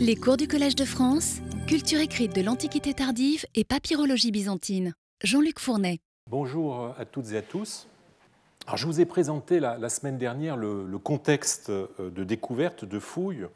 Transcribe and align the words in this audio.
Les 0.00 0.14
cours 0.14 0.36
du 0.36 0.46
Collège 0.46 0.76
de 0.76 0.84
France, 0.84 1.38
culture 1.66 1.98
écrite 1.98 2.32
de 2.32 2.40
l'Antiquité 2.40 2.94
tardive 2.94 3.44
et 3.56 3.64
papyrologie 3.64 4.30
byzantine. 4.30 4.94
Jean-Luc 5.24 5.58
Fournet. 5.58 5.98
Bonjour 6.30 6.94
à 6.96 7.04
toutes 7.04 7.32
et 7.32 7.36
à 7.36 7.42
tous. 7.42 7.88
Alors, 8.66 8.76
je 8.76 8.86
vous 8.86 9.00
ai 9.00 9.06
présenté 9.06 9.58
la, 9.58 9.88
semaine 9.88 10.16
dernière 10.16 10.56
le, 10.56 10.86
contexte 10.98 11.70
euh, 11.70 11.88
de 11.98 12.22
découverte, 12.22 12.84
de 12.84 13.00
fouille, 13.00 13.46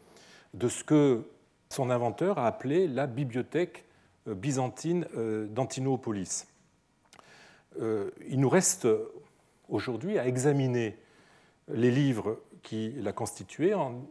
de 0.53 0.69
ce 0.69 0.83
que 0.83 1.23
son 1.69 1.91
inventeur 1.91 2.41
a 2.41 2.49
appelé 2.49 2.89
la 2.89 3.07
bibliothèque 3.07 3.85
euh, 4.27 4.35
byzantine 4.35 5.07
euh, 5.17 5.47
d'Antinopolis. 5.47 6.49
Il 7.81 8.39
nous 8.39 8.51
reste 8.51 8.87
aujourd'hui 9.69 10.19
à 10.19 10.27
examiner 10.27 10.99
les 11.73 11.91
livres 11.91 12.39
qui 12.63 12.91
l'a 12.99 13.13
constitué 13.13 13.73
en 13.73 14.03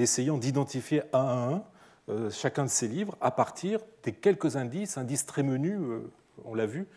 essayant 0.00 0.38
d'identifier 0.38 1.02
un 1.12 1.18
à 1.18 1.48
un 1.54 1.62
euh, 2.10 2.30
chacun 2.30 2.64
de 2.64 2.70
ces 2.70 2.88
livres 2.88 3.16
à 3.20 3.30
partir 3.30 3.78
des 4.02 4.12
quelques 4.12 4.56
indices, 4.56 4.98
indices 4.98 5.26
très 5.26 5.42
menus, 5.42 5.78
euh, 5.80 6.10
on 6.44 6.54
l'a 6.54 6.66
vu, 6.66 6.88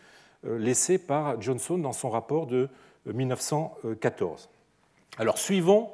euh, 0.44 0.58
laissés 0.58 0.98
par 0.98 1.40
Johnson 1.40 1.78
dans 1.78 1.92
son 1.92 2.10
rapport 2.10 2.46
de 2.46 2.68
1914. 3.06 4.48
Alors 5.18 5.38
suivons 5.38 5.90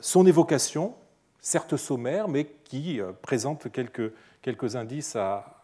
son 0.00 0.26
évocation, 0.26 0.96
certes 1.40 1.76
sommaire, 1.76 2.26
mais 2.26 2.46
qui 2.64 3.00
présente 3.20 3.70
quelques, 3.70 4.12
quelques 4.40 4.74
indices 4.74 5.14
à, 5.14 5.62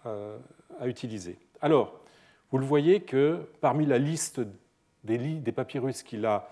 à, 0.78 0.86
utiliser. 0.86 1.36
Alors, 1.60 1.98
vous 2.52 2.58
le 2.58 2.64
voyez 2.64 3.00
que 3.00 3.40
parmi 3.60 3.86
la 3.86 3.98
liste 3.98 4.40
des, 5.02 5.18
des 5.18 5.50
papyrus 5.50 6.04
qu'il 6.04 6.26
a 6.26 6.48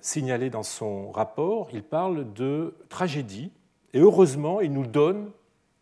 signalé 0.00 0.50
dans 0.50 0.62
son 0.62 1.10
rapport, 1.10 1.68
il 1.72 1.82
parle 1.82 2.32
de 2.34 2.74
tragédie, 2.88 3.50
et 3.94 4.00
heureusement, 4.00 4.60
il 4.60 4.72
nous 4.72 4.86
donne 4.86 5.30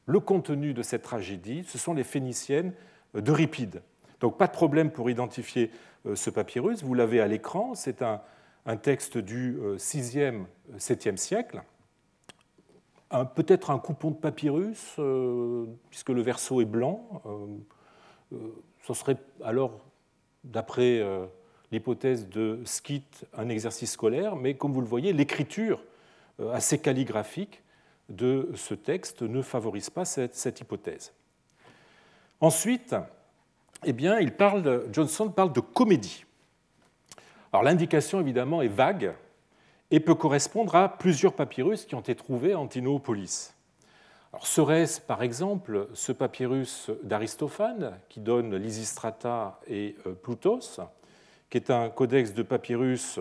le 0.06 0.20
contenu 0.20 0.74
de 0.74 0.83
cette 0.83 1.02
tragédie, 1.02 1.64
ce 1.64 1.78
sont 1.78 1.94
les 1.94 2.05
Phéniciennes 2.05 2.72
d'Euripide. 3.14 3.83
Donc 4.20 4.39
pas 4.39 4.47
de 4.47 4.53
problème 4.53 4.91
pour 4.91 5.11
identifier 5.11 5.70
euh, 6.06 6.14
ce 6.14 6.31
papyrus, 6.31 6.83
vous 6.83 6.94
l'avez 6.94 7.20
à 7.20 7.27
l'écran, 7.27 7.75
c'est 7.75 8.03
un, 8.03 8.20
texte 8.83 9.19
du 9.19 9.58
6e, 9.77 10.44
euh, 10.72 10.78
7e 10.78 11.16
siècle, 11.16 11.62
peut-être 13.36 13.70
un 13.70 13.78
coupon 13.78 14.11
de 14.11 14.16
papyrus, 14.16 14.97
puisque 15.91 16.09
le 16.09 16.20
verso 16.20 16.61
est 16.61 16.64
blanc. 16.64 17.22
ce 18.83 18.94
serait 18.94 19.19
alors, 19.44 19.78
d'après 20.42 21.00
l'hypothèse 21.73 22.29
de 22.29 22.61
skit, 22.65 23.05
un 23.37 23.48
exercice 23.48 23.93
scolaire, 23.93 24.37
mais 24.37 24.55
comme 24.55 24.73
vous 24.73 24.81
le 24.81 24.87
voyez, 24.87 25.12
l'écriture 25.12 25.83
euh, 26.41 26.53
assez 26.53 26.79
calligraphique 26.79 27.62
de 28.09 28.51
ce 28.55 28.75
texte 28.75 29.23
ne 29.23 29.43
favorise 29.43 29.91
pas 29.91 30.05
cette, 30.05 30.61
hypothèse. 30.61 31.12
Ensuite, 32.41 32.95
eh 33.84 33.93
bien, 33.93 34.19
Johnson 34.93 35.31
parle 35.31 35.53
de 35.53 35.61
comédie. 35.61 36.25
Alors 37.53 37.62
l'indication 37.62 38.21
évidemment 38.21 38.62
est 38.62 38.69
vague 38.69 39.15
et 39.91 40.01
peut 40.01 40.15
correspondre 40.15 40.75
à 40.75 40.89
plusieurs 40.89 41.34
papyrus 41.34 41.84
qui 41.87 41.95
ont 41.95 42.01
été 42.01 42.15
trouvés 42.15 42.53
à 42.53 42.59
Antinopolis. 42.59 43.55
Serait-ce 44.43 45.01
par 45.01 45.23
exemple 45.23 45.89
ce 45.95 46.11
papyrus 46.11 46.91
d'Aristophane 47.05 47.99
qui 48.09 48.19
donne 48.19 48.56
Lysistrata 48.56 49.61
et 49.69 49.95
euh, 50.06 50.15
Plutos 50.15 50.81
qui 51.55 51.58
est 51.58 51.70
un 51.70 51.88
codex 51.88 52.34
de 52.34 52.42
papyrus 52.42 53.20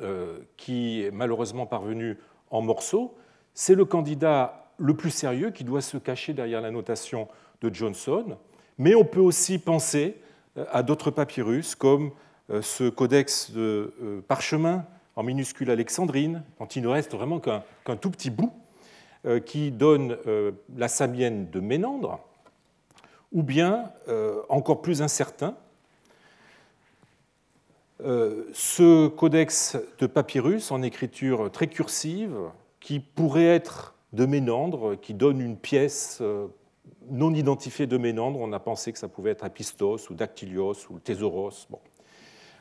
euh, 0.00 0.40
qui 0.56 1.04
est 1.04 1.12
malheureusement 1.12 1.66
parvenu 1.66 2.18
en 2.50 2.62
morceaux, 2.62 3.16
c'est 3.54 3.76
le 3.76 3.84
candidat 3.84 4.72
le 4.76 4.96
plus 4.96 5.12
sérieux 5.12 5.52
qui 5.52 5.62
doit 5.62 5.80
se 5.80 5.98
cacher 5.98 6.32
derrière 6.32 6.60
la 6.60 6.72
notation 6.72 7.28
de 7.60 7.72
Johnson. 7.72 8.36
Mais 8.76 8.96
on 8.96 9.04
peut 9.04 9.20
aussi 9.20 9.60
penser 9.60 10.16
euh, 10.56 10.64
à 10.72 10.82
d'autres 10.82 11.12
papyrus 11.12 11.76
comme 11.76 12.10
euh, 12.50 12.60
ce 12.60 12.88
codex 12.88 13.52
de 13.52 13.94
parchemin 14.26 14.84
en 15.14 15.22
minuscule 15.22 15.70
alexandrine, 15.70 16.42
dont 16.58 16.66
il 16.66 16.82
ne 16.82 16.88
reste 16.88 17.14
vraiment 17.14 17.38
qu'un 17.38 17.96
tout 18.00 18.10
petit 18.10 18.30
bout, 18.30 18.52
qui 19.46 19.70
donne 19.70 20.16
la 20.76 20.88
samienne 20.88 21.50
de 21.50 21.60
Ménandre, 21.60 22.20
ou 23.32 23.42
bien, 23.42 23.90
encore 24.48 24.80
plus 24.80 25.02
incertain, 25.02 25.56
ce 28.00 29.08
codex 29.08 29.76
de 29.98 30.06
papyrus 30.06 30.70
en 30.70 30.82
écriture 30.82 31.50
très 31.50 31.66
cursive, 31.66 32.36
qui 32.80 33.00
pourrait 33.00 33.46
être 33.46 33.94
de 34.12 34.24
Ménandre, 34.24 34.98
qui 35.00 35.14
donne 35.14 35.40
une 35.40 35.56
pièce 35.56 36.18
euh, 36.22 36.46
non 37.10 37.34
identifiée 37.34 37.86
de 37.86 37.98
Ménandre, 37.98 38.38
on 38.40 38.52
a 38.52 38.60
pensé 38.60 38.92
que 38.92 38.98
ça 38.98 39.08
pouvait 39.08 39.30
être 39.30 39.44
Apistos 39.44 40.10
ou 40.10 40.14
Dactylios 40.14 40.88
ou 40.90 40.98
Thésauros. 40.98 41.66
Bon. 41.70 41.80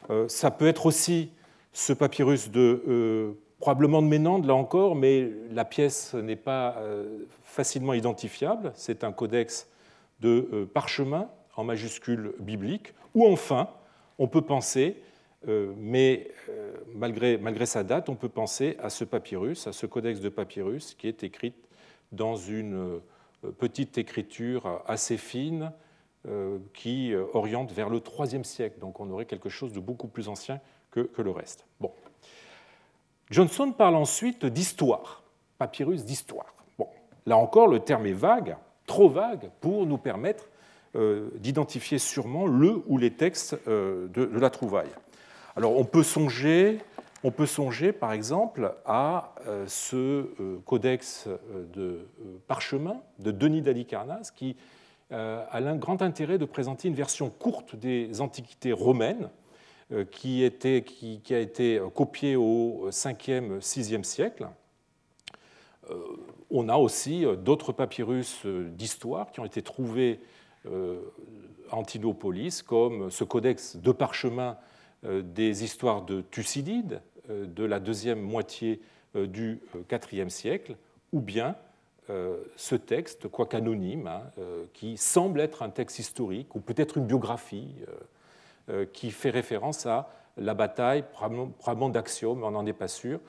Euh, 0.10 0.28
ça 0.28 0.52
peut 0.52 0.68
être 0.68 0.86
aussi 0.86 1.32
ce 1.72 1.94
papyrus 1.94 2.50
de 2.50 3.38
probablement 3.60 4.02
de 4.02 4.08
Ménandre, 4.08 4.48
là 4.48 4.56
encore, 4.56 4.96
mais 4.96 5.32
la 5.52 5.66
pièce 5.66 6.14
n'est 6.16 6.36
pas 6.36 6.82
facilement 7.44 7.94
identifiable. 7.94 8.72
C'est 8.76 9.04
un 9.04 9.12
codex 9.12 9.68
de 10.20 10.68
parchemin 10.74 11.30
en 11.56 11.64
majuscule 11.64 12.34
biblique. 12.40 12.94
Ou 13.14 13.28
enfin, 13.28 13.70
on 14.20 14.28
peut 14.28 14.42
penser 14.42 14.98
euh, 14.98 15.07
mais 15.46 16.32
euh, 16.50 16.74
malgré, 16.96 17.66
sa 17.66 17.84
date, 17.84 18.10
on 18.10 18.16
peut 18.16 18.30
penser 18.30 18.76
à 18.82 18.90
ce 18.90 19.04
papyrus, 19.04 19.68
à 19.68 19.74
ce 19.74 19.86
codex 19.86 20.20
de 20.20 20.30
papyrus 20.30 20.96
qui 20.96 21.08
est 21.08 21.24
écrit 21.24 21.54
dans 22.12 22.36
une 22.36 22.76
euh, 22.76 23.52
petite 23.58 23.98
écriture 23.98 24.82
assez 24.88 25.18
fine 25.18 25.72
qui 26.74 27.14
oriente 27.34 27.72
vers 27.72 27.88
le 27.90 28.02
IIIe 28.02 28.44
siècle. 28.44 28.80
Donc 28.80 29.00
on 29.00 29.10
aurait 29.12 29.28
quelque 29.28 29.48
chose 29.48 29.72
de 29.72 29.80
beaucoup 29.80 30.10
plus 30.10 30.28
ancien 30.28 30.60
que, 30.92 31.00
que 31.00 31.22
le 31.22 31.32
reste. 31.32 31.66
Bon. 31.80 31.94
Johnson 33.32 33.72
parle 33.72 33.96
ensuite 33.96 34.46
d'histoire, 34.46 35.24
papyrus 35.58 36.04
d'histoire. 36.04 36.54
Bon. 36.78 36.90
Là 37.28 37.38
encore, 37.38 37.70
le 37.70 37.80
terme 37.80 38.08
est 38.08 38.12
vague, 38.12 38.58
trop 38.86 39.08
vague 39.08 39.50
pour 39.62 39.86
nous 39.86 39.98
permettre 39.98 40.50
d'identifier 41.36 41.98
sûrement 41.98 42.46
le 42.46 42.82
ou 42.88 42.98
les 42.98 43.12
textes 43.12 43.56
de 43.66 44.38
la 44.38 44.50
trouvaille. 44.50 44.90
Alors 45.58 45.76
on 45.76 45.86
peut 45.86 46.04
songer, 46.04 46.78
par 47.92 48.14
exemple 48.14 48.76
à 48.86 49.34
euh, 49.48 49.66
ce 49.66 49.96
euh, 49.96 50.60
codex 50.64 51.26
euh, 51.26 51.66
de 51.74 52.08
parchemin 52.48 53.02
de 53.18 53.32
Denis 53.32 53.64
d'Alicarnasse 53.64 54.30
qui 54.30 54.56
a 55.10 55.58
un 55.58 55.78
grand 55.78 56.04
intérêt 56.04 56.38
de 56.38 56.46
présenter 56.46 56.90
une 56.90 56.94
version 56.94 57.32
courte 57.32 57.76
des 57.76 58.20
antiquités 58.20 58.74
romaines 58.74 59.30
qui, 60.12 60.44
a 60.44 61.40
été 61.40 61.82
copiée 61.96 62.36
au 62.36 62.90
5e, 62.90 63.62
6e 63.62 64.04
siècle. 64.04 64.50
On 66.52 66.68
a 66.68 66.76
aussi 66.76 67.26
d'autres 67.38 67.72
papyrus 67.72 68.46
d'histoire 68.46 69.32
qui 69.32 69.40
ont 69.40 69.46
été 69.46 69.62
trouvés 69.62 70.20
à 70.66 71.78
Antinopolis, 71.78 72.64
comme 72.64 73.10
ce 73.10 73.24
codex 73.24 73.78
de 73.78 73.94
parchemin 73.94 74.58
des 75.08 75.64
histoires 75.64 76.02
de 76.04 76.22
Thucydide 76.22 77.02
euh, 77.30 77.46
de 77.46 77.64
la 77.64 77.80
deuxième 77.80 78.22
moitié 78.22 78.82
euh, 79.16 79.28
du 79.28 79.62
IVe 80.12 80.30
siècle, 80.30 80.76
ou 81.12 81.20
bien 81.20 81.56
ce 82.56 82.76
texte, 82.76 83.28
quoique 83.28 83.58
anonyme, 83.58 84.08
hein, 84.08 84.22
qui 84.72 84.96
semble 84.96 85.42
être 85.42 85.62
un 85.62 85.70
texte 85.70 86.00
historique 86.00 86.56
ou 86.56 86.62
peut-être 86.62 86.98
une 86.98 87.06
biographie 87.06 87.76
qui 88.94 89.12
fait 89.12 89.30
référence 89.30 89.86
à 89.86 90.10
la 90.38 90.54
bataille, 90.54 91.04
probablement 91.12 91.90
d'Axiome, 91.90 92.46
on 92.46 92.52
n'en 92.52 92.66
est 92.66 92.72
pas 92.72 92.88
sûr, 92.88 93.20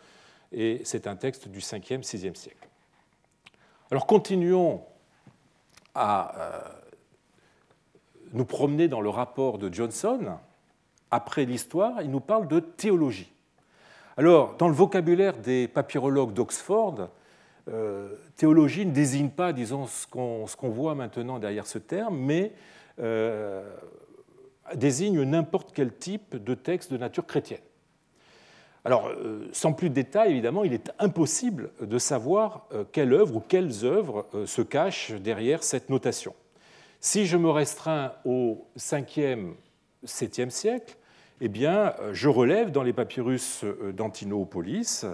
et 0.52 0.80
c'est 0.84 1.08
un 1.08 1.16
texte 1.16 1.48
du 1.48 1.58
5e, 1.58 2.04
6e 2.04 2.36
siècle. 2.36 2.68
Alors 3.90 4.06
continuons 4.06 4.84
à 5.96 6.62
nous 8.32 8.44
promener 8.44 8.86
dans 8.86 9.00
le 9.00 9.10
rapport 9.10 9.58
de 9.58 9.74
Johnson 9.74 10.38
après 11.10 11.44
l'histoire, 11.44 12.02
il 12.02 12.10
nous 12.10 12.20
parle 12.20 12.48
de 12.48 12.60
théologie. 12.60 13.32
Alors, 14.16 14.56
dans 14.56 14.68
le 14.68 14.74
vocabulaire 14.74 15.36
des 15.36 15.68
papyrologues 15.68 16.32
d'Oxford, 16.32 17.08
euh, 17.68 18.08
théologie 18.36 18.84
ne 18.84 18.92
désigne 18.92 19.28
pas, 19.28 19.52
disons, 19.52 19.86
ce 19.86 20.06
qu'on 20.06 20.68
voit 20.68 20.94
maintenant 20.94 21.38
derrière 21.38 21.66
ce 21.66 21.78
terme, 21.78 22.18
mais 22.18 22.52
euh, 22.98 23.62
désigne 24.74 25.22
n'importe 25.22 25.70
quel 25.72 25.94
type 25.94 26.36
de 26.36 26.54
texte 26.54 26.92
de 26.92 26.96
nature 26.96 27.26
chrétienne. 27.26 27.60
Alors, 28.84 29.08
euh, 29.08 29.48
sans 29.52 29.72
plus 29.72 29.90
de 29.90 29.94
détails, 29.94 30.32
évidemment, 30.32 30.64
il 30.64 30.72
est 30.72 30.90
impossible 30.98 31.70
de 31.80 31.98
savoir 31.98 32.66
quelle 32.90 33.12
œuvre 33.12 33.36
ou 33.36 33.40
quelles 33.40 33.84
œuvres 33.84 34.26
se 34.46 34.62
cachent 34.62 35.12
derrière 35.12 35.62
cette 35.62 35.90
notation. 35.90 36.34
Si 37.00 37.26
je 37.26 37.36
me 37.36 37.50
restreins 37.50 38.14
au 38.24 38.66
5e, 38.76 39.52
7e 40.04 40.50
siècle, 40.50 40.96
eh 41.40 41.48
bien, 41.48 41.94
euh, 42.00 42.12
je 42.14 42.28
relève 42.28 42.70
dans 42.70 42.82
les 42.82 42.92
papyrus 42.92 43.62
euh, 43.64 43.92
d'Antinopolis 43.92 45.04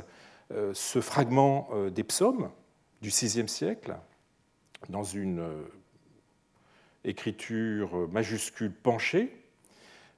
euh, 0.53 0.73
ce 0.75 1.01
fragment 1.01 1.69
des 1.91 2.05
psaumes 2.05 2.51
du 3.01 3.09
VIe 3.09 3.49
siècle, 3.49 3.97
dans 4.89 5.03
une 5.03 5.43
écriture 7.03 8.09
majuscule 8.11 8.73
penchée. 8.73 9.35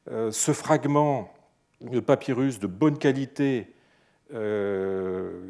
Ce 0.09 0.53
fragment 0.53 1.33
de 1.81 2.01
papyrus 2.01 2.59
de 2.59 2.67
bonne 2.67 2.99
qualité 2.99 3.73
de 4.31 5.47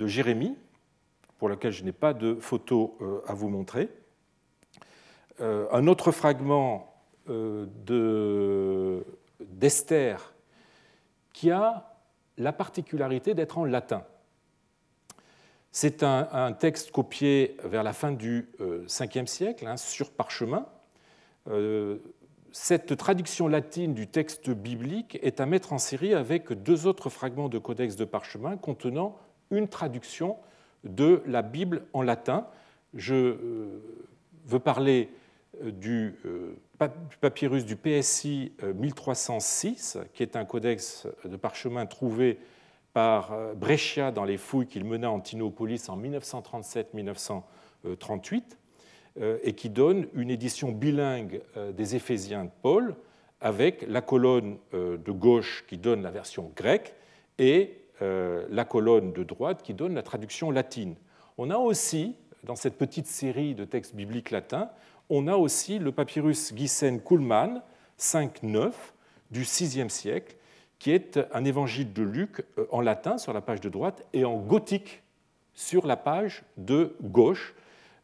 Jérémie, 0.00 0.56
pour 1.38 1.48
lequel 1.48 1.72
je 1.72 1.82
n'ai 1.82 1.92
pas 1.92 2.12
de 2.12 2.34
photo 2.34 2.98
à 3.26 3.32
vous 3.32 3.48
montrer. 3.48 3.88
Un 5.40 5.86
autre 5.86 6.12
fragment 6.12 6.95
d'Esther 9.40 10.34
qui 11.32 11.50
a 11.50 11.96
la 12.38 12.52
particularité 12.52 13.34
d'être 13.34 13.58
en 13.58 13.64
latin. 13.64 14.04
C'est 15.70 16.02
un, 16.02 16.52
texte 16.54 16.90
copié 16.90 17.58
vers 17.62 17.82
la 17.82 17.92
fin 17.92 18.10
du 18.10 18.48
Ve 18.58 18.86
euh, 18.88 19.26
siècle, 19.26 19.66
hein, 19.66 19.76
sur 19.76 20.10
parchemin. 20.10 20.64
Euh, 21.48 21.98
cette 22.50 22.96
traduction 22.96 23.46
latine 23.46 23.92
du 23.92 24.06
texte 24.06 24.48
biblique 24.48 25.18
est 25.20 25.38
à 25.38 25.44
mettre 25.44 25.74
en 25.74 25.78
série 25.78 26.14
avec 26.14 26.50
deux 26.50 26.86
autres 26.86 27.10
fragments 27.10 27.50
de 27.50 27.58
codex 27.58 27.96
de 27.96 28.06
parchemin 28.06 28.56
contenant 28.56 29.18
une 29.50 29.68
traduction 29.68 30.38
de 30.84 31.22
la 31.26 31.42
Bible 31.42 31.82
en 31.92 32.00
latin. 32.00 32.46
Je 32.94 33.14
euh, 33.14 33.82
veux 34.46 34.60
parler 34.60 35.10
du 35.62 36.14
papyrus 37.20 37.64
du 37.64 37.76
PSI 37.76 38.52
1306, 38.62 39.96
euh, 39.96 40.04
qui 40.12 40.22
est 40.22 40.36
un 40.36 40.44
codex 40.44 41.08
de 41.24 41.36
parchemin 41.36 41.86
trouvé 41.86 42.38
par 42.92 43.32
euh, 43.32 43.54
Brescia 43.54 44.12
dans 44.12 44.24
les 44.24 44.36
fouilles 44.36 44.66
qu'il 44.66 44.84
mena 44.84 45.10
en 45.10 45.20
Tinopolis 45.20 45.88
en 45.88 45.96
1937-1938, 45.98 48.42
euh, 49.20 49.38
et 49.42 49.54
qui 49.54 49.70
donne 49.70 50.06
une 50.14 50.30
édition 50.30 50.70
bilingue 50.72 51.40
des 51.74 51.96
Éphésiens 51.96 52.44
de 52.44 52.50
Paul, 52.62 52.94
avec 53.40 53.84
la 53.88 54.00
colonne 54.00 54.58
de 54.72 55.12
gauche 55.12 55.66
qui 55.68 55.76
donne 55.76 56.02
la 56.02 56.10
version 56.10 56.50
grecque 56.56 56.94
et 57.38 57.82
la 58.00 58.64
colonne 58.64 59.12
de 59.12 59.24
droite 59.24 59.62
qui 59.62 59.74
donne 59.74 59.94
la 59.94 60.02
traduction 60.02 60.50
latine. 60.50 60.96
On 61.36 61.50
a 61.50 61.58
aussi, 61.58 62.16
dans 62.44 62.56
cette 62.56 62.78
petite 62.78 63.06
série 63.06 63.54
de 63.54 63.66
textes 63.66 63.94
bibliques 63.94 64.30
latins, 64.30 64.70
on 65.10 65.26
a 65.26 65.36
aussi 65.36 65.78
le 65.78 65.92
papyrus 65.92 66.52
Gissen-Kuhlmann 66.54 67.62
5-9 67.98 68.72
du 69.30 69.42
VIe 69.42 69.90
siècle, 69.90 70.36
qui 70.78 70.92
est 70.92 71.18
un 71.32 71.44
évangile 71.44 71.92
de 71.92 72.02
Luc 72.02 72.44
euh, 72.58 72.66
en 72.70 72.80
latin 72.80 73.18
sur 73.18 73.32
la 73.32 73.40
page 73.40 73.60
de 73.60 73.68
droite 73.68 74.04
et 74.12 74.24
en 74.24 74.36
gothique 74.36 75.02
sur 75.54 75.86
la 75.86 75.96
page 75.96 76.42
de 76.56 76.94
gauche. 77.02 77.54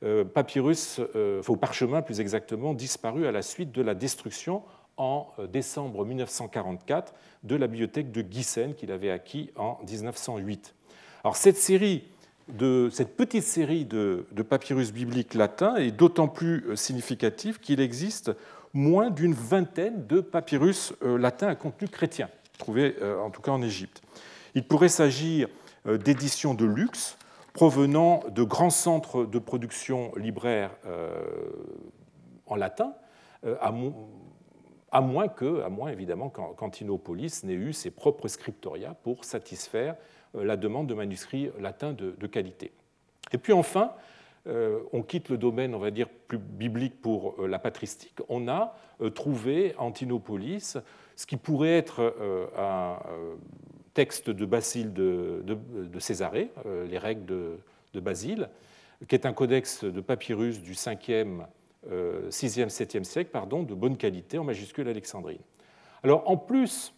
Euh, 0.02 0.24
papyrus, 0.24 1.00
euh, 1.14 1.42
au 1.46 1.56
parchemin 1.56 2.02
plus 2.02 2.20
exactement, 2.20 2.74
disparu 2.74 3.26
à 3.26 3.32
la 3.32 3.42
suite 3.42 3.72
de 3.72 3.82
la 3.82 3.94
destruction 3.94 4.62
en 4.96 5.28
décembre 5.50 6.04
1944 6.04 7.14
de 7.44 7.56
la 7.56 7.66
bibliothèque 7.66 8.10
de 8.12 8.24
Gissen 8.28 8.74
qu'il 8.74 8.92
avait 8.92 9.10
acquis 9.10 9.50
en 9.56 9.78
1908. 9.88 10.74
Alors 11.24 11.36
cette 11.36 11.56
série 11.56 12.04
de 12.48 12.88
cette 12.90 13.16
petite 13.16 13.44
série 13.44 13.84
de, 13.84 14.24
papyrus 14.48 14.92
bibliques 14.92 15.34
latins 15.34 15.76
est 15.76 15.90
d'autant 15.90 16.28
plus 16.28 16.64
euh, 16.66 16.76
significative 16.76 17.60
qu'il 17.60 17.80
existe 17.80 18.32
moins 18.74 19.10
d'une 19.10 19.34
vingtaine 19.34 20.06
de 20.06 20.20
papyrus 20.20 20.94
euh, 21.02 21.18
latins 21.18 21.48
à 21.48 21.54
contenu 21.54 21.88
chrétien, 21.88 22.28
trouvés 22.58 22.96
euh, 23.00 23.20
en 23.20 23.30
tout 23.30 23.42
cas 23.42 23.52
en 23.52 23.62
Égypte. 23.62 24.02
Il 24.54 24.66
pourrait 24.66 24.88
s'agir 24.88 25.48
d'éditions 25.86 26.54
de 26.54 26.64
luxe 26.64 27.16
provenant 27.54 28.22
de 28.30 28.42
grands 28.42 28.70
centres 28.70 29.24
de 29.24 29.38
production 29.38 30.12
libraire 30.14 30.70
en 32.46 32.54
latin, 32.54 32.92
à 33.42 33.72
moins 35.00 35.28
que, 35.28 35.64
évidemment 35.90 36.28
qu'Antinopolis 36.28 37.44
n'ait 37.44 37.54
eu 37.54 37.72
ses 37.72 37.90
propres 37.90 38.28
scriptoria 38.28 38.94
pour 39.02 39.24
satisfaire 39.24 39.96
la 40.34 40.56
demande 40.56 40.86
de 40.86 40.94
manuscrits 40.94 41.50
latins 41.60 41.92
de, 41.92 42.26
qualité. 42.26 42.72
Et 43.32 43.38
puis 43.38 43.52
enfin, 43.52 43.92
euh, 44.46 44.80
on 44.92 45.02
quitte 45.02 45.28
le 45.28 45.38
domaine, 45.38 45.74
on 45.74 45.78
va 45.78 45.90
dire, 45.90 46.08
plus 46.08 46.38
biblique 46.38 47.00
pour 47.00 47.36
euh, 47.38 47.46
la 47.46 47.58
patristique. 47.58 48.18
On 48.28 48.48
a 48.48 48.74
trouvé 49.14 49.74
Antinopolis, 49.78 50.78
ce 51.16 51.26
qui 51.26 51.36
pourrait 51.36 51.76
être 51.76 52.14
un 52.56 52.98
texte 53.94 54.30
de 54.30 54.46
Basile 54.46 54.92
de, 54.92 55.98
Césarée, 55.98 56.52
les 56.88 56.98
règles 56.98 57.24
de, 57.24 58.00
Basile, 58.00 58.48
qui 59.08 59.16
est 59.16 59.26
un 59.26 59.32
codex 59.32 59.82
de 59.82 60.00
papyrus 60.00 60.62
du 60.62 60.74
5e, 60.74 61.46
6e, 61.90 62.68
7e 62.68 63.02
siècle, 63.02 63.30
pardon, 63.32 63.64
de 63.64 63.74
bonne 63.74 63.96
qualité 63.96 64.38
en 64.38 64.44
majuscule 64.44 64.86
alexandrine. 64.86 65.40
Alors 66.04 66.30
en 66.30 66.36
plus 66.36 66.94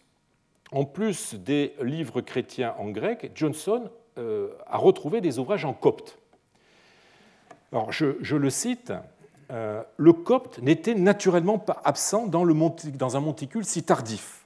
en 0.71 0.85
plus 0.85 1.35
des 1.35 1.73
livres 1.81 2.21
chrétiens 2.21 2.73
en 2.77 2.89
grec, 2.89 3.31
Johnson 3.35 3.89
euh, 4.17 4.49
a 4.67 4.77
retrouvé 4.77 5.21
des 5.21 5.39
ouvrages 5.39 5.65
en 5.65 5.73
copte. 5.73 6.19
Alors, 7.71 7.91
je, 7.91 8.35
le 8.35 8.49
cite, 8.49 8.93
euh, 9.51 9.83
le 9.97 10.13
copte 10.13 10.59
n'était 10.59 10.95
naturellement 10.95 11.59
pas 11.59 11.81
absent 11.83 12.27
dans, 12.27 12.45
un 12.45 13.19
monticule 13.19 13.65
si 13.65 13.83
tardif. 13.83 14.45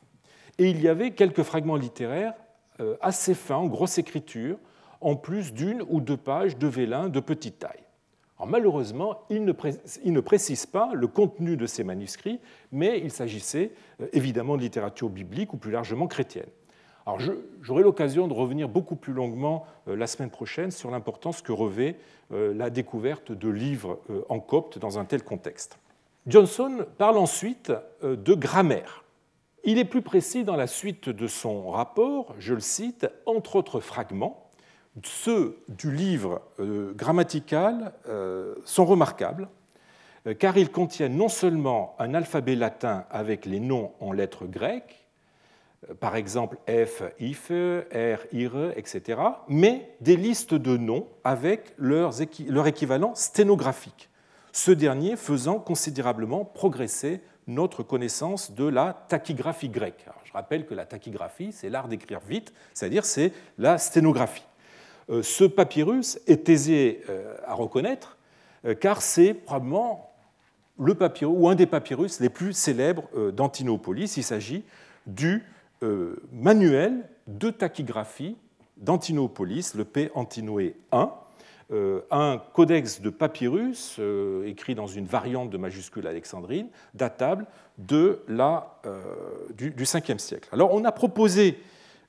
Et 0.58 0.70
il 0.70 0.82
y 0.82 0.88
avait 0.88 1.12
quelques 1.12 1.44
fragments 1.44 1.76
littéraires 1.76 2.34
euh, 2.80 2.98
assez 3.02 3.34
fins, 3.34 3.58
en 3.58 3.68
grosse 3.68 3.98
écriture, 3.98 4.58
en 5.02 5.16
plus 5.16 5.54
d'une 5.54 5.84
ou 5.88 6.02
deux 6.02 6.18
pages 6.18 6.58
de 6.58 6.68
vélin 6.68 7.08
de 7.10 7.20
petite 7.20 7.60
taille 7.60 7.84
malheureusement, 8.48 9.22
il 9.30 9.44
ne, 9.44 10.22
précise 10.22 10.66
pas 10.66 10.92
le 10.94 11.08
contenu 11.08 11.58
de 11.58 11.66
ces 11.66 11.84
manuscrits, 11.84 12.40
mais 12.72 13.00
il 13.00 13.12
s'agissait 13.12 13.72
euh, 14.02 14.08
évidemment 14.14 14.56
de 14.56 14.62
littérature 14.62 15.10
biblique 15.10 15.54
ou 15.54 15.58
plus 15.58 15.72
largement 15.72 16.08
chrétienne. 16.08 16.48
Alors, 17.06 17.20
j'aurai 17.62 17.84
l'occasion 17.84 18.28
de 18.28 18.34
revenir 18.34 18.70
beaucoup 18.70 18.96
plus 18.96 19.14
longuement 19.14 19.66
euh, 19.88 19.96
la 19.96 20.08
semaine 20.08 20.30
prochaine 20.30 20.72
sur 20.72 20.92
l'importance 20.92 21.42
que 21.42 21.52
revêt 21.52 21.98
euh, 22.32 22.54
la 22.54 22.70
découverte 22.70 23.32
de 23.32 23.50
livres 23.50 24.00
en 24.30 24.40
copte 24.40 24.80
dans 24.80 25.00
un 25.00 25.06
tel 25.06 25.24
contexte. 25.24 25.78
Johnson 26.28 26.86
parle 26.98 27.18
ensuite 27.18 27.72
de 28.04 28.34
grammaire. 28.36 29.04
Il 29.64 29.78
est 29.78 29.86
plus 29.86 30.02
précis 30.02 30.44
dans 30.44 30.56
la 30.56 30.68
suite 30.68 31.10
de 31.10 31.28
son 31.28 31.70
rapport, 31.70 32.36
je 32.40 32.54
le 32.54 32.60
cite, 32.60 33.08
entre 33.26 33.56
autres 33.56 33.80
fragments, 33.80 34.49
ceux 35.04 35.64
du 35.68 35.92
livre 35.92 36.42
euh, 36.60 36.94
grammatical 36.94 37.94
euh, 38.08 38.56
sont 38.66 38.86
remarquables 38.86 39.48
euh, 40.28 40.34
car 40.34 40.58
ils 40.58 40.72
contiennent 40.72 41.16
non 41.16 41.30
seulement 41.30 41.96
un 42.00 42.14
alphabet 42.14 42.56
latin 42.56 43.06
avec 43.10 43.46
les 43.46 43.60
noms 43.60 43.94
en 44.00 44.12
lettres 44.12 44.46
grecques, 44.46 45.08
par 46.00 46.16
exemple 46.16 46.58
F, 46.68 47.04
IFE, 47.20 47.86
R, 47.94 48.26
IRE, 48.34 48.74
etc., 48.76 49.22
mais 49.48 49.96
des 50.02 50.18
listes 50.18 50.54
de 50.54 50.76
noms 50.76 51.08
avec 51.24 51.74
leur 51.78 52.68
équivalent 52.68 53.16
sténographique, 53.16 54.10
ce 54.52 54.72
dernier 54.72 55.16
faisant 55.16 55.60
considérablement 55.60 56.44
progresser 56.44 57.22
notre 57.48 57.82
connaissance 57.82 58.52
de 58.52 58.66
la 58.66 58.94
tachygraphie 59.08 59.70
grecque. 59.70 60.06
je 60.26 60.34
rappelle 60.34 60.66
que 60.66 60.74
la 60.74 60.86
tachygraphie, 60.86 61.54
c'est 61.54 61.70
l'art 61.70 61.88
d'écrire 61.88 62.20
vite, 62.20 62.54
c'est-à-dire 62.74 63.06
c'est 63.06 63.32
la 63.58 63.78
sténographie. 63.78 64.49
Euh, 65.10 65.24
ce 65.24 65.44
papyrus 65.44 66.20
est 66.28 66.50
aisé 66.50 67.02
euh, 67.10 67.36
à 67.46 67.54
reconnaître 67.54 68.18
euh, 68.66 68.76
car 68.76 69.02
c'est 69.02 69.34
probablement 69.34 70.14
le 70.78 70.96
papyrus 70.96 71.36
ou 71.38 71.50
un 71.50 71.56
des 71.56 71.66
papyrus 71.66 72.20
les 72.20 72.30
plus 72.30 72.54
célèbres 72.54 73.10
d'Antinopolis. 73.32 74.16
Il 74.16 74.24
s'agit 74.24 74.64
du 75.08 75.44
manuel 76.32 77.10
de 77.28 77.50
tachygraphie 77.50 78.38
d'Antinopolis, 78.78 79.74
le 79.76 79.84
P 79.84 80.10
Antinoé 80.16 80.78
1, 80.94 81.12
un 82.12 82.42
codex 82.54 83.02
de 83.02 83.10
papyrus 83.10 84.00
écrit 84.46 84.74
dans 84.74 84.88
une 84.88 85.06
variante 85.06 85.50
de 85.50 85.58
majuscule 85.58 86.08
alexandrine, 86.08 86.70
datable 86.94 87.46
du, 87.78 88.16
du 89.58 89.84
5e 89.84 90.18
siècle. 90.18 90.48
Alors 90.54 90.74
on 90.74 90.86
a 90.86 90.94
proposé 90.94 91.60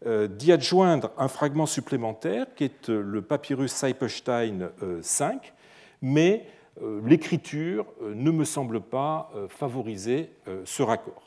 d'y 0.04 0.52
adjoindre 0.52 1.10
un 1.18 1.28
fragment 1.28 1.66
supplémentaire 1.66 2.46
qui 2.54 2.64
est 2.64 2.88
euh, 2.88 3.02
le 3.02 3.22
papyrus 3.22 3.72
Seipestein 3.72 4.70
5, 5.02 5.34
euh, 5.42 5.80
mais 6.02 6.46
l'écriture 7.04 7.84
ne 8.00 8.30
me 8.30 8.44
semble 8.44 8.80
pas 8.80 9.30
favoriser 9.50 10.30
ce 10.64 10.82
raccord. 10.82 11.24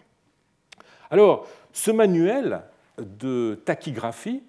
Alors, 1.11 1.45
ce 1.73 1.91
manuel 1.91 2.61
de 2.97 3.61
tachygraphie 3.63 4.41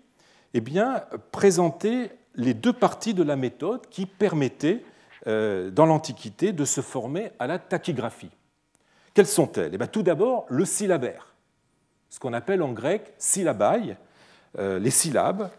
eh 0.55 0.63
bien, 0.63 1.05
présentait 1.31 2.11
les 2.37 2.55
deux 2.55 2.73
parties 2.73 3.13
de 3.13 3.23
la 3.23 3.37
méthode 3.37 3.87
qui 3.91 4.07
permettaient, 4.07 4.83
dans 5.27 5.85
l'Antiquité, 5.85 6.53
de 6.53 6.65
se 6.65 6.81
former 6.81 7.33
à 7.39 7.47
la 7.47 7.59
tachygraphie. 7.59 8.31
Quelles 9.15 9.27
sont-elles? 9.27 9.79
Eh 9.81 9.87
Tout 9.89 10.03
d'abord, 10.03 10.47
le 10.49 10.65
syllabaire, 10.65 11.35
ce 12.11 12.19
qu'on 12.19 12.33
appelle 12.33 12.63
en 12.63 12.73
grec 12.73 13.15
syllabai, 13.17 13.91
euh, 13.91 13.95
les 14.59 14.91
syllabes, 14.91 15.51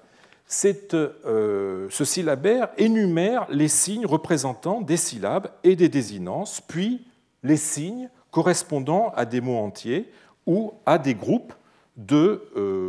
ce 0.47 1.89
syllabaire 1.89 2.69
énumère 2.77 3.47
les 3.49 3.67
signes 3.67 4.05
représentant 4.05 4.81
des 4.81 4.97
syllabes 4.97 5.49
et 5.63 5.75
des 5.75 5.89
désinences, 5.89 6.61
puis 6.61 7.05
les 7.43 7.57
signes 7.57 8.09
correspondant 8.31 9.11
à 9.15 9.25
des 9.25 9.41
mots 9.41 9.59
entiers 9.59 10.11
ou 10.45 10.73
à 10.85 10.97
des 10.97 11.15
groupes 11.15 11.53
de 11.97 12.43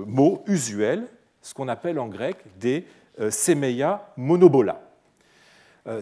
mots 0.06 0.42
usuels, 0.46 1.06
ce 1.40 1.54
qu'on 1.54 1.68
appelle 1.68 1.98
en 1.98 2.08
grec 2.08 2.36
des 2.58 2.86
semeia 3.30 4.12
monobola. 4.16 4.82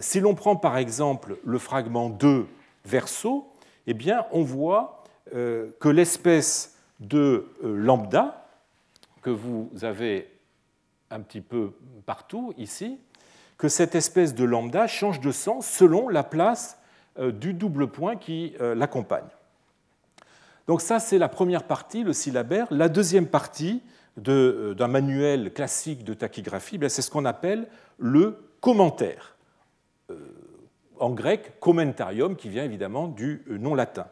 Si 0.01 0.19
l'on 0.21 0.35
prend 0.35 0.57
par 0.57 0.79
exemple 0.79 1.37
le 1.45 1.59
fragment 1.59 2.09
2 2.09 2.47
verso, 2.85 3.47
eh 3.87 3.95
bien, 3.95 4.25
on 4.33 4.43
voit 4.43 5.05
que 5.31 5.89
l'espèce 5.89 6.77
de 7.01 7.47
lambda, 7.63 8.44
que 9.25 9.31
vous 9.31 9.71
avez 9.83 10.31
un 11.11 11.21
petit 11.21 11.41
peu 11.41 11.73
partout 12.05 12.53
ici, 12.59 13.01
que 13.57 13.69
cette 13.69 13.95
espèce 13.95 14.35
de 14.35 14.45
lambda 14.45 14.87
change 14.87 15.19
de 15.21 15.33
sens 15.33 15.67
selon 15.67 16.09
la 16.09 16.23
place 16.23 16.79
euh, 17.19 17.33
du 17.33 17.55
double 17.55 17.89
point 17.89 18.17
qui 18.17 18.55
euh, 18.61 18.75
l'accompagne. 18.75 19.25
Donc 20.67 20.83
ça, 20.83 21.01
c'est 21.01 21.19
la 21.19 21.29
première 21.29 21.65
partie, 21.65 22.05
le 22.05 22.13
syllabaire. 22.13 22.67
La 22.71 22.91
deuxième 22.91 23.27
partie 23.27 23.83
euh, 24.29 24.75
d'un 24.75 24.89
manuel 24.89 25.53
classique 25.55 26.05
de 26.05 26.13
tachygraphie, 26.13 26.79
c'est 26.89 27.03
ce 27.03 27.11
qu'on 27.11 27.25
appelle 27.25 27.67
le 27.99 28.39
commentaire. 28.61 29.37
En 31.01 31.11
grec, 31.11 31.59
commentarium, 31.61 32.37
qui 32.37 32.51
vient 32.51 32.65
évidemment 32.65 33.09
du 33.09 33.43
nom 33.49 33.75
latin. 33.75 34.07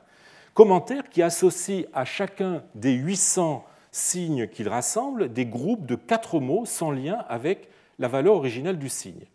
Commentaire 0.54 1.08
qui 1.10 1.22
associe 1.22 1.86
à 1.92 2.04
chacun 2.04 2.62
des 2.74 2.92
800 2.92 3.64
signes 3.92 4.48
qu'il 4.48 4.68
rassemble 4.68 5.32
des 5.32 5.46
groupes 5.46 5.86
de 5.86 5.94
quatre 5.94 6.40
mots 6.40 6.64
sans 6.64 6.90
lien 6.90 7.24
avec 7.28 7.68
la 7.98 8.08
valeur 8.08 8.34
originale 8.34 8.78
du 8.78 8.88
signe. 8.88 9.26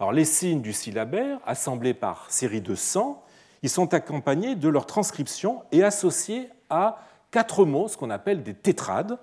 Alors, 0.00 0.12
les 0.12 0.24
signes 0.24 0.62
du 0.62 0.72
syllabaire, 0.72 1.38
assemblés 1.46 1.94
par 1.94 2.30
série 2.30 2.60
de 2.60 2.74
100, 2.74 3.22
ils 3.62 3.70
sont 3.70 3.94
accompagnés 3.94 4.54
de 4.54 4.68
leur 4.68 4.86
transcription 4.86 5.62
et 5.72 5.82
associés 5.82 6.48
à 6.68 6.98
quatre 7.30 7.64
mots, 7.64 7.88
ce 7.88 7.96
qu'on 7.96 8.10
appelle 8.10 8.42
des 8.42 8.54
tétrades, 8.54 9.18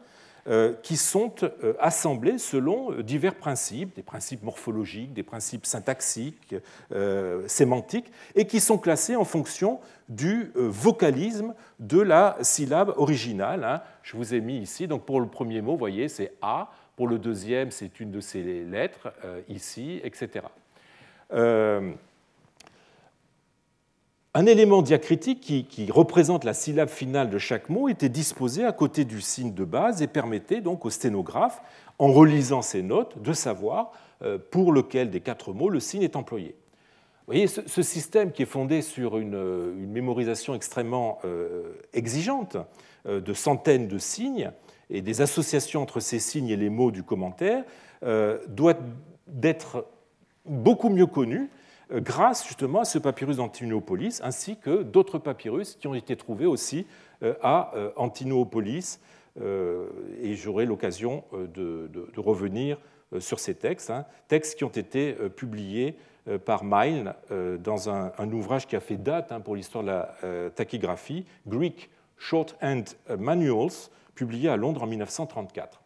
qui 0.84 0.98
sont 0.98 1.34
euh, 1.44 1.74
assemblés 1.80 2.38
selon 2.38 2.92
euh, 2.92 3.04
divers 3.04 3.36
principes, 3.36 3.96
des 3.96 4.04
principes 4.04 4.44
morphologiques, 4.44 5.14
des 5.14 5.24
principes 5.24 5.66
syntaxiques, 5.66 6.56
sémantiques, 7.48 8.12
et 8.36 8.46
qui 8.46 8.60
sont 8.60 8.78
classés 8.78 9.16
en 9.16 9.24
fonction 9.24 9.80
du 10.10 10.52
vocalisme 10.56 11.54
de 11.80 12.00
la 12.02 12.38
syllabe 12.42 12.94
originale. 12.98 13.64
Hein. 13.64 13.82
Je 14.04 14.18
vous 14.18 14.34
ai 14.34 14.42
mis 14.42 14.58
ici, 14.58 14.88
donc 14.88 15.06
pour 15.06 15.22
le 15.22 15.28
premier 15.28 15.62
mot, 15.62 15.72
vous 15.72 15.78
voyez, 15.78 16.10
c'est 16.10 16.34
A, 16.42 16.72
pour 16.96 17.08
le 17.08 17.18
deuxième, 17.18 17.72
c'est 17.72 18.00
une 18.00 18.12
de 18.12 18.20
ces 18.20 18.44
lettres, 18.64 19.14
ici, 19.48 20.02
etc. 20.04 20.44
Un 24.36 24.48
élément 24.48 24.82
diacritique 24.82 25.42
qui, 25.42 25.92
représente 25.92 26.44
la 26.44 26.56
syllabe 26.56 26.90
finale 26.90 27.30
de 27.30 27.38
chaque 27.38 27.70
mot 27.70 27.88
était 27.88 28.10
disposé 28.10 28.66
à 28.66 28.72
côté 28.72 29.06
du 29.06 29.22
signe 29.22 29.54
de 29.54 29.64
base 29.64 30.02
et 30.02 30.08
permettait 30.08 30.60
donc 30.60 30.86
au 30.86 30.90
sténographe, 30.90 31.62
en 32.00 32.12
relisant 32.12 32.64
ces 32.64 32.82
notes, 32.82 33.22
de 33.22 33.32
savoir 33.32 33.92
euh, 34.24 34.40
pour 34.50 34.72
lequel 34.72 35.12
des 35.12 35.20
quatre 35.20 35.54
mots 35.54 35.70
le 35.70 35.80
signe 35.80 36.02
est 36.02 36.16
employé. 36.16 36.56
Vous 37.28 37.34
voyez, 37.34 37.46
ce, 37.46 37.82
système 37.84 38.32
qui 38.32 38.42
est 38.42 38.48
fondé 38.48 38.82
sur 38.82 39.20
une, 39.20 39.72
mémorisation 39.76 40.56
extrêmement 40.56 41.20
euh, 41.26 41.74
exigeante 41.94 42.58
euh, 43.06 43.22
de 43.22 43.34
centaines 43.34 43.88
de 43.88 44.00
signes 44.00 44.50
et 44.90 45.04
des 45.04 45.22
associations 45.22 45.84
entre 45.84 46.00
ces 46.00 46.18
signes 46.18 46.50
et 46.50 46.58
les 46.58 46.70
mots 46.70 46.92
du 46.92 47.04
commentaire 47.04 47.64
doit 48.50 48.74
d'être 49.28 49.86
beaucoup 50.46 50.90
mieux 50.90 51.06
connu 51.06 51.38
euh, 51.44 51.48
grâce 51.94 52.48
justement 52.48 52.82
à 52.82 52.86
ce 52.86 52.98
papyrus 52.98 53.38
d'Antinopolis, 53.38 54.22
ainsi 54.24 54.58
que 54.58 54.84
d'autres 54.84 55.20
papyrus 55.20 55.76
qui 55.76 55.88
ont 55.88 55.94
été 55.94 56.16
trouvés 56.16 56.46
aussi 56.46 56.86
euh, 57.22 57.34
à 57.42 57.72
euh, 57.76 57.92
Antinopolis. 57.96 59.00
Et 60.22 60.36
j'aurai 60.36 60.68
l'occasion 60.68 61.24
de, 61.34 61.90
revenir 62.18 62.78
sur 63.18 63.40
ces 63.40 63.56
textes, 63.56 63.90
hein. 63.90 64.06
textes 64.28 64.60
qui 64.60 64.64
ont 64.64 64.68
été 64.68 65.14
publiés 65.36 65.98
par 66.46 66.64
Milne 66.64 67.16
dans 67.32 67.90
un, 67.90 68.32
ouvrage 68.32 68.68
qui 68.68 68.76
a 68.76 68.80
fait 68.80 68.98
date 68.98 69.32
hein, 69.32 69.40
pour 69.40 69.56
l'histoire 69.56 69.84
de 69.84 69.90
la 69.90 70.16
tachygraphie, 70.52 71.26
Greek 71.48 71.90
Shorthand 72.20 72.84
Manuals, 73.18 73.90
publié 74.14 74.50
à 74.50 74.56
Londres 74.56 74.84
en 74.84 74.86
1934. 74.86 75.82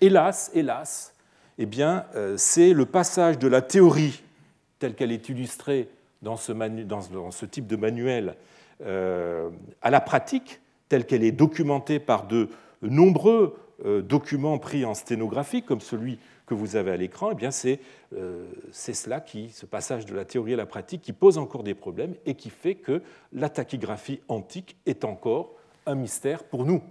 Hélas, 0.00 0.52
hélas, 0.54 1.14
eh 1.58 1.66
bien, 1.66 2.06
c'est 2.36 2.72
le 2.74 2.86
passage 2.86 3.40
de 3.40 3.48
la 3.48 3.60
théorie 3.60 4.22
telle 4.78 4.94
qu'elle 4.94 5.12
est 5.12 5.28
illustrée 5.28 5.88
dans 6.22 6.36
ce, 6.36 7.44
type 7.46 7.66
de 7.66 7.76
manuel 7.76 8.34
euh, 8.84 9.50
à 9.82 9.90
la 9.90 10.00
pratique, 10.00 10.60
telle 10.88 11.06
qu'elle 11.06 11.24
est 11.24 11.32
documentée 11.32 11.98
par 11.98 12.26
de 12.26 12.48
nombreux 12.82 13.56
euh, 13.84 14.02
documents 14.02 14.58
pris 14.58 14.84
en 14.84 14.94
sténographie, 14.94 15.62
comme 15.62 15.80
celui 15.80 16.18
que 16.46 16.54
vous 16.54 16.76
avez 16.76 16.90
à 16.90 16.96
l'écran, 16.96 17.30
eh 17.38 17.50
c'est 17.50 17.78
euh, 18.16 18.46
cela 18.72 19.20
qui, 19.20 19.50
ce 19.50 19.66
passage 19.66 20.06
de 20.06 20.14
la 20.14 20.24
théorie 20.24 20.54
à 20.54 20.56
la 20.56 20.66
pratique, 20.66 21.02
qui 21.02 21.12
pose 21.12 21.38
encore 21.38 21.62
des 21.62 21.74
problèmes 21.74 22.14
et 22.26 22.34
qui 22.34 22.50
fait 22.50 22.74
que 22.74 23.02
la 23.32 23.48
tachygraphie 23.48 24.20
antique 24.28 24.76
est 24.86 25.04
encore 25.04 25.52
un 25.86 25.94
mystère 25.94 26.44
pour 26.44 26.64
nous, 26.64 26.82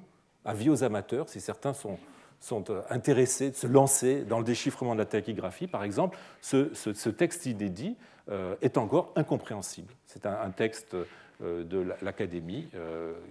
avis 0.45 0.69
aux 0.69 0.83
amateurs, 0.83 1.27
si 1.27 1.41
certains 1.41 1.73
sont 1.73 1.97
sont 2.39 2.69
euh, 2.69 2.81
intéressés 2.89 3.51
de 3.51 3.55
se 3.55 3.67
lancer 3.67 4.23
dans 4.23 4.39
le 4.39 4.45
déchiffrement 4.45 4.93
de 4.93 4.99
la 4.99 5.05
tachygraphie, 5.05 5.67
par 5.67 5.83
exemple, 5.83 6.17
ce, 6.41 7.09
texte 7.09 7.45
inédit 7.45 7.95
euh, 8.29 8.55
est 8.61 8.77
encore 8.77 9.11
incompréhensible. 9.15 9.93
C'est 10.05 10.25
un, 10.25 10.51
texte 10.51 10.95
euh, 11.41 11.63
de 11.63 11.85
l'Académie 12.01 12.67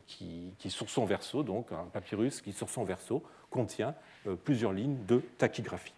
qui, 0.06 0.52
sur 0.68 0.90
son 0.90 1.04
verso, 1.04 1.42
donc 1.42 1.72
un 1.72 1.86
papyrus 1.92 2.40
qui, 2.40 2.52
sur 2.52 2.68
son 2.68 2.84
verso, 2.84 3.22
contient 3.50 3.94
plusieurs 4.44 4.72
lignes 4.72 4.98
de 5.06 5.22
tachygraphie. 5.38 5.95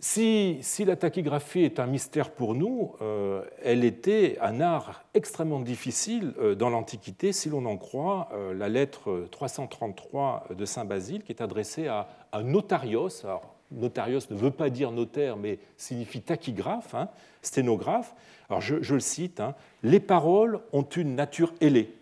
Si, 0.00 0.60
la 0.86 0.94
tachygraphie 0.94 1.62
est 1.62 1.80
un 1.80 1.86
mystère 1.86 2.30
pour 2.30 2.54
nous, 2.54 2.94
euh, 3.02 3.42
elle 3.64 3.84
était 3.84 4.38
un 4.40 4.60
art 4.60 5.02
extrêmement 5.12 5.58
difficile 5.58 6.34
euh, 6.38 6.54
dans 6.54 6.70
l'Antiquité, 6.70 7.32
si 7.32 7.48
l'on 7.48 7.66
en 7.66 7.76
croit 7.76 8.28
euh, 8.32 8.54
la 8.54 8.68
lettre 8.68 9.26
333 9.32 10.50
de 10.56 10.64
Saint 10.64 10.84
Basile, 10.84 11.24
qui 11.24 11.32
est 11.32 11.42
adressée 11.42 11.88
à, 11.88 12.06
Notarios. 12.44 13.24
Alors, 13.24 13.56
notarios 13.72 14.20
ne 14.30 14.36
veut 14.36 14.52
pas 14.52 14.70
dire 14.70 14.92
notaire, 14.92 15.36
mais 15.36 15.58
signifie 15.76 16.22
tachygraphe, 16.22 16.94
hein, 16.94 17.08
sténographe. 17.42 18.14
Alors, 18.48 18.60
je, 18.60 18.76
le 18.76 19.00
cite 19.00 19.40
hein, 19.40 19.56
Les 19.82 19.98
paroles 19.98 20.60
ont 20.72 20.82
une 20.82 21.16
nature 21.16 21.52
ailée. 21.60 21.92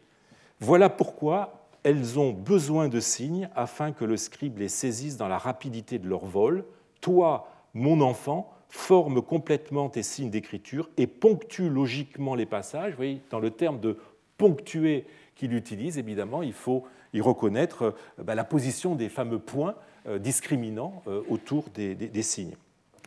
Voilà 0.61 0.91
pourquoi 0.91 1.67
elles 1.83 2.19
ont 2.19 2.33
besoin 2.33 2.89
de 2.89 3.01
signes 3.01 3.49
afin 3.57 3.93
que 3.93 4.05
le 4.05 4.19
scribe 4.19 4.59
les 4.59 4.69
saisisse 4.69 5.17
dans 5.17 5.29
la 5.29 5.39
rapidité 5.39 5.99
de 5.99 6.09
leur 6.09 6.27
vol. 6.27 6.67
Toi, 7.01 7.49
mon 7.77 8.01
enfant 8.01 8.51
forme 8.71 9.21
complètement 9.21 9.91
tes 9.91 10.03
signes 10.03 10.31
d'écriture 10.31 10.89
et 10.97 11.07
ponctue 11.07 11.69
logiquement 11.69 12.35
les 12.35 12.47
passages. 12.47 12.95
Vous 12.97 13.19
dans 13.31 13.39
le 13.39 13.51
terme 13.51 13.81
de 13.81 13.99
ponctuer 14.39 15.05
qu'il 15.35 15.53
utilise, 15.53 15.99
évidemment, 15.99 16.43
il 16.43 16.55
faut 16.55 16.85
y 17.13 17.21
reconnaître 17.21 17.83
euh, 17.83 18.23
bah, 18.25 18.35
la 18.35 18.45
position 18.45 18.95
des 18.95 19.11
fameux 19.11 19.39
points 19.39 19.75
euh, 20.07 20.19
discriminants 20.19 21.03
euh, 21.07 21.23
autour 21.29 21.65
des, 21.75 22.23
signes. 22.23 22.57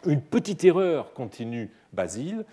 Une 0.05 0.21
petite 0.21 0.63
erreur, 0.63 1.13
continue 1.13 1.71
Basile, 1.91 2.45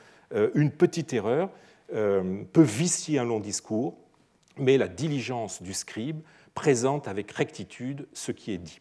une 0.54 0.72
petite 0.72 1.12
erreur 1.12 1.50
peut 1.92 2.62
vicier 2.62 3.20
un 3.20 3.24
long 3.24 3.38
discours, 3.38 3.94
mais 4.56 4.78
la 4.78 4.88
diligence 4.88 5.62
du 5.62 5.72
scribe 5.74 6.20
présente 6.54 7.06
avec 7.06 7.30
rectitude 7.30 8.08
ce 8.12 8.32
qui 8.32 8.50
est 8.50 8.58
dit. 8.58 8.80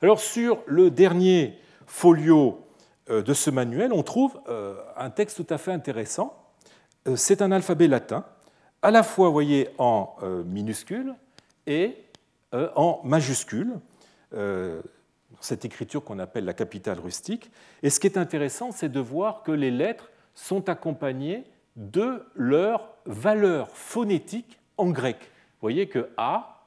Alors 0.00 0.20
sur 0.20 0.62
le 0.66 0.90
dernier 0.90 1.58
folio 1.86 2.64
euh, 3.10 3.22
de 3.22 3.34
ce 3.34 3.50
manuel, 3.50 3.92
on 3.92 4.02
trouve 4.02 4.40
euh, 4.48 4.76
un 4.96 5.10
texte 5.10 5.44
tout 5.44 5.52
à 5.52 5.58
fait 5.58 5.72
intéressant. 5.72 6.34
Euh, 7.06 7.16
c'est 7.16 7.42
un 7.42 7.52
alphabet 7.52 7.88
latin, 7.88 8.24
à 8.82 8.90
la 8.90 9.02
fois, 9.02 9.28
voyez, 9.30 9.70
en 9.78 10.16
minuscule 10.44 11.14
et 11.66 11.96
en 12.52 13.00
majuscule, 13.02 13.78
cette 15.40 15.64
écriture 15.64 16.04
qu'on 16.04 16.18
appelle 16.18 16.44
la 16.44 16.52
capitale 16.52 17.00
rustique. 17.00 17.50
Et 17.82 17.88
ce 17.88 17.98
qui 17.98 18.06
est 18.06 18.18
intéressant, 18.18 18.72
c'est 18.72 18.90
de 18.90 19.00
voir 19.00 19.42
que 19.42 19.52
les 19.52 19.70
lettres 19.70 20.10
sont 20.34 20.68
accompagnées 20.68 21.44
de 21.76 22.22
leur 22.34 22.90
valeur 23.06 23.70
phonétique 23.70 24.60
en 24.76 24.90
grec. 24.90 25.16
Vous 25.20 25.62
voyez 25.62 25.88
que 25.88 26.10
A, 26.18 26.66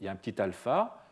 il 0.00 0.04
y 0.04 0.08
a 0.08 0.12
un 0.12 0.16
petit 0.16 0.38
alpha, 0.42 1.03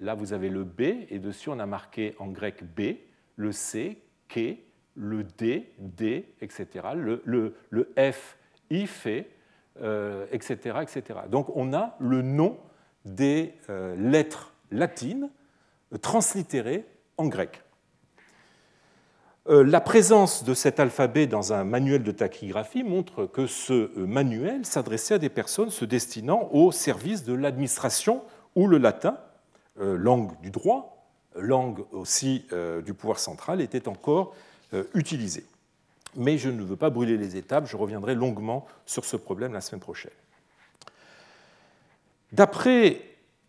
Là, 0.00 0.14
vous 0.14 0.32
avez 0.32 0.48
le 0.48 0.64
B, 0.64 0.80
et 1.10 1.18
dessus, 1.18 1.50
on 1.50 1.58
a 1.58 1.66
marqué 1.66 2.14
en 2.18 2.28
grec 2.28 2.64
B, 2.64 2.96
le 3.36 3.52
C, 3.52 4.02
K, 4.28 4.58
le 4.94 5.24
D, 5.24 5.70
D, 5.78 6.34
etc., 6.40 6.66
le, 6.94 7.54
F, 7.96 8.38
IF, 8.70 9.06
euh, 9.82 10.26
etc., 10.32 10.78
etc. 10.80 11.20
Donc, 11.28 11.54
on 11.54 11.74
a 11.74 11.96
le 12.00 12.22
nom 12.22 12.58
des 13.04 13.54
euh, 13.68 13.94
lettres 13.96 14.54
latines 14.70 15.28
translittéré 16.00 16.86
en 17.16 17.26
grec. 17.26 17.62
La 19.48 19.80
présence 19.80 20.44
de 20.44 20.54
cet 20.54 20.78
alphabet 20.78 21.26
dans 21.26 21.52
un 21.52 21.64
manuel 21.64 22.04
de 22.04 22.12
tachygraphie 22.12 22.84
montre 22.84 23.26
que 23.26 23.46
ce 23.46 23.98
manuel 23.98 24.64
s'adressait 24.64 25.14
à 25.14 25.18
des 25.18 25.30
personnes 25.30 25.70
se 25.70 25.84
destinant 25.84 26.48
au 26.52 26.70
service 26.70 27.24
de 27.24 27.32
l'administration 27.32 28.22
où 28.54 28.68
le 28.68 28.78
latin, 28.78 29.18
langue 29.80 30.38
du 30.40 30.50
droit, 30.50 31.06
langue 31.34 31.84
aussi 31.92 32.46
du 32.84 32.94
pouvoir 32.94 33.18
central, 33.18 33.60
était 33.60 33.88
encore 33.88 34.34
utilisé. 34.94 35.44
Mais 36.16 36.38
je 36.38 36.48
ne 36.48 36.62
veux 36.62 36.76
pas 36.76 36.90
brûler 36.90 37.16
les 37.16 37.36
étapes, 37.36 37.66
je 37.66 37.76
reviendrai 37.76 38.14
longuement 38.14 38.66
sur 38.86 39.04
ce 39.04 39.16
problème 39.16 39.52
la 39.52 39.60
semaine 39.60 39.80
prochaine. 39.80 40.12
D'après 42.32 43.00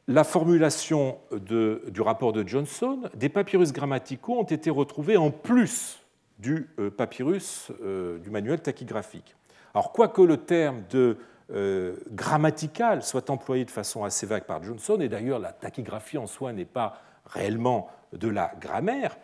la 0.08 0.24
formulation 0.24 1.18
du 1.32 2.02
rapport 2.02 2.34
de 2.34 2.48
Johnson, 2.48 3.10
des 3.16 3.30
papyrus 3.30 3.72
grammaticaux 3.72 4.40
ont 4.40 4.44
été 4.44 4.70
retrouvés 4.70 5.18
en 5.18 5.32
plus 5.32 6.00
du 6.40 6.68
euh, 6.80 6.90
papyrus 6.90 7.72
euh, 7.84 8.18
du 8.20 8.30
manuel 8.30 8.62
tachygraphique. 8.62 9.36
Alors, 9.74 9.92
quoique 9.92 10.22
le 10.22 10.38
terme 10.38 10.84
de 10.90 11.18
euh, 11.54 11.96
grammatical 12.12 13.04
soit 13.04 13.30
employé 13.30 13.66
de 13.66 13.72
façon 13.72 14.04
assez 14.04 14.26
vague 14.26 14.44
par 14.44 14.64
Johnson, 14.64 15.00
et 15.02 15.10
d'ailleurs 15.10 15.40
la 15.40 15.52
tachygraphie 15.52 16.18
en 16.18 16.28
soi 16.28 16.54
n'est 16.54 16.66
pas 16.66 16.98
réellement 17.26 17.90
de 18.14 18.28
la 18.28 18.52
grammaire, 18.60 19.18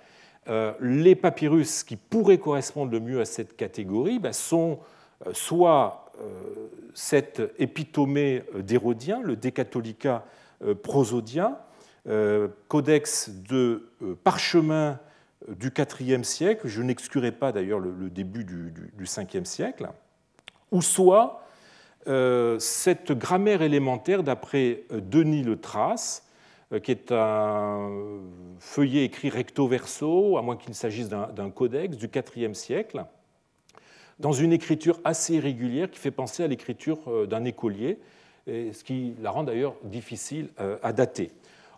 les 0.79 1.15
papyrus 1.15 1.83
qui 1.83 1.97
pourraient 1.97 2.37
correspondre 2.37 2.89
le 2.89 3.01
mieux 3.01 3.19
à 3.19 3.25
cette 3.25 3.57
catégorie 3.57 4.17
ben, 4.17 4.31
sont 4.31 4.79
soit 5.33 6.05
cet 6.93 7.41
épitomée 7.59 8.43
d'Hérodien, 8.55 9.19
le 9.21 9.35
Décatolica 9.35 10.23
euh, 10.63 10.73
prosodien, 10.73 11.55
euh, 12.07 12.47
codex 12.67 13.29
de 13.29 13.91
euh, 14.01 14.15
parchemin 14.23 14.99
du 15.47 15.71
IVe 15.99 16.23
siècle, 16.23 16.67
je 16.67 16.81
n'exclurai 16.81 17.31
pas 17.31 17.51
d'ailleurs 17.51 17.79
le, 17.79 18.09
début 18.09 18.43
du, 18.43 19.03
5e 19.03 19.45
siècle, 19.45 19.87
ou 20.71 20.81
soit 20.81 21.43
cette 22.59 23.11
grammaire 23.11 23.61
élémentaire 23.61 24.23
d'après 24.23 24.83
Denis 24.91 25.43
Le 25.43 25.59
Trace, 25.59 26.25
qui 26.83 26.91
est 26.91 27.11
un 27.11 27.89
feuillet 28.59 29.03
écrit 29.03 29.29
recto 29.29 29.67
verso, 29.67 30.37
à 30.37 30.41
moins 30.41 30.57
qu'il 30.57 30.73
s'agisse 30.73 31.09
d'un 31.09 31.49
codex 31.49 31.97
du 31.97 32.09
IVe 32.35 32.53
siècle, 32.53 33.05
dans 34.19 34.31
une 34.31 34.53
écriture 34.53 34.99
assez 35.03 35.35
irrégulière 35.35 35.91
qui 35.91 35.99
fait 35.99 36.11
penser 36.11 36.43
à 36.43 36.47
l'écriture 36.47 37.27
d'un 37.27 37.45
écolier, 37.45 37.99
ce 38.47 38.83
qui 38.83 39.15
la 39.21 39.31
rend 39.31 39.43
d'ailleurs 39.43 39.75
difficile 39.83 40.49
euh, 40.59 40.77
à 40.81 40.93
dater. 40.93 41.31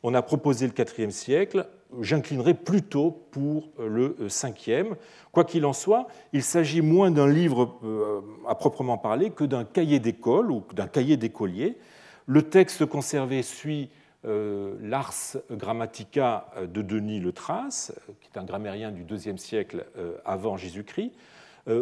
On 0.04 0.14
a 0.14 0.22
proposé 0.22 0.68
le 0.68 0.74
IVe 1.00 1.10
siècle, 1.12 1.68
j'inclinerai 2.00 2.54
plutôt 2.54 3.12
pour 3.32 3.70
euh, 3.80 3.88
le 3.88 4.28
Ve. 4.28 4.96
Quoi 5.32 5.44
qu'il 5.44 5.66
en 5.66 5.74
soit, 5.74 6.08
il 6.34 6.44
s'agit 6.44 6.82
moins 6.82 7.12
d'un 7.12 7.28
livre 7.28 7.80
euh, 7.84 8.22
à 8.48 8.56
proprement 8.56 8.98
parler 8.98 9.32
que 9.32 9.44
d'un 9.44 9.66
cahier 9.66 10.00
d'école 10.00 10.52
ou 10.52 10.64
d'un 10.74 10.88
cahier 10.88 11.18
d'écolier. 11.18 11.78
Le 12.26 12.44
texte 12.44 12.86
conservé 12.86 13.42
suit 13.42 13.90
l'Ars 14.24 15.38
Grammatica 15.50 16.48
de 16.62 16.82
Denis 16.82 17.22
Le 17.22 17.32
Trace, 17.32 17.94
qui 18.20 18.30
est 18.34 18.38
un 18.38 18.44
grammairien 18.44 18.92
du 18.92 19.04
IIe 19.04 19.40
siècle 19.40 19.86
avant 20.26 20.58
Jésus-Christ, 20.58 21.14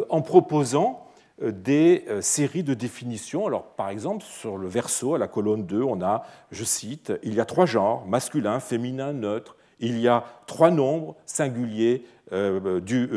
en 0.08 0.22
proposant 0.22 1.07
euh, 1.07 1.07
des 1.40 2.04
euh, 2.08 2.20
séries 2.20 2.62
de 2.62 2.74
définitions. 2.74 3.46
Alors, 3.46 3.64
par 3.74 3.90
exemple, 3.90 4.24
sur 4.24 4.56
le 4.56 4.68
verso, 4.68 5.14
à 5.14 5.18
la 5.18 5.28
colonne 5.28 5.66
2, 5.66 5.82
on 5.82 6.02
a, 6.02 6.24
je 6.50 6.64
cite, 6.64 7.12
il 7.22 7.34
y 7.34 7.40
a 7.40 7.44
trois 7.44 7.66
genres, 7.66 8.06
masculin, 8.06 8.60
féminin, 8.60 9.12
neutre. 9.12 9.56
Il 9.80 10.00
y 10.00 10.08
a 10.08 10.24
trois 10.46 10.70
nombres 10.70 11.14
singuliers, 11.24 12.04
euh, 12.32 12.80
du, 12.80 13.08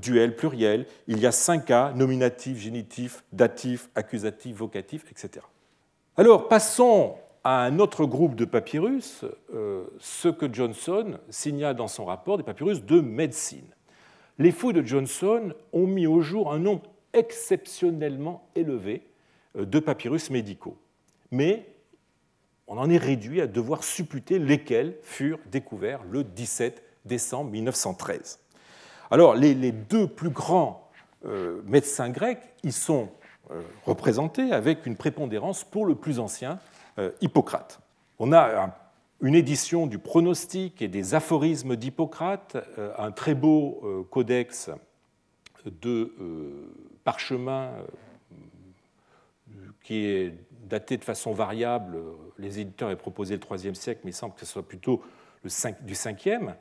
duel, 0.00 0.36
pluriel. 0.36 0.86
Il 1.08 1.18
y 1.18 1.26
a 1.26 1.32
cinq 1.32 1.64
cas, 1.66 1.92
nominatif, 1.94 2.58
génitif, 2.58 3.24
datif, 3.32 3.88
accusatif, 3.94 4.56
vocatif, 4.56 5.04
etc. 5.10 5.46
Alors, 6.18 6.48
passons 6.48 7.14
à 7.42 7.62
un 7.62 7.78
autre 7.78 8.04
groupe 8.04 8.34
de 8.34 8.44
papyrus, 8.44 9.24
ce 9.98 10.28
que 10.28 10.52
Johnson 10.52 11.18
signa 11.30 11.72
dans 11.72 11.88
son 11.88 12.04
rapport 12.04 12.36
des 12.36 12.44
papyrus 12.44 12.84
de 12.84 13.00
médecine. 13.00 13.64
Les 14.38 14.52
fouilles 14.52 14.74
de 14.74 14.86
Johnson 14.86 15.54
ont 15.72 15.86
mis 15.86 16.06
au 16.06 16.20
jour 16.20 16.52
un 16.52 16.58
nombre 16.58 16.82
exceptionnellement 17.12 18.48
élevé 18.54 19.02
euh, 19.56 19.64
de 19.64 19.78
papyrus 19.78 20.30
médicaux. 20.30 20.76
Mais 21.30 21.66
on 22.66 22.78
en 22.78 22.88
est 22.90 22.98
réduit 22.98 23.40
à 23.40 23.46
devoir 23.46 23.82
supputer 23.82 24.38
lesquels 24.38 24.96
furent 25.02 25.40
découverts 25.50 26.02
le 26.08 26.24
17 26.24 26.82
décembre 27.04 27.50
1913. 27.50 28.38
Alors, 29.10 29.34
les, 29.34 29.72
deux 29.72 30.06
plus 30.06 30.30
grands 30.30 30.88
euh, 31.24 31.62
médecins 31.66 32.10
grecs 32.10 32.42
y 32.62 32.70
sont 32.70 33.08
euh, 33.50 33.60
représentés 33.84 34.52
avec 34.52 34.86
une 34.86 34.96
prépondérance 34.96 35.64
pour 35.64 35.86
le 35.86 35.94
plus 35.94 36.18
ancien, 36.20 36.58
Hippocrate. 37.22 37.80
On 38.18 38.30
a 38.30 38.76
une 39.22 39.34
édition 39.34 39.86
du 39.86 39.98
pronostic 39.98 40.82
et 40.82 40.88
des 40.88 41.14
aphorismes 41.14 41.74
d'Hippocrate, 41.74 42.58
un 42.98 43.10
très 43.10 43.34
beau 43.34 44.06
codex 44.10 44.70
de 45.64 46.12
parchemin 47.04 47.70
euh, 47.72 49.54
qui 49.82 50.04
est 50.04 50.34
daté 50.64 50.96
de 50.96 51.04
façon 51.04 51.32
variable. 51.32 51.98
Les 52.38 52.60
éditeurs 52.60 52.88
avaient 52.88 52.96
proposé 52.96 53.36
le 53.36 53.56
IIIe 53.56 53.74
siècle, 53.74 54.00
mais 54.04 54.10
il 54.10 54.14
semble 54.14 54.34
que 54.34 54.40
ce 54.40 54.46
soit 54.46 54.66
plutôt 54.66 55.02
le 55.42 55.50
5, 55.50 55.84
du 55.84 55.94
5e. 55.94 56.54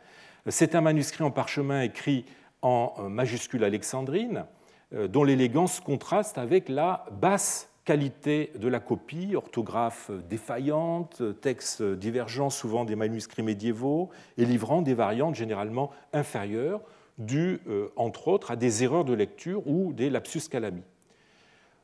C'est 0.47 0.75
un 0.75 0.81
manuscrit 0.81 1.23
en 1.23 1.31
parchemin 1.31 1.81
écrit 1.81 2.25
en 2.61 2.93
euh, 2.99 3.09
majuscule 3.09 3.63
alexandrine, 3.63 4.45
euh, 4.93 5.07
dont 5.07 5.23
l'élégance 5.23 5.79
contraste 5.79 6.37
avec 6.37 6.69
la 6.69 7.05
basse 7.11 7.69
qualité 7.85 8.51
de 8.55 8.67
la 8.67 8.79
copie, 8.79 9.35
orthographe 9.35 10.11
défaillante, 10.29 11.23
textes 11.41 11.81
divergents, 11.81 12.49
souvent 12.51 12.85
des 12.85 12.95
manuscrits 12.95 13.41
médiévaux, 13.41 14.09
et 14.37 14.45
livrant 14.45 14.81
des 14.81 14.93
variantes 14.93 15.35
généralement 15.35 15.91
inférieures, 16.13 16.81
dû, 17.19 17.59
euh, 17.67 17.89
entre 17.97 18.29
autres, 18.29 18.49
à 18.49 18.55
des 18.55 18.83
erreurs 18.83 19.05
de 19.05 19.13
lecture 19.13 19.67
ou 19.67 19.93
des 19.93 20.09
lapsus 20.09 20.47
calami. 20.49 20.81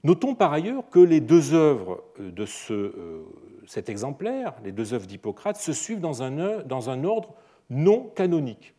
Notons 0.04 0.34
par 0.34 0.54
ailleurs 0.54 0.90
que 0.90 1.00
les 1.00 1.20
deux 1.20 1.54
œuvres 1.54 2.04
euh, 2.20 2.32
de 2.32 2.46
euh, 2.72 3.24
cet 3.68 3.90
exemplaire, 3.90 4.54
les 4.64 4.72
deux 4.72 4.94
œuvres 4.94 5.06
d'Hippocrate, 5.06 5.58
se 5.58 5.74
suivent 5.74 6.00
dans 6.00 6.24
un, 6.24 6.64
dans 6.64 6.90
un 6.90 7.04
ordre 7.04 7.36
non 7.70 8.12
canonique, 8.16 8.74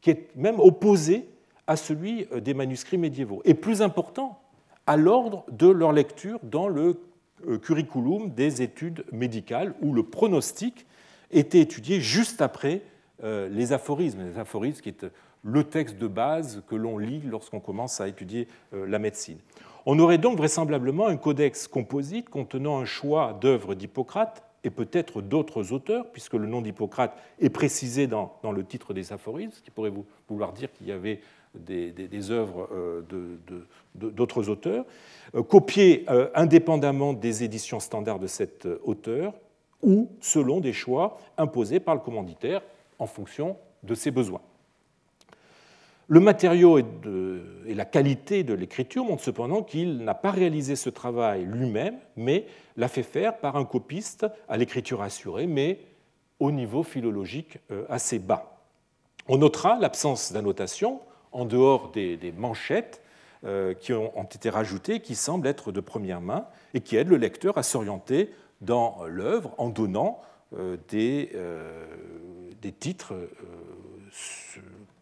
qui 0.00 0.10
est 0.10 0.28
même 0.36 0.60
opposé 0.60 1.28
à 1.66 1.76
celui 1.76 2.26
des 2.42 2.54
manuscrits 2.54 2.98
médiévaux, 2.98 3.40
et 3.44 3.54
plus 3.54 3.82
important, 3.82 4.38
à 4.86 4.98
l'ordre 4.98 5.44
de 5.50 5.66
leur 5.66 5.92
lecture 5.92 6.38
dans 6.42 6.68
le 6.68 7.00
curriculum 7.62 8.28
des 8.28 8.60
études 8.60 9.06
médicales, 9.12 9.74
où 9.80 9.94
le 9.94 10.02
pronostic 10.02 10.84
était 11.30 11.60
étudié 11.60 12.02
juste 12.02 12.42
après 12.42 12.82
les 13.22 13.72
aphorismes, 13.72 14.28
les 14.28 14.38
aphorismes 14.38 14.82
qui 14.82 14.90
le 15.44 15.62
texte 15.62 15.98
de 15.98 16.08
base 16.08 16.62
que 16.66 16.74
l'on 16.74 16.98
lit 16.98 17.20
lorsqu'on 17.24 17.60
commence 17.60 18.00
à 18.00 18.08
étudier 18.08 18.48
euh, 18.72 18.86
la 18.86 18.98
médecine. 18.98 19.38
On 19.86 19.98
aurait 19.98 20.18
donc 20.18 20.38
vraisemblablement 20.38 21.06
un 21.06 21.16
codex 21.16 21.68
composite 21.68 22.30
contenant 22.30 22.78
un 22.78 22.86
choix 22.86 23.38
d'œuvres 23.38 23.74
d'Hippocrate 23.74 24.42
et 24.64 24.70
peut-être 24.70 25.20
d'autres 25.20 25.72
auteurs, 25.72 26.10
puisque 26.10 26.32
le 26.32 26.46
nom 26.46 26.62
d'Hippocrate 26.62 27.14
est 27.38 27.50
précisé 27.50 28.06
dans, 28.06 28.40
le 28.42 28.64
titre 28.64 28.94
des 28.94 29.12
aphorismes, 29.12 29.52
ce 29.52 29.60
qui 29.60 29.70
pourrait 29.70 29.92
vouloir 30.26 30.54
dire 30.54 30.72
qu'il 30.72 30.86
y 30.86 30.92
avait 30.92 31.20
des, 31.54 32.30
œuvres 32.30 32.66
euh, 32.72 33.02
d'autres 33.94 34.48
auteurs, 34.48 34.86
euh, 35.34 35.42
copiés 35.42 36.06
indépendamment 36.34 37.12
des 37.12 37.44
éditions 37.44 37.78
standards 37.78 38.18
de 38.18 38.26
cet 38.26 38.66
auteur, 38.84 39.34
ou 39.82 40.10
selon 40.20 40.60
des 40.60 40.72
choix 40.72 41.18
imposés 41.36 41.78
par 41.78 41.94
le 41.94 42.00
commanditaire 42.00 42.62
en 42.98 43.06
fonction 43.06 43.58
de 43.82 43.94
ses 43.94 44.10
besoins. 44.10 44.40
Le 46.08 46.20
matériau 46.20 46.78
et, 46.78 46.84
la 47.66 47.86
qualité 47.86 48.44
de 48.44 48.52
l'écriture 48.52 49.04
montrent 49.04 49.24
cependant 49.24 49.62
qu'il 49.62 50.04
n'a 50.04 50.14
pas 50.14 50.30
réalisé 50.30 50.76
ce 50.76 50.90
travail 50.90 51.44
lui-même, 51.44 51.96
mais 52.16 52.46
l'a 52.76 52.88
fait 52.88 53.02
faire 53.02 53.38
par 53.38 53.56
un 53.56 53.64
copiste 53.64 54.26
à 54.48 54.58
l'écriture 54.58 55.00
assurée, 55.00 55.46
mais 55.46 55.80
au 56.40 56.50
niveau 56.52 56.82
philologique 56.82 57.58
euh, 57.70 57.84
assez 57.88 58.18
bas. 58.18 58.60
On 59.28 59.38
notera 59.38 59.78
l'absence 59.80 60.32
d'annotation 60.32 61.00
en 61.32 61.46
dehors 61.46 61.90
des, 61.90 62.34
manchettes 62.36 63.02
euh, 63.44 63.72
qui 63.72 63.94
ont 63.94 64.24
été 64.24 64.50
rajoutées, 64.50 65.00
qui 65.00 65.14
semblent 65.14 65.46
être 65.46 65.72
de 65.72 65.80
première 65.80 66.20
main 66.20 66.46
et 66.74 66.80
qui 66.80 66.96
aident 66.96 67.08
le 67.08 67.16
lecteur 67.16 67.56
à 67.56 67.62
s'orienter 67.62 68.30
dans 68.60 69.04
l'œuvre 69.06 69.54
en 69.56 69.70
donnant 69.70 70.20
euh, 70.56 70.76
des, 70.88 71.32
des 72.60 72.72
titres 72.72 73.14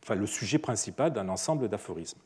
enfin, 0.02 0.14
le 0.14 0.26
sujet 0.26 0.58
principal 0.58 1.12
d'un 1.12 1.28
ensemble 1.28 1.68
d'aphorismes. 1.68 2.18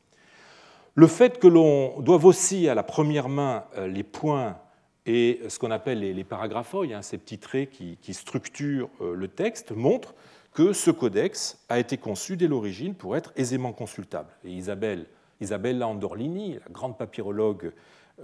Le 0.98 1.06
fait 1.06 1.38
que 1.38 1.46
l'on 1.46 2.00
doive 2.00 2.24
aussi 2.24 2.70
à 2.70 2.74
la 2.74 2.82
première 2.82 3.28
main 3.28 3.64
euh, 3.76 3.86
les 3.86 4.02
points 4.02 4.56
et 5.04 5.40
ce 5.48 5.58
qu'on 5.58 5.70
appelle 5.70 6.00
les 6.00 6.24
paragraphoïs, 6.24 6.94
hein, 6.94 7.02
ces 7.02 7.18
petits 7.18 7.38
traits 7.38 7.70
qui, 7.70 8.14
structurent 8.14 8.88
euh, 9.00 9.14
le 9.14 9.28
texte, 9.28 9.70
montre 9.70 10.14
que 10.52 10.72
ce 10.72 10.90
codex 10.90 11.58
a 11.68 11.78
été 11.78 11.98
conçu 11.98 12.36
dès 12.36 12.48
l'origine 12.48 12.94
pour 12.94 13.14
être 13.14 13.30
aisément 13.36 13.72
consultable. 13.72 14.30
Et 14.42 14.50
Isabelle, 14.50 15.06
Isabella 15.42 15.86
Andorlini, 15.86 16.54
la 16.54 16.72
grande 16.72 16.96
papyrologue 16.96 17.72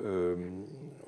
euh, 0.03 0.37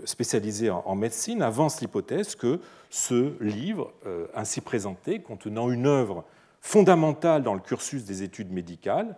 spécialisée 0.05 0.69
en 0.71 0.95
médecine, 0.95 1.41
avance 1.41 1.81
l'hypothèse 1.81 2.37
que 2.37 2.61
ce 2.91 3.43
livre, 3.43 3.95
ainsi 4.35 4.61
présenté, 4.61 5.21
contenant 5.21 5.71
une 5.71 5.87
œuvre 5.87 6.25
fondamentale 6.65 7.43
dans 7.43 7.53
le 7.53 7.61
cursus 7.61 8.07
des 8.07 8.23
études 8.23 8.51
médicales, 8.51 9.17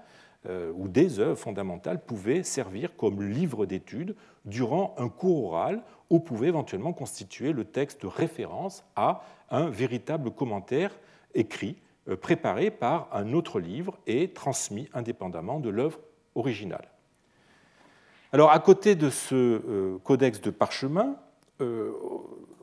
euh, 0.48 0.72
ou 0.74 0.88
des 0.88 1.20
œuvres 1.20 1.38
fondamentales, 1.38 2.04
pouvait 2.04 2.42
servir 2.42 2.96
comme 2.96 3.22
livre 3.22 3.66
d'études 3.66 4.16
durant 4.44 4.96
un 4.98 5.09
cours 5.09 5.44
oral 5.44 5.82
ou 6.11 6.18
pouvait 6.18 6.48
éventuellement 6.48 6.92
constituer 6.92 7.52
le 7.52 7.64
texte 7.64 8.02
de 8.02 8.09
référence 8.09 8.85
à 8.96 9.22
un 9.50 9.70
véritable 9.70 10.32
commentaire 10.32 10.90
écrit, 11.35 11.76
préparé 12.20 12.72
par 12.72 13.09
un 13.12 13.32
autre 13.32 13.61
livre 13.61 13.96
et 14.09 14.32
transmis 14.32 14.88
indépendamment 14.92 15.61
de 15.61 15.70
l'œuvre 15.70 16.00
originale. 16.35 16.88
Alors, 18.32 18.50
à 18.50 18.59
côté 18.59 18.96
de 18.96 19.09
ce 19.09 19.35
euh, 19.35 19.98
codex 20.02 20.40
de 20.40 20.50
parchemin, 20.50 21.16
euh, 21.61 21.92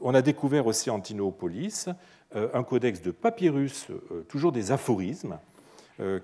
on 0.02 0.14
a 0.14 0.22
découvert 0.22 0.68
aussi 0.68 0.90
euh, 0.90 2.04
un 2.36 2.64
codex 2.64 3.02
de 3.02 3.12
papyrus, 3.12 3.88
toujours 4.28 4.52
des 4.52 4.72
aphorismes, 4.72 5.38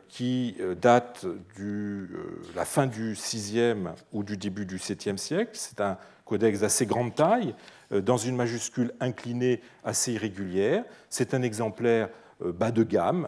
qui 0.07 0.55
date 0.81 1.25
de 1.57 2.07
la 2.55 2.65
fin 2.65 2.87
du 2.87 3.13
VIe 3.13 3.75
ou 4.11 4.23
du 4.23 4.35
début 4.35 4.65
du 4.65 4.77
VIIe 4.77 5.17
siècle. 5.17 5.51
C'est 5.53 5.79
un 5.79 5.97
codex 6.25 6.61
d'assez 6.61 6.87
grande 6.87 7.13
taille, 7.13 7.53
dans 7.91 8.17
une 8.17 8.35
majuscule 8.35 8.91
inclinée 8.99 9.61
assez 9.83 10.13
irrégulière. 10.13 10.83
C'est 11.09 11.35
un 11.35 11.43
exemplaire 11.43 12.09
bas 12.39 12.71
de 12.71 12.83
gamme, 12.83 13.27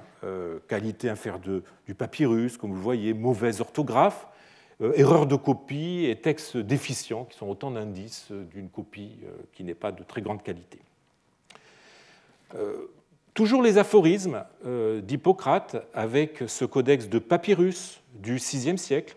qualité 0.67 1.09
inférieure 1.09 1.61
du 1.85 1.93
papyrus, 1.93 2.57
comme 2.57 2.71
vous 2.71 2.77
le 2.77 2.81
voyez, 2.81 3.13
mauvaise 3.13 3.61
orthographe, 3.61 4.27
euh, 4.81 4.93
erreurs 4.95 5.27
de 5.27 5.35
copie 5.35 6.05
et 6.05 6.15
textes 6.15 6.57
déficients, 6.57 7.25
qui 7.25 7.37
sont 7.37 7.47
autant 7.47 7.71
d'indices 7.71 8.31
d'une 8.31 8.69
copie 8.69 9.19
euh, 9.23 9.31
qui 9.53 9.63
n'est 9.63 9.75
pas 9.75 9.91
de 9.91 10.03
très 10.03 10.21
grande 10.21 10.41
qualité. 10.41 10.79
Euh, 12.55 12.87
toujours 13.33 13.61
les 13.61 13.77
aphorismes 13.77 14.43
d'Hippocrate 15.03 15.87
avec 15.93 16.43
ce 16.47 16.65
codex 16.65 17.07
de 17.07 17.19
papyrus 17.19 18.01
du 18.15 18.35
VIe 18.35 18.77
siècle 18.77 19.15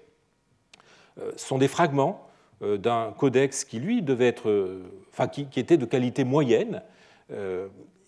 sont 1.36 1.58
des 1.58 1.68
fragments 1.68 2.28
d'un 2.60 3.12
codex 3.18 3.64
qui, 3.64 3.80
lui, 3.80 4.02
devait 4.02 4.28
être, 4.28 4.80
était 5.56 5.76
de 5.76 5.84
qualité 5.84 6.22
moyenne, 6.22 6.80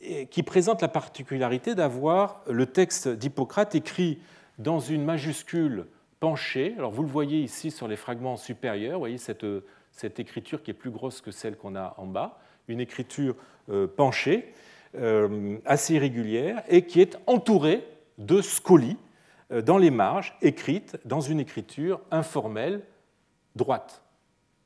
et 0.01 0.27
qui 0.27 0.43
présente 0.43 0.83
la 0.83 0.89
particularité 0.89 1.75
d'avoir 1.75 2.43
le 2.49 2.67
texte 2.67 3.09
d'Hippocrate 3.09 3.75
écrit 3.75 4.21
dans 4.59 4.81
une 4.81 5.05
majuscule 5.05 5.87
penché. 6.21 6.75
Alors 6.79 6.91
vous 6.91 7.03
le 7.03 7.09
voyez 7.09 7.41
ici 7.41 7.71
sur 7.71 7.89
les 7.89 7.97
fragments 7.97 8.37
supérieurs, 8.37 8.95
vous 8.95 9.01
voyez 9.01 9.19
cette, 9.19 10.19
écriture 10.19 10.62
qui 10.62 10.71
est 10.71 10.75
plus 10.75 10.91
grosse 10.91 11.21
que 11.21 11.31
celle 11.31 11.57
qu'on 11.57 11.75
a 11.75 11.95
en 11.99 12.07
bas, 12.07 12.39
une 12.69 12.81
écriture 12.81 13.35
euh, 13.71 13.87
penchée, 13.87 14.47
euh, 14.47 14.53
assez 15.65 15.95
irrégulière, 15.95 16.63
et 16.69 16.87
qui 16.87 17.01
est 17.01 17.19
entourée 17.27 17.87
de 18.19 18.41
scolies 18.41 18.97
euh, 19.53 19.63
dans 19.63 19.79
les 19.79 19.91
marges, 19.91 20.37
écrites 20.43 20.97
dans 21.05 21.21
une 21.21 21.41
écriture 21.41 22.01
informelle 22.11 22.83
droite, 23.55 24.03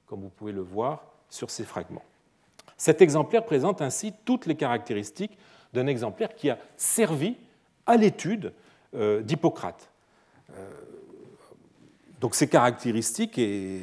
comme 0.07 0.21
vous 0.21 0.31
pouvez 0.31 0.53
le 0.53 0.62
voir 0.62 1.05
sur 1.29 1.51
ces 1.51 1.64
fragments. 1.64 2.05
Cet 2.77 3.03
exemplaire 3.03 3.45
présente 3.45 3.83
ainsi 3.83 4.12
toutes 4.25 4.47
les 4.47 4.55
caractéristiques 4.55 5.37
d'un 5.73 5.87
exemplaire 5.87 6.35
qui 6.35 6.51
a 6.51 6.59
servi 6.77 7.37
à 7.87 7.97
l'étude 7.97 8.53
d'Hippocrate 8.93 9.90
donc 12.21 12.35
ces 12.35 12.49
caractéristiques, 12.49 13.38
et, 13.38 13.83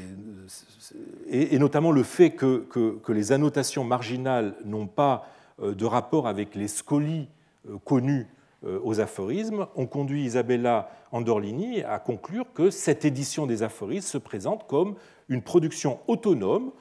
notamment 1.58 1.92
le 1.92 2.04
fait 2.04 2.32
que, 2.32 3.00
les 3.10 3.32
annotations 3.32 3.84
marginales 3.84 4.56
n'ont 4.64 4.88
pas 4.88 5.26
euh, 5.26 5.37
de 5.62 5.86
rapport 5.86 6.28
avec 6.28 6.56
les 6.56 6.68
scolies 6.68 7.28
euh, 7.70 7.78
connus 7.84 8.28
euh, 8.66 8.80
aux 8.84 9.00
aphorismes, 9.00 9.68
ont 9.76 9.86
conduit 9.86 10.24
Isabella 10.24 10.90
Andorlini 11.12 11.84
à 11.84 12.00
conclure 12.00 12.46
que 12.54 12.70
cette 12.70 13.06
édition 13.06 13.46
des 13.46 13.64
aphorismes 13.64 14.08
se 14.08 14.18
présente 14.18 14.68
comme 14.68 14.96
une 15.30 15.42
production 15.42 16.00
autonome, 16.08 16.72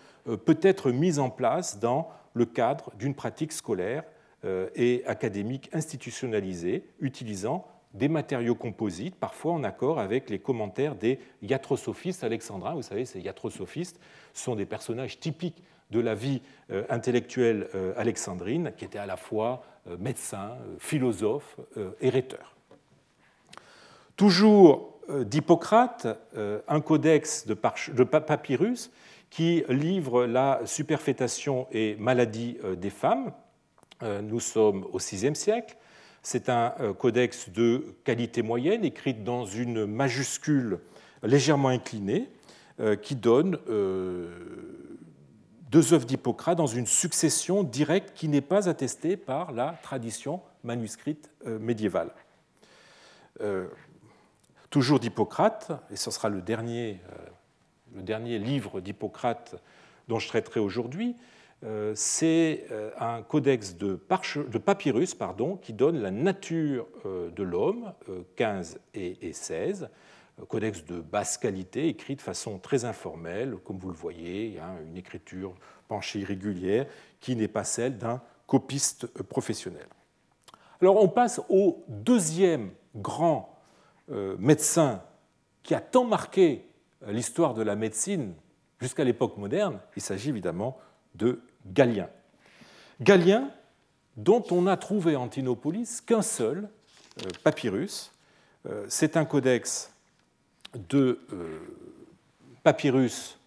peut-être 0.44 0.90
mise 0.90 1.18
en 1.18 1.30
place 1.30 1.78
dans 1.78 2.08
le 2.34 2.46
cadre 2.46 2.92
d'une 2.98 3.14
pratique 3.14 3.52
scolaire 3.52 4.04
et 4.74 5.02
académique 5.06 5.68
institutionnalisée, 5.72 6.84
utilisant 7.00 7.66
des 7.96 8.08
matériaux 8.08 8.54
composites, 8.54 9.16
parfois 9.16 9.52
en 9.52 9.64
accord 9.64 9.98
avec 9.98 10.30
les 10.30 10.38
commentaires 10.38 10.94
des 10.94 11.18
iatrosophistes 11.42 12.24
alexandrins. 12.24 12.74
Vous 12.74 12.82
savez, 12.82 13.04
ces 13.04 13.20
iatrosophistes 13.20 13.98
sont 14.34 14.54
des 14.54 14.66
personnages 14.66 15.18
typiques 15.18 15.62
de 15.90 16.00
la 16.00 16.14
vie 16.14 16.42
euh, 16.70 16.84
intellectuelle 16.88 17.68
euh, 17.74 17.92
alexandrine, 17.96 18.72
qui 18.76 18.84
étaient 18.84 18.98
à 18.98 19.06
la 19.06 19.16
fois 19.16 19.62
euh, 19.88 19.96
médecins, 19.98 20.56
philosophes 20.78 21.56
et 22.00 22.10
rhéteurs. 22.10 22.56
Toujours 24.16 24.94
d'Hippocrate, 25.08 26.08
un 26.66 26.80
codex 26.80 27.46
de 27.46 27.54
papyrus 27.54 28.90
qui 29.30 29.62
livre 29.68 30.24
la 30.24 30.60
superfétation 30.64 31.68
et 31.70 31.94
maladie 31.96 32.58
des 32.76 32.90
femmes. 32.90 33.32
Nous 34.02 34.40
sommes 34.40 34.84
au 34.92 34.98
VIe 34.98 35.36
siècle. 35.36 35.76
C'est 36.22 36.48
un 36.48 36.72
codex 36.98 37.50
de 37.50 37.94
qualité 38.02 38.42
moyenne, 38.42 38.84
écrit 38.84 39.14
dans 39.14 39.44
une 39.44 39.86
majuscule 39.86 40.80
légèrement 41.22 41.68
inclinée, 41.68 42.28
qui 43.02 43.14
donne 43.14 43.58
deux 45.76 45.92
œuvres 45.92 46.06
d'Hippocrate 46.06 46.56
dans 46.56 46.66
une 46.66 46.86
succession 46.86 47.62
directe 47.62 48.12
qui 48.14 48.28
n'est 48.28 48.40
pas 48.40 48.66
attestée 48.66 49.18
par 49.18 49.52
la 49.52 49.78
tradition 49.82 50.40
manuscrite 50.64 51.30
médiévale. 51.44 52.12
Toujours 54.70 55.00
d'Hippocrate, 55.00 55.72
et 55.90 55.96
ce 55.96 56.10
sera 56.10 56.30
le 56.30 56.40
dernier, 56.40 56.98
le 57.94 58.00
dernier 58.00 58.38
livre 58.38 58.80
d'Hippocrate 58.80 59.56
dont 60.08 60.18
je 60.18 60.28
traiterai 60.28 60.60
aujourd'hui, 60.60 61.14
euh, 61.64 61.92
c'est 61.94 62.66
euh, 62.70 62.90
un 62.98 63.22
codex 63.22 63.76
de, 63.76 63.96
papyrus 63.96 65.14
qui 65.60 65.72
donne 65.74 66.00
la 66.00 66.10
nature 66.10 66.86
euh, 67.04 67.30
de 67.30 67.42
l'homme, 67.42 67.92
15 68.36 68.80
et 68.94 69.32
16, 69.34 69.90
codex 70.44 70.84
de 70.84 71.00
basse 71.00 71.38
qualité, 71.38 71.88
écrit 71.88 72.16
de 72.16 72.22
façon 72.22 72.58
très 72.58 72.84
informelle, 72.84 73.56
comme 73.64 73.78
vous 73.78 73.88
le 73.88 73.96
voyez, 73.96 74.58
une 74.86 74.96
écriture 74.96 75.54
penchée 75.88 76.20
irrégulière 76.20 76.86
qui 77.20 77.36
n'est 77.36 77.48
pas 77.48 77.64
celle 77.64 77.96
d'un 77.96 78.20
copiste 78.46 79.06
professionnel. 79.24 79.86
Alors 80.80 81.02
on 81.02 81.08
passe 81.08 81.40
au 81.48 81.84
deuxième 81.88 82.70
grand 82.94 83.58
médecin 84.08 85.02
qui 85.62 85.74
a 85.74 85.80
tant 85.80 86.04
marqué 86.04 86.68
l'histoire 87.06 87.54
de 87.54 87.62
la 87.62 87.74
médecine 87.74 88.34
jusqu'à 88.80 89.04
l'époque 89.04 89.36
moderne. 89.36 89.80
Il 89.96 90.02
s'agit 90.02 90.28
évidemment 90.28 90.78
de 91.14 91.40
Galien. 91.66 92.08
Galien, 93.00 93.50
dont 94.16 94.42
on 94.50 94.62
n'a 94.62 94.76
trouvé 94.76 95.16
en 95.16 95.28
Tinopolis 95.28 96.00
qu'un 96.00 96.22
seul 96.22 96.68
euh, 97.22 97.28
papyrus. 97.42 98.12
Euh, 98.66 98.86
c'est 98.88 99.16
un 99.16 99.24
codex 99.24 99.92
de 100.88 101.20
euh, 101.32 101.58
papyrus 102.62 103.38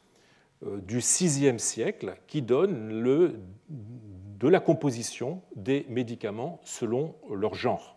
du 0.61 0.99
VIe 0.99 1.57
siècle 1.57 2.17
qui 2.27 2.41
donne 2.41 3.01
le, 3.01 3.39
de 3.69 4.47
la 4.49 4.59
composition 4.59 5.41
des 5.55 5.85
médicaments 5.87 6.59
selon 6.65 7.15
leur 7.31 7.55
genre. 7.55 7.95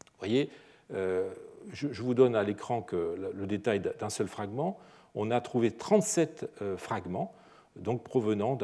Vous 0.00 0.26
voyez, 0.26 0.50
je 0.90 2.02
vous 2.02 2.14
donne 2.14 2.34
à 2.34 2.42
l'écran 2.42 2.84
le 2.92 3.46
détail 3.46 3.80
d'un 3.80 4.10
seul 4.10 4.26
fragment. 4.26 4.76
On 5.14 5.30
a 5.30 5.40
trouvé 5.40 5.70
37 5.70 6.50
fragments 6.76 7.32
donc 7.76 8.02
provenant 8.02 8.58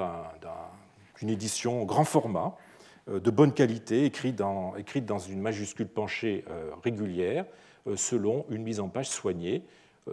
d'une 1.18 1.30
édition 1.30 1.84
grand 1.84 2.04
format, 2.04 2.56
euh, 3.08 3.20
de 3.20 3.30
bonne 3.30 3.52
qualité, 3.52 4.04
écrite 4.04 4.36
dans, 4.36 4.74
dans 5.06 5.18
une 5.18 5.40
majuscule 5.40 5.88
penchée 5.88 6.44
euh, 6.50 6.70
régulière, 6.82 7.46
euh, 7.86 7.96
selon 7.96 8.44
une 8.50 8.62
mise 8.62 8.80
en 8.80 8.88
page 8.88 9.08
soignée. 9.08 9.62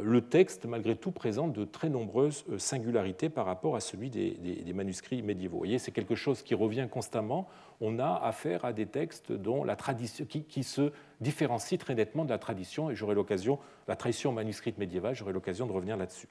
Le 0.02 0.22
texte, 0.22 0.66
malgré 0.66 0.96
tout, 0.96 1.12
présente 1.12 1.54
de 1.54 1.66
très 1.66 1.90
nombreuses 1.90 2.46
singularités 2.58 3.30
par 3.30 3.46
rapport 3.46 3.76
à 3.76 3.80
celui 3.80 4.10
des, 4.10 4.74
manuscrits 4.74 5.22
médiévaux. 5.22 5.58
Vous 5.58 5.60
voyez, 5.60 5.78
c'est 5.78 5.92
quelque 5.92 6.16
chose 6.16 6.42
qui 6.42 6.56
revient 6.56 6.88
constamment. 6.90 7.48
On 7.80 8.00
a 8.00 8.16
affaire 8.16 8.66
à 8.66 8.74
des 8.74 8.88
textes 8.88 9.32
dont 9.32 9.64
la 9.64 9.76
tradition, 9.76 10.26
qui, 10.26 10.64
se 10.64 10.92
différencient 11.22 11.78
très 11.78 11.94
nettement 11.94 12.26
de 12.26 12.32
la 12.32 12.40
tradition, 12.40 12.90
et 12.90 12.96
j'aurai 12.96 13.14
l'occasion, 13.14 13.60
la 13.88 13.96
tradition 13.96 14.32
manuscrite 14.32 14.80
médiévale, 14.80 15.14
j'aurai 15.14 15.34
l'occasion 15.34 15.68
de 15.68 15.72
revenir 15.72 15.96
là-dessus. 15.96 16.28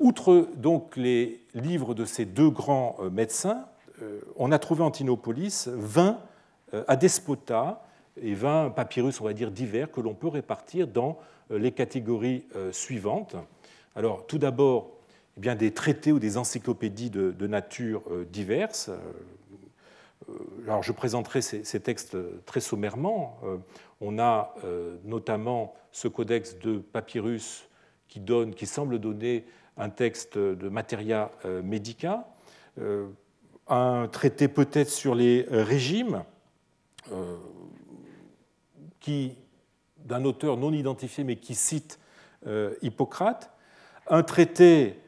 Outre 0.00 0.48
donc 0.56 0.96
les 0.96 1.40
livres 1.54 1.94
de 1.94 2.04
ces 2.04 2.24
deux 2.24 2.50
grands 2.50 2.96
euh, 2.98 3.10
médecins, 3.10 3.66
euh, 4.02 4.20
on 4.36 4.50
a 4.50 4.58
trouvé 4.58 4.82
en 4.82 4.90
Tinopolis 4.90 5.68
20 5.68 6.18
euh, 6.74 6.84
adespotas 6.88 7.80
et 8.20 8.34
20 8.34 8.70
papyrus, 8.70 9.20
on 9.20 9.24
va 9.24 9.32
dire, 9.32 9.50
divers 9.50 9.90
que 9.90 10.00
l'on 10.00 10.14
peut 10.14 10.28
répartir 10.28 10.88
dans 10.88 11.18
les 11.50 11.72
catégories 11.72 12.44
suivantes. 12.72 13.36
Alors, 13.96 14.26
tout 14.26 14.38
d'abord, 14.38 14.90
eh 15.36 15.40
bien, 15.40 15.54
des 15.54 15.72
traités 15.72 16.12
ou 16.12 16.18
des 16.18 16.36
encyclopédies 16.36 17.10
de, 17.10 17.46
nature 17.46 18.02
diverses. 18.30 18.90
Alors, 20.66 20.82
je 20.82 20.92
présenterai 20.92 21.42
ces, 21.42 21.80
textes 21.80 22.16
très 22.46 22.60
sommairement. 22.60 23.38
On 24.00 24.18
a 24.18 24.54
notamment 25.04 25.74
ce 25.92 26.08
codex 26.08 26.58
de 26.58 26.78
papyrus 26.78 27.68
qui, 28.08 28.20
donne, 28.20 28.54
qui 28.54 28.66
semble 28.66 28.98
donner 28.98 29.44
un 29.76 29.90
texte 29.90 30.38
de 30.38 30.68
Materia 30.68 31.30
Medica, 31.62 32.26
un 33.68 34.08
traité 34.08 34.48
peut-être 34.48 34.90
sur 34.90 35.14
les 35.14 35.46
régimes, 35.48 36.24
euh, 37.12 37.36
qui 39.00 39.36
d'un 40.04 40.24
auteur 40.24 40.56
non 40.56 40.72
identifié 40.72 41.24
mais 41.24 41.36
qui 41.36 41.54
cite 41.54 41.98
euh, 42.46 42.74
Hippocrate, 42.82 43.50
un 44.08 44.22
traité 44.22 44.98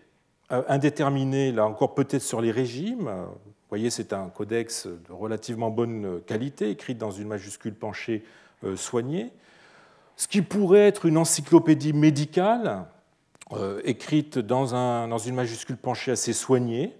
euh, 0.52 0.62
indéterminé, 0.68 1.52
là 1.52 1.66
encore 1.66 1.94
peut-être 1.94 2.22
sur 2.22 2.40
les 2.40 2.50
régimes. 2.50 3.04
Vous 3.04 3.68
voyez, 3.68 3.90
c'est 3.90 4.12
un 4.12 4.28
codex 4.28 4.87
de 4.87 5.12
relativement 5.12 5.70
bonne 5.70 6.20
qualité, 6.26 6.70
écrit 6.70 6.94
dans 6.94 7.11
une 7.11 7.28
majuscule 7.28 7.74
penchée 7.74 8.24
soignée. 8.76 9.32
Ce 10.16 10.28
qui 10.28 10.40
pourrait 10.40 10.87
être 10.87 11.04
une 11.04 11.18
encyclopédie 11.18 11.92
médicale, 11.92 12.87
écrite 13.85 14.38
dans, 14.38 14.74
un, 14.74 15.09
dans, 15.09 15.18
une 15.18 15.35
majuscule 15.35 15.76
penchée 15.76 16.12
assez 16.12 16.32
soignée, 16.32 16.96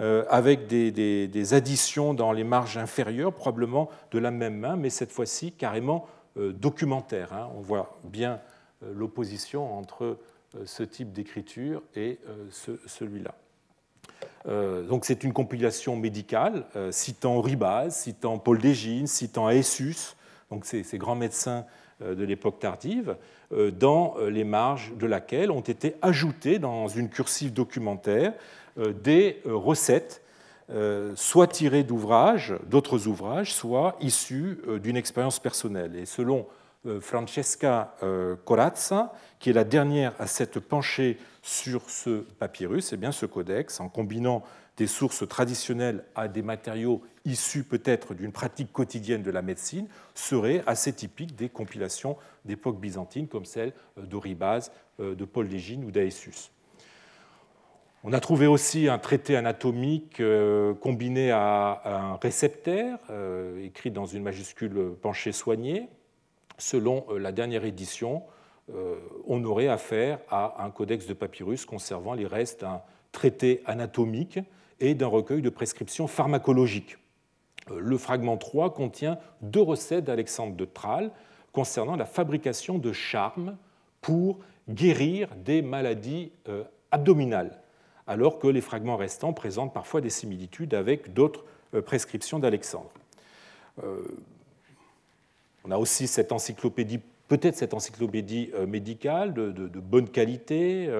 euh, 0.00 0.24
avec 0.30 0.68
des, 0.68 1.54
additions 1.54 2.14
dans 2.14 2.30
les 2.30 2.44
marges 2.44 2.78
inférieures, 2.78 3.32
probablement 3.32 3.90
de 4.12 4.20
la 4.20 4.30
même 4.30 4.56
main, 4.56 4.76
mais 4.76 4.90
cette 4.90 5.10
fois-ci 5.10 5.50
carrément 5.50 6.06
euh, 6.06 6.17
documentaire. 6.38 7.32
Hein. 7.32 7.50
On 7.56 7.60
voit 7.60 7.98
bien 8.04 8.40
euh, 8.82 8.92
l'opposition 8.94 9.76
entre 9.78 10.18
ce 10.64 10.82
type 10.82 11.12
d'écriture 11.12 11.82
et 11.94 12.18
celui-là. 12.86 13.34
Donc 14.46 15.04
c'est 15.04 15.22
une 15.22 15.34
compilation 15.34 15.94
médicale 15.94 16.64
citant 16.90 17.42
Ribaz, 17.42 17.90
citant 17.90 18.38
Paul 18.38 18.58
Dégine, 18.58 19.06
citant 19.06 19.50
Aessus, 19.50 20.16
donc 20.50 20.64
ces, 20.64 20.82
grands 20.96 21.16
médecins 21.16 21.66
de 22.00 22.24
l'époque 22.24 22.60
tardive, 22.60 23.16
dans 23.50 24.16
les 24.26 24.44
marges 24.44 24.94
de 24.96 25.06
laquelle 25.06 25.50
ont 25.50 25.60
été 25.60 25.96
ajoutées 26.00 26.58
dans 26.58 26.88
une 26.88 27.10
cursive 27.10 27.52
documentaire 27.52 28.32
euh, 28.78 28.92
des 28.92 29.40
euh, 29.46 29.56
recettes, 29.56 30.22
euh, 30.22 30.27
soit 31.14 31.46
tirées 31.46 31.82
d'ouvrages, 31.82 32.54
d'autres 32.66 33.06
ouvrages, 33.06 33.54
soit 33.54 33.96
issues 34.00 34.58
d'une 34.82 34.96
expérience 34.96 35.38
personnelle. 35.38 35.96
Et 35.96 36.04
selon 36.04 36.46
Francesca 37.00 37.94
Corazza, 38.44 39.12
qui 39.38 39.50
est 39.50 39.54
la 39.54 39.64
dernière 39.64 40.12
à 40.18 40.26
s'être 40.26 40.60
penchée 40.60 41.18
sur 41.42 41.88
ce 41.88 42.20
papyrus, 42.38 42.92
et 42.92 42.94
eh 42.94 42.98
bien 42.98 43.12
ce 43.12 43.26
codex, 43.26 43.80
en 43.80 43.88
combinant 43.88 44.42
des 44.76 44.86
sources 44.86 45.26
traditionnelles 45.26 46.04
à 46.14 46.28
des 46.28 46.42
matériaux 46.42 47.02
issus 47.24 47.64
peut-être 47.64 48.14
d'une 48.14 48.32
pratique 48.32 48.72
quotidienne 48.72 49.22
de 49.22 49.30
la 49.30 49.42
médecine, 49.42 49.88
serait 50.14 50.62
assez 50.66 50.92
typique 50.92 51.34
des 51.34 51.48
compilations 51.48 52.16
d'époque 52.44 52.78
byzantine 52.78 53.26
comme 53.26 53.44
celle 53.44 53.72
d'Oribase, 53.96 54.70
de 54.98 55.24
Paul 55.24 55.46
Légine 55.46 55.84
ou 55.84 55.90
d'Aessus. 55.90 56.50
On 58.04 58.12
a 58.12 58.20
trouvé 58.20 58.46
aussi 58.46 58.88
un 58.88 58.98
traité 58.98 59.36
anatomique 59.36 60.20
euh, 60.20 60.72
combiné 60.72 61.32
à 61.32 61.82
un 61.84 62.16
réceptaire, 62.16 62.98
euh, 63.10 63.64
écrit 63.64 63.90
dans 63.90 64.06
une 64.06 64.22
majuscule 64.22 64.94
penchée 65.02 65.32
soignée. 65.32 65.88
Selon 66.58 67.04
euh, 67.10 67.18
la 67.18 67.32
dernière 67.32 67.64
édition, 67.64 68.22
on 69.26 69.42
aurait 69.44 69.68
affaire 69.68 70.18
à 70.28 70.62
un 70.62 70.70
codex 70.70 71.06
de 71.06 71.14
papyrus 71.14 71.64
conservant 71.64 72.12
les 72.12 72.26
restes 72.26 72.60
d'un 72.60 72.82
traité 73.12 73.62
anatomique 73.64 74.38
et 74.78 74.94
d'un 74.94 75.06
recueil 75.06 75.40
de 75.40 75.48
prescriptions 75.48 76.06
pharmacologiques. 76.06 76.98
Le 77.74 77.96
fragment 77.96 78.36
3 78.36 78.74
contient 78.74 79.18
deux 79.40 79.62
recettes 79.62 80.04
d'Alexandre 80.04 80.54
de 80.54 80.66
Tralles 80.66 81.10
concernant 81.52 81.96
la 81.96 82.04
fabrication 82.04 82.76
de 82.76 82.92
charmes 82.92 83.56
pour 84.02 84.40
guérir 84.68 85.30
des 85.34 85.62
maladies 85.62 86.30
abdominales 86.90 87.58
alors 88.08 88.38
que 88.38 88.48
les 88.48 88.62
fragments 88.62 88.96
restants 88.96 89.34
présentent 89.34 89.74
parfois 89.74 90.00
des 90.00 90.10
similitudes 90.10 90.74
avec 90.74 91.12
d'autres 91.12 91.44
euh, 91.74 91.82
prescriptions 91.82 92.38
d'Alexandre. 92.38 92.90
Euh, 93.84 94.02
on 95.64 95.70
a 95.70 95.76
aussi 95.76 96.06
cette 96.06 96.32
encyclopédie, 96.32 97.00
peut-être 97.28 97.56
cette 97.56 97.74
encyclopédie 97.74 98.50
euh, 98.54 98.66
médicale 98.66 99.34
de, 99.34 99.68
bonne 99.78 100.08
qualité, 100.08 100.90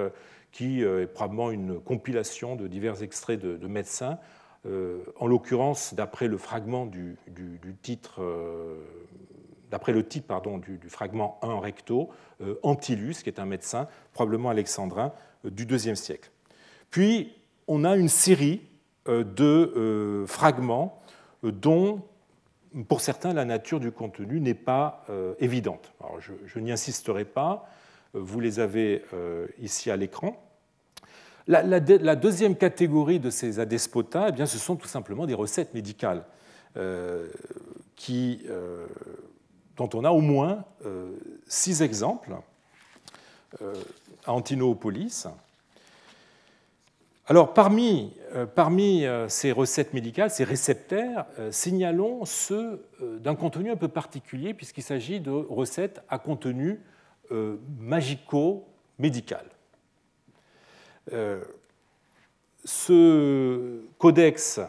qui 0.52 0.82
est 0.82 1.06
probablement 1.06 1.50
une 1.50 1.80
compilation 1.80 2.56
de 2.56 2.66
divers 2.68 3.02
extraits 3.02 3.40
de, 3.40 3.66
médecins, 3.66 4.18
en 4.66 5.26
l'occurrence 5.26 5.94
d'après 5.94 6.26
le 6.26 6.36
fragment 6.36 6.86
du, 6.86 7.16
titre 7.82 8.20
d'après 9.70 9.92
le 9.92 10.06
titre 10.06 10.26
pardon, 10.26 10.58
du, 10.58 10.80
fragment 10.88 11.38
1 11.42 11.60
recto, 11.60 12.10
Antilus, 12.62 13.16
qui 13.22 13.28
est 13.28 13.38
un 13.38 13.46
médecin 13.46 13.88
probablement 14.12 14.50
alexandrin 14.50 15.12
du 15.44 15.64
IIe 15.64 15.96
siècle. 15.96 16.30
Puis, 16.90 17.32
on 17.66 17.84
a 17.84 17.96
une 17.96 18.08
série 18.08 18.62
euh, 19.08 19.24
de 19.24 19.72
euh, 19.76 20.26
fragments 20.26 21.00
euh, 21.44 21.52
dont, 21.52 22.02
pour 22.88 23.00
certains, 23.00 23.32
la 23.32 23.44
nature 23.44 23.80
du 23.80 23.92
contenu 23.92 24.40
n'est 24.40 24.54
pas 24.54 25.04
évidente. 25.38 25.92
je, 26.18 26.58
n'y 26.58 26.70
insisterai 26.70 27.24
pas, 27.24 27.66
vous 28.12 28.40
les 28.40 28.60
avez 28.60 29.02
ici 29.58 29.90
à 29.90 29.96
l'écran. 29.96 30.36
La, 31.46 31.80
deuxième 32.14 32.56
catégorie 32.56 33.20
de 33.20 33.30
ces 33.30 33.58
adespotas, 33.58 34.26
eh 34.28 34.32
bien, 34.32 34.44
ce 34.44 34.58
sont 34.58 34.76
tout 34.76 34.86
simplement 34.86 35.24
des 35.24 35.32
recettes 35.32 35.72
médicales 35.72 36.24
dont 36.76 37.24
on 39.94 40.04
a 40.04 40.10
au 40.10 40.20
moins 40.20 40.64
six 41.46 41.80
exemples 41.80 42.36
à 44.26 44.32
Antinoopolis. 44.32 45.26
Alors, 47.30 47.52
parmi, 47.52 48.14
euh, 48.34 48.46
euh, 48.56 49.28
ces 49.28 49.52
recettes 49.52 49.92
médicales, 49.92 50.30
ces 50.30 50.44
réceptaires, 50.44 51.26
euh, 51.38 51.52
signalons 51.52 52.24
ceux 52.24 52.86
d'un 53.02 53.34
contenu 53.34 53.70
un 53.70 53.76
peu 53.76 53.88
particulier, 53.88 54.54
puisqu'il 54.54 54.82
s'agit 54.82 55.20
de 55.20 55.30
recettes 55.30 56.00
à 56.08 56.18
contenu 56.18 56.80
magico-médical. 57.78 59.44
ce 62.64 63.82
codex 63.98 64.60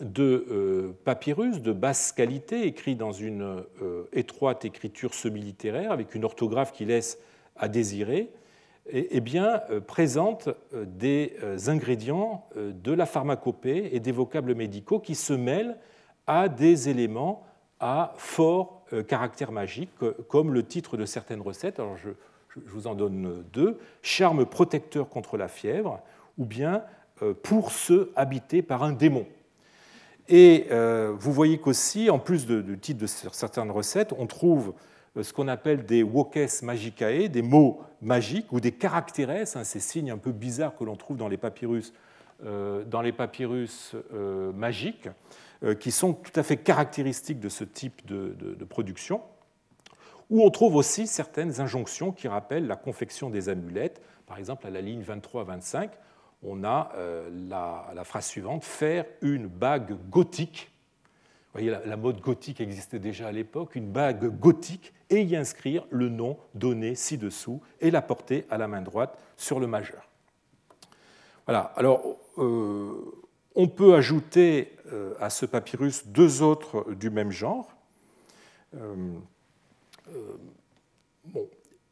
de 0.00 0.94
papyrus 1.04 1.60
de 1.60 1.72
basse 1.72 2.12
qualité, 2.12 2.66
écrit 2.66 2.96
dans 2.96 3.12
une 3.12 3.62
étroite 4.14 4.64
écriture 4.64 5.12
semi-littéraire, 5.12 5.92
avec 5.92 6.14
une 6.14 6.24
orthographe 6.24 6.72
qui 6.72 6.86
laisse 6.86 7.18
à 7.54 7.68
désirer, 7.68 8.30
eh 8.90 9.20
bien, 9.20 9.62
euh, 9.70 9.80
présente 9.80 10.48
euh, 10.72 10.84
des 10.86 11.36
euh, 11.42 11.58
ingrédients 11.66 12.46
de 12.56 12.92
la 12.92 13.06
pharmacopée 13.06 13.90
et 13.92 14.00
des 14.00 14.12
vocables 14.12 14.54
médicaux 14.54 14.98
qui 14.98 15.14
se 15.14 15.32
mêlent 15.32 15.76
à 16.26 16.48
des 16.48 16.88
éléments 16.88 17.44
à 17.80 18.12
fort 18.16 18.82
caractère 19.06 19.52
magique, 19.52 19.90
comme 20.28 20.52
le 20.52 20.64
titre 20.64 20.96
de 20.96 21.04
certaines 21.04 21.40
recettes. 21.40 21.78
Alors, 21.78 21.96
je, 21.96 22.10
vous 22.66 22.86
en 22.86 22.94
donne 22.94 23.44
deux 23.52 23.78
charme 24.02 24.46
protecteur 24.46 25.08
contre 25.08 25.36
la 25.36 25.46
fièvre, 25.46 26.00
ou 26.38 26.44
bien 26.44 26.82
pour 27.42 27.70
ceux 27.70 28.10
habités 28.16 28.62
par 28.62 28.82
un 28.82 28.92
démon. 28.92 29.26
Et 30.28 30.66
vous 31.18 31.32
voyez 31.32 31.58
qu'aussi, 31.58 32.10
en 32.10 32.18
plus 32.18 32.46
du 32.46 32.78
titre 32.78 33.00
de 33.00 33.06
certaines 33.06 33.70
recettes, 33.70 34.12
on 34.18 34.26
trouve 34.26 34.74
ce 35.22 35.32
qu'on 35.32 35.48
appelle 35.48 35.84
des 35.84 36.02
wokes 36.02 36.62
magicae, 36.62 37.28
des 37.28 37.42
mots 37.42 37.82
magiques 38.00 38.52
ou 38.52 38.60
des 38.60 38.72
caractères, 38.72 39.30
hein, 39.30 39.64
ces 39.64 39.80
signes 39.80 40.10
un 40.10 40.18
peu 40.18 40.32
bizarres 40.32 40.76
que 40.76 40.84
l'on 40.84 40.96
trouve 40.96 41.16
dans 41.16 41.28
les 41.28 41.36
papyrus, 41.36 41.92
euh, 42.44 42.84
dans 42.84 43.02
les 43.02 43.12
papyrus 43.12 43.94
euh, 44.12 44.52
magiques, 44.52 45.08
qui 45.80 45.90
sont 45.90 46.12
tout 46.12 46.38
à 46.38 46.44
fait 46.44 46.56
caractéristiques 46.56 47.40
de 47.40 47.48
ce 47.48 47.64
type 47.64 48.06
de, 48.06 48.64
production, 48.64 49.20
où 50.30 50.44
on 50.44 50.50
trouve 50.50 50.76
aussi 50.76 51.08
certaines 51.08 51.60
injonctions 51.60 52.12
qui 52.12 52.28
rappellent 52.28 52.68
la 52.68 52.76
confection 52.76 53.28
des 53.28 53.48
amulettes. 53.48 54.00
Par 54.28 54.38
exemple, 54.38 54.68
à 54.68 54.70
la 54.70 54.80
ligne 54.80 55.02
23-25, 55.02 55.88
on 56.44 56.62
a 56.62 56.92
la 57.48 58.04
phrase 58.04 58.26
suivante 58.26 58.62
faire 58.62 59.04
une 59.20 59.48
bague 59.48 59.96
gothique 60.08 60.70
vous 61.54 61.64
voyez, 61.64 61.70
la, 61.70 61.96
mode 61.96 62.20
gothique 62.20 62.60
existait 62.60 62.98
déjà 62.98 63.28
à 63.28 63.32
l'époque, 63.32 63.74
une 63.74 63.90
bague 63.90 64.38
gothique, 64.38 64.92
et 65.10 65.22
y 65.22 65.36
inscrire 65.36 65.86
le 65.90 66.08
nom 66.08 66.38
donné 66.54 66.94
ci-dessous 66.94 67.60
et 67.80 67.90
la 67.90 68.02
porter 68.02 68.46
à 68.50 68.58
la 68.58 68.68
main 68.68 68.82
droite 68.82 69.18
sur 69.36 69.60
le 69.60 69.66
majeur. 69.66 70.08
Voilà, 71.46 71.72
alors 71.76 72.18
euh, 72.36 72.92
on 73.54 73.68
peut 73.68 73.94
ajouter 73.94 74.76
euh, 74.92 75.14
à 75.20 75.30
ce 75.30 75.46
papyrus 75.46 76.06
deux 76.06 76.42
autres 76.42 76.92
du 76.92 77.10
même 77.10 77.30
genre. 77.30 77.72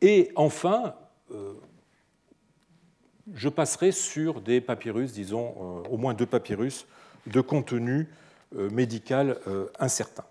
Et 0.03 0.31
enfin, 0.37 0.95
je 3.33 3.49
passerai 3.49 3.93
sur 3.93 4.43
des 4.43 4.61
papyrus, 4.61 5.13
disons 5.13 5.83
au 5.89 5.97
moins 5.97 6.13
deux 6.13 6.27
papyrus, 6.27 6.87
de 7.27 7.41
contenu 7.41 8.09
médical 8.53 9.39
incertain. 9.79 10.25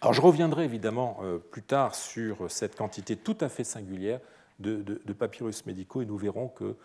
Alors 0.00 0.12
je 0.12 0.20
reviendrai 0.20 0.64
évidemment 0.64 1.18
plus 1.50 1.62
tard 1.62 1.94
sur 1.94 2.50
cette 2.50 2.76
quantité 2.76 3.16
tout 3.16 3.36
à 3.40 3.48
fait 3.48 3.64
singulière 3.64 4.20
de, 4.60 4.98
papyrus 5.18 5.66
médicaux 5.66 6.02
et 6.02 6.06
nous 6.06 6.16
verrons 6.16 6.48
que 6.48 6.76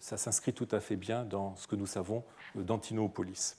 ça 0.00 0.16
s'inscrit 0.16 0.54
tout 0.54 0.68
à 0.72 0.80
fait 0.80 0.96
bien 0.96 1.24
dans 1.24 1.54
ce 1.56 1.66
que 1.66 1.76
nous 1.76 1.86
savons 1.86 2.24
d'Antinopolis. 2.54 3.56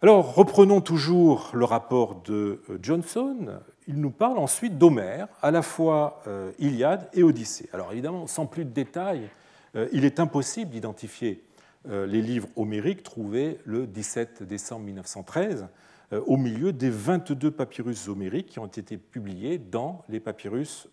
Alors, 0.00 0.36
reprenons 0.36 0.80
toujours 0.80 1.50
le 1.54 1.64
rapport 1.64 2.22
de 2.22 2.62
euh, 2.70 2.78
Johnson. 2.80 3.58
Il 3.88 4.00
nous 4.00 4.10
parle 4.12 4.38
ensuite 4.38 4.78
d'Homère, 4.78 5.26
à 5.42 5.50
la 5.50 5.60
fois 5.60 6.22
euh, 6.28 6.52
Iliade 6.60 7.08
et 7.14 7.24
Odyssée. 7.24 7.68
Alors, 7.72 7.90
évidemment, 7.90 8.28
sans 8.28 8.46
plus 8.46 8.64
de 8.64 8.70
détails, 8.70 9.28
euh, 9.74 9.88
il 9.90 10.04
est 10.04 10.20
impossible 10.20 10.70
d'identifier 10.70 11.42
les 11.88 12.20
livres 12.20 12.48
homériques 12.56 13.02
trouvés 13.02 13.56
le 13.64 13.86
17 13.86 14.42
décembre 14.42 14.84
1913 14.84 15.68
au 16.12 16.36
milieu 16.36 16.72
des 16.72 16.90
22 16.90 17.50
papyrus 17.50 18.08
homériques 18.08 18.46
qui 18.46 18.58
ont 18.58 18.66
été 18.66 18.96
publiés 18.96 19.58
dans 19.58 20.04
les, 20.08 20.20
papyrus, 20.20 20.88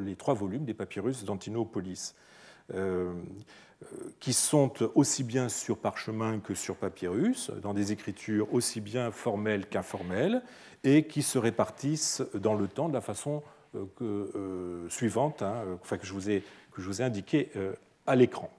les 0.00 0.16
trois 0.16 0.34
volumes 0.34 0.64
des 0.64 0.72
papyrus 0.74 1.24
d'Antinopolis 1.24 2.14
qui 4.20 4.32
sont 4.32 4.72
aussi 4.94 5.24
bien 5.24 5.48
sur 5.48 5.78
parchemin 5.78 6.40
que 6.40 6.54
sur 6.54 6.76
papyrus, 6.76 7.50
dans 7.62 7.74
des 7.74 7.92
écritures 7.92 8.52
aussi 8.54 8.80
bien 8.80 9.10
formelles 9.10 9.66
qu'informelles, 9.66 10.42
et 10.84 11.06
qui 11.06 11.22
se 11.22 11.38
répartissent 11.38 12.22
dans 12.34 12.54
le 12.54 12.68
temps 12.68 12.88
de 12.88 12.94
la 12.94 13.00
façon 13.00 13.42
euh, 13.74 13.86
euh, 14.02 14.88
suivante, 14.88 15.42
hein, 15.42 15.78
que, 15.88 15.96
je 16.02 16.12
vous 16.12 16.30
ai, 16.30 16.42
que 16.72 16.82
je 16.82 16.86
vous 16.86 17.00
ai 17.00 17.04
indiqué 17.04 17.50
euh, 17.56 17.72
à 18.06 18.16
l'écran. 18.16 18.50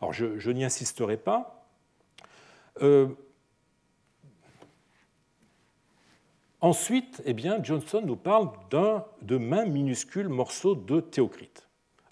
Alors, 0.00 0.12
je, 0.12 0.50
n'y 0.50 0.64
insisterai 0.64 1.16
pas. 1.16 1.66
Ensuite, 6.64 7.22
eh 7.24 7.34
Johnson 7.62 8.02
nous 8.04 8.16
parle 8.16 8.50
d'un 8.70 9.04
de 9.22 9.36
main 9.36 9.64
minuscule 9.64 10.28
morceau 10.28 10.74
de 10.74 11.00
Théocrite 11.00 11.64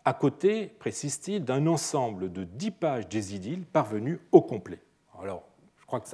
à 0.05 0.15
côté, 0.15 0.67
précise-t-il, 0.79 1.45
d'un 1.45 1.67
ensemble 1.67 2.33
de 2.33 2.45
dix 2.45 2.71
pages 2.71 3.09
d'Hésidiles 3.09 3.65
parvenues 3.65 4.21
au 4.33 4.43
complet. 4.43 4.81
Alors, 5.21 5.45
je 5.81 5.87
crois 5.87 6.01
que 6.01 6.09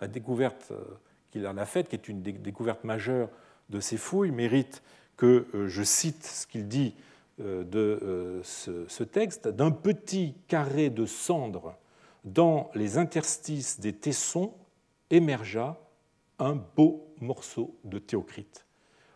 la 0.00 0.08
découverte 0.08 0.68
euh, 0.70 0.84
qu'il 1.30 1.44
a 1.46 1.66
faite, 1.66 1.88
qui 1.88 1.96
est 1.96 2.08
une 2.08 2.22
découverte 2.22 2.84
majeure 2.84 3.28
de 3.68 3.80
ces 3.80 3.96
fouilles, 3.96 4.30
mérite 4.30 4.82
que 5.16 5.46
euh, 5.54 5.66
je 5.66 5.82
cite 5.82 6.24
ce 6.24 6.46
qu'il 6.46 6.68
dit 6.68 6.94
euh, 7.40 7.64
de 7.64 8.40
ce 8.44 9.02
texte, 9.02 9.48
d'un 9.48 9.72
petit 9.72 10.34
carré 10.46 10.90
de 10.90 11.04
cendres 11.04 11.74
dans 12.24 12.70
les 12.74 12.98
interstices 12.98 13.80
des 13.80 13.92
tessons 13.92 14.54
émergea 15.10 15.78
un 16.38 16.54
beau 16.54 17.14
morceau 17.20 17.78
de 17.84 17.98
théocrite, 17.98 18.66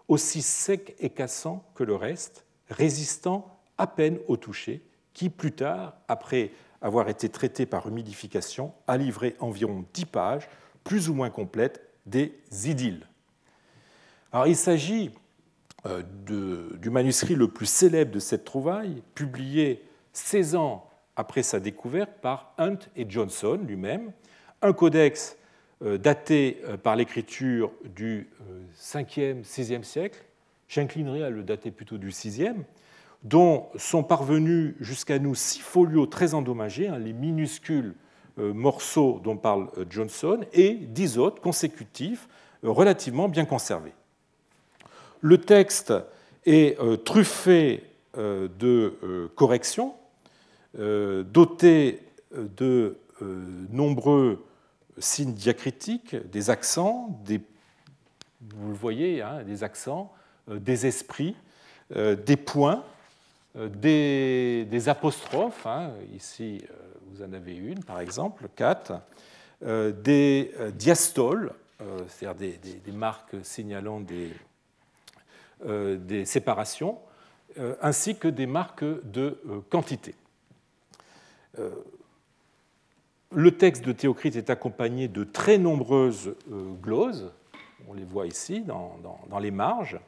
aussi 0.08 0.42
sec 0.42 0.96
et 0.98 1.10
cassant 1.10 1.64
que 1.74 1.84
le 1.84 1.94
reste, 1.94 2.44
résistant 2.68 3.60
à 3.78 3.86
peine 3.86 4.18
au 4.28 4.36
toucher, 4.36 4.82
qui 5.12 5.28
plus 5.28 5.52
tard, 5.52 5.94
après 6.08 6.52
avoir 6.82 7.08
été 7.08 7.28
traité 7.28 7.66
par 7.66 7.86
humidification, 7.86 8.72
a 8.86 8.96
livré 8.96 9.36
environ 9.40 9.84
dix 9.92 10.06
pages, 10.06 10.48
plus 10.84 11.08
ou 11.08 11.14
moins 11.14 11.30
complètes, 11.30 11.82
des 12.06 12.32
idylles. 12.64 13.06
Il 14.46 14.56
s'agit 14.56 15.10
euh, 15.86 16.02
du 16.78 16.90
manuscrit 16.90 17.34
le 17.34 17.48
plus 17.48 17.66
célèbre 17.66 18.12
de 18.12 18.18
cette 18.18 18.44
trouvaille, 18.44 19.02
publié 19.14 19.84
16 20.12 20.54
ans 20.54 20.88
après 21.16 21.42
sa 21.42 21.60
découverte 21.60 22.12
par 22.22 22.54
Hunt 22.58 22.78
et 22.96 23.08
Johnson 23.08 23.58
lui-même, 23.62 24.12
un 24.62 24.72
codex 24.72 25.36
daté 25.80 26.60
euh, 26.64 26.76
par 26.76 26.96
l'écriture 26.96 27.72
du 27.84 28.28
5e, 28.78 29.44
6e 29.44 29.82
siècle. 29.82 30.22
J'inclinerai 30.68 31.24
à 31.24 31.30
le 31.30 31.42
dater 31.42 31.70
plutôt 31.70 31.98
du 31.98 32.10
6e, 32.10 32.56
dont 33.22 33.66
sont 33.76 34.02
parvenus 34.02 34.74
jusqu'à 34.80 35.18
nous 35.18 35.34
six 35.34 35.60
folios 35.60 36.06
très 36.06 36.34
endommagés, 36.34 36.88
hein, 36.88 36.98
les 36.98 37.12
minuscules 37.12 37.94
euh, 38.38 38.52
morceaux 38.54 39.20
dont 39.22 39.36
parle 39.36 39.68
euh, 39.76 39.84
Johnson, 39.90 40.40
et 40.52 40.74
dix 40.74 41.18
autres 41.18 41.42
consécutifs 41.42 42.28
euh, 42.64 42.70
relativement 42.70 43.28
bien 43.28 43.44
conservés. 43.44 43.92
Le 45.20 45.38
texte 45.38 45.92
est 46.46 46.78
truffé 47.04 47.84
de 48.16 49.28
corrections, 49.34 49.92
doté 50.74 52.00
de 52.34 52.96
nombreux 53.70 54.42
signes 55.00 55.34
diacritiques, 55.34 56.14
des 56.30 56.50
accents, 56.50 57.20
des, 57.24 57.40
vous 58.40 58.68
le 58.68 58.74
voyez, 58.74 59.22
hein, 59.22 59.42
des 59.42 59.64
accents, 59.64 60.12
des 60.48 60.86
esprits, 60.86 61.34
des 61.90 62.36
points, 62.36 62.84
euh, 63.56 63.68
des, 63.68 64.88
apostrophes, 64.88 65.66
hein, 65.66 65.90
ici 66.14 66.62
euh, 66.70 66.74
vous 67.08 67.22
en 67.22 67.32
avez 67.32 67.56
une 67.56 67.82
par 67.82 67.98
exemple, 67.98 68.48
quatre, 68.54 69.00
euh, 69.64 69.90
des 69.90 70.54
diastoles, 70.74 71.52
c'est-à-dire 72.08 72.54
des, 72.84 72.92
marques 72.92 73.36
signalant 73.42 74.00
des 74.00 74.30
séparations, 76.26 76.98
ainsi 77.80 78.18
que 78.18 78.28
des 78.28 78.44
marques 78.46 78.84
de 78.84 79.40
quantité. 79.70 80.14
Le 83.32 83.52
texte 83.52 83.84
de 83.84 83.92
Théocrite 83.92 84.34
est 84.34 84.50
accompagné 84.50 85.06
de 85.06 85.22
très 85.22 85.56
nombreuses 85.56 86.34
gloses, 86.82 87.30
on 87.86 87.94
les 87.94 88.02
voit 88.02 88.26
ici 88.26 88.62
dans, 88.62 88.98
les 89.40 89.52
marges, 89.52 90.00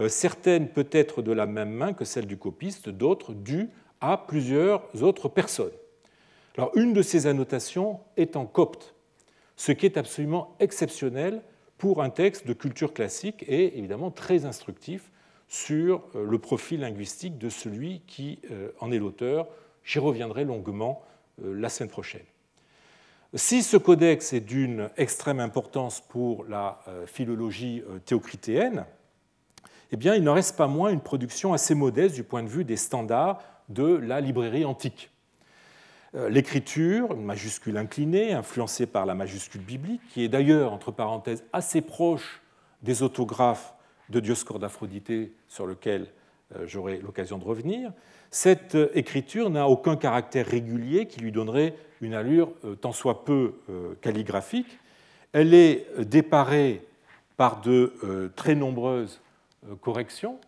euh, 0.00 0.08
certaines 0.08 0.68
peut-être 0.68 1.22
de 1.22 1.30
la 1.30 1.46
même 1.46 1.70
main 1.70 1.92
que 1.92 2.04
celle 2.04 2.26
du 2.26 2.36
copiste, 2.36 2.88
d'autres 2.88 3.34
dues 3.34 3.68
à 4.00 4.16
plusieurs 4.16 4.82
autres 5.04 5.28
personnes. 5.28 5.70
Alors, 6.58 6.72
une 6.74 6.92
de 6.92 7.02
ces 7.02 7.28
annotations 7.28 8.00
est 8.16 8.34
en 8.34 8.46
copte, 8.46 8.96
ce 9.54 9.70
qui 9.70 9.86
est 9.86 9.96
absolument 9.96 10.56
exceptionnel 10.58 11.42
pour 11.78 12.02
un 12.02 12.10
texte 12.10 12.48
de 12.48 12.52
culture 12.52 12.92
classique 12.92 13.44
et 13.46 13.78
évidemment 13.78 14.10
très 14.10 14.44
instructif 14.44 15.12
sur 15.46 16.02
euh, 16.16 16.26
le 16.28 16.38
profil 16.40 16.80
linguistique 16.80 17.38
de 17.38 17.48
celui 17.48 18.00
qui 18.08 18.40
euh, 18.50 18.72
en 18.80 18.90
est 18.90 18.98
l'auteur. 18.98 19.46
J'y 19.84 20.00
reviendrai 20.00 20.44
longuement 20.44 21.04
la 21.38 21.68
semaine 21.68 21.90
prochaine. 21.90 22.24
Si 23.34 23.62
ce 23.62 23.76
codex 23.76 24.32
est 24.32 24.40
d'une 24.40 24.88
extrême 24.96 25.40
importance 25.40 26.00
pour 26.00 26.44
la 26.44 26.80
philologie 27.06 27.82
théocritéenne, 28.04 28.86
eh 29.92 29.96
il 29.96 30.22
n'en 30.22 30.34
reste 30.34 30.56
pas 30.56 30.66
moins 30.66 30.90
une 30.90 31.00
production 31.00 31.52
assez 31.52 31.74
modeste 31.74 32.14
du 32.14 32.24
point 32.24 32.42
de 32.42 32.48
vue 32.48 32.64
des 32.64 32.76
standards 32.76 33.42
de 33.68 33.84
la 33.84 34.20
librairie 34.20 34.64
antique. 34.64 35.10
Euh, 36.14 36.28
l'écriture, 36.28 37.12
une 37.12 37.24
majuscule 37.24 37.76
inclinée, 37.76 38.32
influencée 38.32 38.86
par 38.86 39.06
la 39.06 39.14
majuscule 39.14 39.60
biblique, 39.60 40.00
qui 40.12 40.24
est 40.24 40.28
d'ailleurs, 40.28 40.72
entre 40.72 40.90
parenthèses, 40.90 41.44
assez 41.52 41.82
proche 41.82 42.42
des 42.82 43.02
autographes 43.02 43.74
de 44.08 44.20
Dioscorde 44.20 44.62
d'Aphrodite, 44.62 45.32
sur 45.48 45.66
lequel 45.66 46.02
euh, 46.02 46.06
j'aurai 46.64 46.98
l'occasion 46.98 47.38
de 47.38 47.44
revenir, 47.44 47.92
cette 48.30 48.74
euh, 48.74 48.90
écriture 48.94 49.50
n'a 49.50 49.68
aucun 49.68 49.96
caractère 49.96 50.46
régulier 50.46 51.06
qui 51.06 51.20
lui 51.20 51.32
donnerait 51.32 51.74
une 52.00 52.14
allure 52.14 52.52
tant 52.82 52.92
soit 52.92 53.24
peu 53.24 53.54
calligraphique. 54.02 54.78
Elle 55.32 55.54
est 55.54 55.86
déparée 55.98 56.82
par 57.38 57.62
de 57.62 58.30
très 58.36 58.54
nombreuses 58.54 59.22
euh, 59.70 59.76
corrections, 59.76 60.38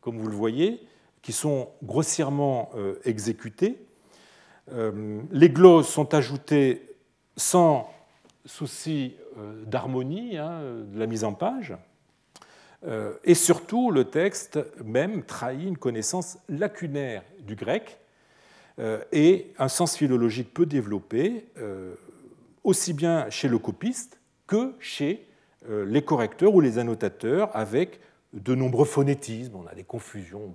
comme 0.00 0.18
vous 0.18 0.28
le 0.28 0.36
voyez, 0.36 0.80
qui 1.20 1.32
sont 1.32 1.70
grossièrement 1.82 2.70
euh, 2.74 3.00
exécutées. 3.04 3.84
Euh, 4.72 5.20
les 5.30 5.50
glosses 5.50 5.88
sont 5.88 6.14
ajoutées 6.14 6.96
sans 7.36 7.90
souci 8.44 9.16
d'harmonie, 9.64 10.36
hein, 10.36 10.60
de 10.84 10.98
la 10.98 11.06
mise 11.06 11.24
en 11.24 11.32
page. 11.32 11.74
Et 13.24 13.34
surtout, 13.34 13.92
le 13.92 14.04
texte 14.04 14.58
même 14.84 15.22
trahit 15.22 15.68
une 15.68 15.78
connaissance 15.78 16.38
lacunaire 16.48 17.22
du 17.40 17.54
grec 17.54 18.00
et 19.12 19.52
un 19.58 19.68
sens 19.68 19.96
philologique 19.96 20.52
peu 20.52 20.66
développé, 20.66 21.46
aussi 22.64 22.92
bien 22.92 23.30
chez 23.30 23.46
le 23.46 23.58
copiste 23.58 24.18
que 24.48 24.74
chez 24.80 25.28
les 25.68 26.02
correcteurs 26.02 26.54
ou 26.54 26.60
les 26.60 26.78
annotateurs, 26.78 27.54
avec 27.56 28.00
de 28.32 28.54
nombreux 28.54 28.84
phonétismes, 28.84 29.56
on 29.56 29.66
a 29.66 29.74
des 29.74 29.84
confusions 29.84 30.52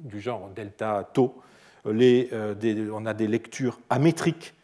du 0.00 0.20
genre 0.20 0.50
delta, 0.54 1.08
tau, 1.14 1.40
euh, 1.86 2.90
on 2.92 3.06
a 3.06 3.14
des 3.14 3.26
lectures 3.26 3.78
amétriques, 3.90 4.54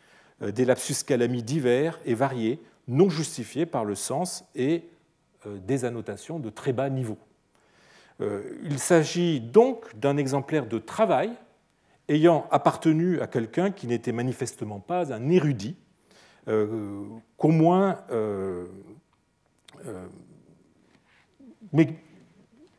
euh, 0.43 0.53
des 0.53 0.65
lapsus 0.65 1.05
calami 1.07 1.43
divers 1.43 1.99
et 2.05 2.15
variés, 2.15 2.61
non 2.87 3.09
justifiés 3.09 3.67
par 3.67 3.85
le 3.85 3.95
sens 3.95 4.45
et 4.55 4.85
des 5.47 5.85
annotations 5.85 6.39
de 6.39 6.51
très 6.51 6.73
bas 6.73 6.91
niveau. 6.91 7.19
Il 8.21 8.79
s'agit 8.79 9.41
donc 9.41 9.97
d'un 9.97 10.17
exemplaire 10.17 10.67
de 10.67 10.79
travail 10.79 11.31
ayant 12.09 12.47
appartenu 12.51 13.21
à 13.21 13.27
quelqu'un 13.29 13.71
qui 13.71 13.87
n'était 13.87 14.13
manifestement 14.13 14.81
pas 14.81 15.13
un 15.13 15.29
érudit, 15.29 15.77
qu'au 16.45 17.49
moins, 17.49 18.03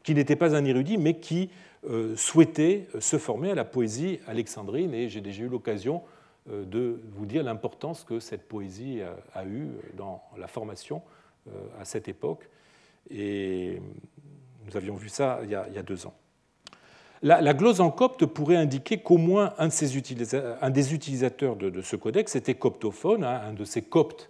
qui 0.03 0.15
n'était 0.15 0.35
pas 0.35 0.55
un 0.55 0.65
érudit, 0.65 0.97
mais 0.97 1.19
qui 1.19 1.49
euh, 1.87 2.13
souhaitait 2.15 2.87
se 2.99 3.17
former 3.17 3.51
à 3.51 3.55
la 3.55 3.63
poésie 3.63 4.19
alexandrine. 4.27 4.93
Et 4.93 5.07
j'ai 5.07 5.21
déjà 5.21 5.43
eu 5.43 5.47
l'occasion 5.47 6.01
euh, 6.49 6.65
de 6.65 6.99
vous 7.13 7.25
dire 7.25 7.43
l'importance 7.43 8.03
que 8.03 8.19
cette 8.19 8.47
poésie 8.47 9.01
a, 9.33 9.45
eue 9.45 9.69
dans 9.95 10.21
la 10.37 10.47
formation 10.47 10.97
euh, 10.97 11.18
à 11.79 11.85
cette 11.85 12.07
époque. 12.07 12.49
Et 13.09 13.81
nous 14.65 14.77
avions 14.77 14.95
vu 14.95 15.09
ça 15.09 15.39
il 15.43 15.49
y 15.49 15.55
a, 15.55 15.83
deux 15.83 16.05
ans. 16.05 16.13
La, 17.21 17.53
glose 17.53 17.81
en 17.81 17.91
copte 17.91 18.25
pourrait 18.25 18.55
indiquer 18.55 18.99
qu'au 18.99 19.17
moins 19.17 19.53
un, 19.57 19.67
des 19.67 20.93
utilisateurs 20.93 21.55
de, 21.55 21.81
ce 21.81 21.95
codex 21.95 22.35
était 22.35 22.55
coptophone, 22.55 23.23
hein, 23.23 23.41
un 23.47 23.53
de 23.53 23.65
ces 23.65 23.81
coptes 23.81 24.29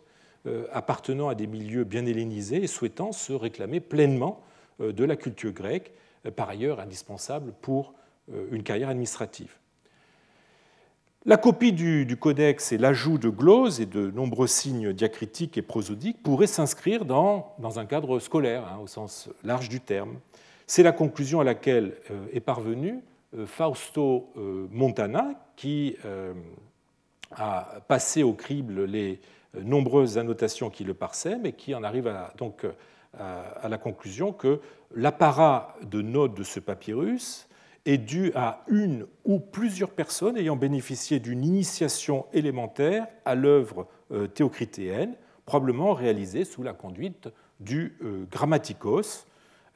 appartenant 0.72 1.30
à 1.30 1.36
des 1.36 1.47
milieux 1.47 1.84
bien 1.84 2.05
hellénisés 2.05 2.64
et 2.64 2.68
souhaitant 2.68 3.12
se 3.12 3.34
réclamer 3.34 3.80
pleinement 3.80 4.41
euh, 4.82 4.93
de 4.93 5.03
la 5.03 5.16
culture 5.16 5.51
grecque, 5.51 5.91
euh, 6.26 6.32
par 6.32 6.49
ailleurs 6.49 6.80
indispensable 6.80 7.53
pour 7.62 7.93
euh, 8.34 8.47
une 8.51 8.64
carrière 8.64 8.89
administrative. 8.89 9.57
La 11.26 11.36
copie 11.36 11.74
du, 11.74 12.17
codex 12.17 12.72
et 12.72 12.78
l'ajout 12.78 13.17
de 13.17 13.28
gloses 13.28 13.82
et 13.82 13.86
de 13.86 14.09
nombreux 14.09 14.47
signes 14.47 14.93
diacritiques 14.93 15.57
et 15.57 15.61
prosodiques 15.61 16.24
pourraient 16.24 16.47
s'inscrire 16.47 17.03
dans, 17.03 17.55
un 17.76 17.86
cadre 17.86 18.20
scolaire, 18.20 18.63
hein, 18.65 18.80
au 18.82 18.88
sens 18.88 19.30
large 19.43 19.67
du 19.67 19.82
terme. 19.82 20.20
C'est 20.65 20.82
la 20.82 20.93
conclusion 20.93 21.41
à 21.41 21.43
laquelle 21.43 21.95
est 22.32 22.39
parvenu 22.39 22.99
Fausto 23.45 24.32
Montana, 24.72 25.34
qui 25.55 25.97
a 27.32 27.82
passé 27.88 28.24
au 28.24 28.34
crible 28.34 28.86
les 28.86 29.20
nombreuses 29.61 30.17
annotations 30.17 30.70
qui 30.70 30.84
le 30.86 30.93
parsèment 30.93 31.45
et 31.45 31.53
qui 31.53 31.76
en 31.76 31.84
arrive 31.84 32.13
donc 32.38 32.65
à 33.17 33.67
la 33.67 33.78
conclusion 33.78 34.32
que 34.32 34.61
l'apparat 34.95 35.76
de 35.84 36.01
notes 36.01 36.36
de 36.36 36.43
ce 36.43 36.59
papyrus 36.59 37.49
est 37.86 37.98
dû 37.98 38.32
à 38.36 38.64
une 38.68 39.06
ou 39.26 39.40
plusieurs 39.40 39.92
personnes 39.92 40.38
ayant 40.38 40.56
bénéficié 40.56 41.20
d'une 41.20 41.44
initiation 41.44 42.26
élémentaire 42.34 43.08
à 43.26 43.36
l'œuvre 43.36 43.88
euh, 44.12 44.28
théocritéenne, 44.28 45.16
probablement 45.46 45.94
réalisée 45.94 46.46
sous 46.46 46.64
la 46.64 46.74
conduite 46.74 47.30
du 47.60 47.98
euh, 48.04 48.26
grammaticos 48.32 49.26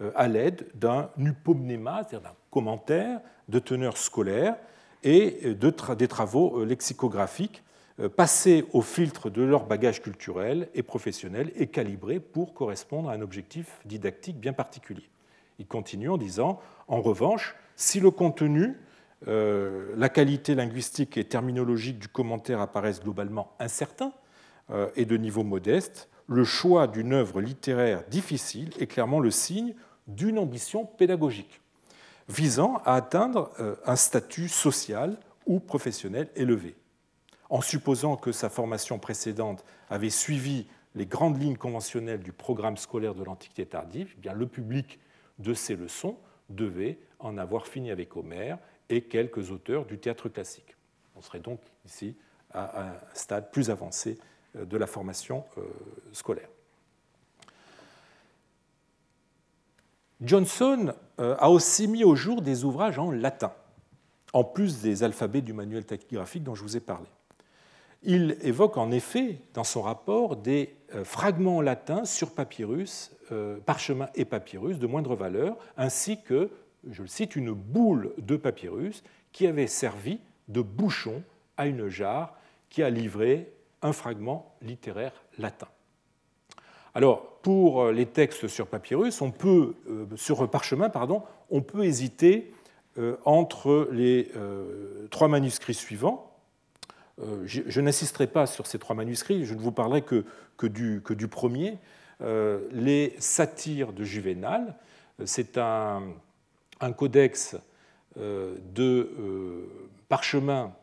euh, 0.01 0.11
à 0.15 0.27
l'aide 0.27 0.67
d'un 0.75 1.09
upomnéma, 1.17 2.01
c'est-à-dire 2.03 2.29
d'un 2.29 2.35
commentaire 2.51 3.19
de 3.49 3.59
teneur 3.59 3.97
scolaire 3.97 4.55
et 5.03 5.53
des 5.53 6.07
travaux 6.07 6.63
lexicographiques 6.63 7.61
passer 8.15 8.65
au 8.71 8.81
filtre 8.81 9.29
de 9.29 9.43
leur 9.43 9.65
bagage 9.65 10.01
culturel 10.01 10.69
et 10.73 10.81
professionnel 10.81 11.51
et 11.57 11.67
calibré 11.67 12.21
pour 12.21 12.53
correspondre 12.53 13.09
à 13.09 13.13
un 13.13 13.21
objectif 13.21 13.81
didactique 13.83 14.39
bien 14.39 14.53
particulier. 14.53 15.09
Il 15.59 15.67
continue 15.67 16.09
en 16.09 16.17
disant, 16.17 16.61
en 16.87 17.01
revanche, 17.01 17.53
si 17.75 17.99
le 17.99 18.11
contenu, 18.11 18.77
euh, 19.27 19.93
la 19.97 20.09
qualité 20.09 20.55
linguistique 20.55 21.17
et 21.17 21.25
terminologique 21.25 21.99
du 21.99 22.07
commentaire 22.07 22.61
apparaissent 22.61 23.01
globalement 23.01 23.53
incertains 23.59 24.13
euh, 24.69 24.89
et 24.95 25.05
de 25.05 25.17
niveau 25.17 25.43
modeste, 25.43 26.09
le 26.27 26.43
choix 26.43 26.87
d'une 26.87 27.13
œuvre 27.13 27.41
littéraire 27.41 28.03
difficile 28.09 28.69
est 28.79 28.87
clairement 28.87 29.19
le 29.19 29.31
signe 29.31 29.75
d'une 30.07 30.39
ambition 30.39 30.85
pédagogique 30.85 31.61
visant 32.29 32.81
à 32.85 32.95
atteindre 32.95 33.51
un 33.85 33.97
statut 33.97 34.47
social 34.47 35.17
ou 35.45 35.59
professionnel 35.59 36.29
élevé. 36.37 36.75
En 37.49 37.61
supposant 37.61 38.15
que 38.15 38.31
sa 38.31 38.49
formation 38.49 38.97
précédente 38.97 39.65
avait 39.89 40.09
suivi 40.09 40.67
les 40.95 41.05
grandes 41.05 41.41
lignes 41.41 41.57
conventionnelles 41.57 42.21
du 42.21 42.31
programme 42.31 42.77
scolaire 42.77 43.15
de 43.15 43.23
l'Antiquité 43.23 43.65
tardive, 43.65 44.15
eh 44.23 44.29
le 44.33 44.47
public 44.47 44.99
de 45.39 45.53
ces 45.53 45.75
leçons 45.75 46.17
devait 46.49 46.97
en 47.23 47.37
avoir 47.37 47.65
fini 47.65 47.89
avec 47.89 48.15
Homère 48.15 48.59
et 48.89 49.01
quelques 49.01 49.49
auteurs 49.49 49.85
du 49.85 49.97
théâtre 49.97 50.29
classique. 50.29 50.75
On 51.15 51.21
serait 51.21 51.39
donc 51.39 51.59
ici 51.85 52.15
à 52.51 52.89
un 52.89 52.93
stade 53.13 53.49
plus 53.51 53.69
avancé 53.69 54.19
euh, 54.55 54.65
de 54.65 54.77
la 54.77 54.85
formation 54.85 55.43
euh, 55.57 55.61
scolaire. 56.11 56.49
Johnson 60.21 60.93
euh, 61.19 61.35
a 61.39 61.49
aussi 61.49 61.87
mis 61.87 62.03
au 62.03 62.15
jour 62.15 62.41
des 62.41 62.63
ouvrages 62.63 62.99
en 62.99 63.11
latin, 63.11 63.53
en 64.33 64.43
plus 64.43 64.81
des 64.81 65.03
alphabets 65.03 65.41
du 65.41 65.53
manuel 65.53 65.85
tachygraphique 65.85 66.43
dont 66.43 66.55
je 66.55 66.61
vous 66.61 66.77
ai 66.77 66.81
parlé 66.81 67.07
il 68.05 68.35
évoque 68.41 68.75
en 68.75 68.91
effet 68.91 69.39
dans 69.53 69.63
son 69.63 69.81
rapport 69.81 70.35
des 70.35 70.75
fragments 71.05 71.61
latins 71.61 72.03
sur 72.03 72.33
papyrus, 72.33 73.11
parchemin 73.65 74.09
et 74.13 74.25
papyrus 74.25 74.77
de 74.77 74.87
moindre 74.87 75.15
valeur, 75.15 75.55
ainsi 75.77 76.21
que, 76.21 76.49
je 76.89 77.01
le 77.01 77.07
cite, 77.07 77.35
une 77.35 77.51
boule 77.51 78.13
de 78.17 78.35
papyrus 78.35 79.03
qui 79.31 79.47
avait 79.47 79.67
servi 79.67 80.19
de 80.47 80.61
bouchon 80.61 81.23
à 81.57 81.67
une 81.67 81.87
jarre 81.87 82.35
qui 82.69 82.83
a 82.83 82.89
livré 82.89 83.51
un 83.81 83.93
fragment 83.93 84.55
littéraire 84.61 85.13
latin. 85.37 85.67
Alors, 86.95 87.39
pour 87.41 87.87
les 87.87 88.05
textes 88.05 88.47
sur 88.47 88.67
papyrus, 88.67 89.21
on 89.21 89.31
peut, 89.31 89.75
euh, 89.89 90.05
sur 90.15 90.49
parchemin, 90.49 90.89
pardon, 90.89 91.23
on 91.49 91.61
peut 91.61 91.83
hésiter 91.83 92.53
entre 93.25 93.89
les 93.91 94.29
trois 95.09 95.27
manuscrits 95.27 95.73
suivants, 95.73 96.33
euh, 97.21 97.43
je, 97.45 97.79
n'insisterai 97.79 98.27
pas 98.27 98.47
sur 98.47 98.65
ces 98.65 98.79
trois 98.79 98.95
manuscrits, 98.95 99.45
je 99.45 99.53
ne 99.53 99.59
vous 99.59 99.71
parlerai 99.71 100.01
que, 100.01 100.25
du, 100.65 101.27
premier. 101.27 101.77
Euh, 102.21 102.61
les 102.71 103.15
satires 103.19 103.93
de 103.93 104.03
Juvénal, 104.03 104.75
c'est 105.25 105.57
un, 105.57 106.03
codex 106.91 107.55
euh, 108.17 108.55
de 108.73 109.67
parchemin 110.09 110.73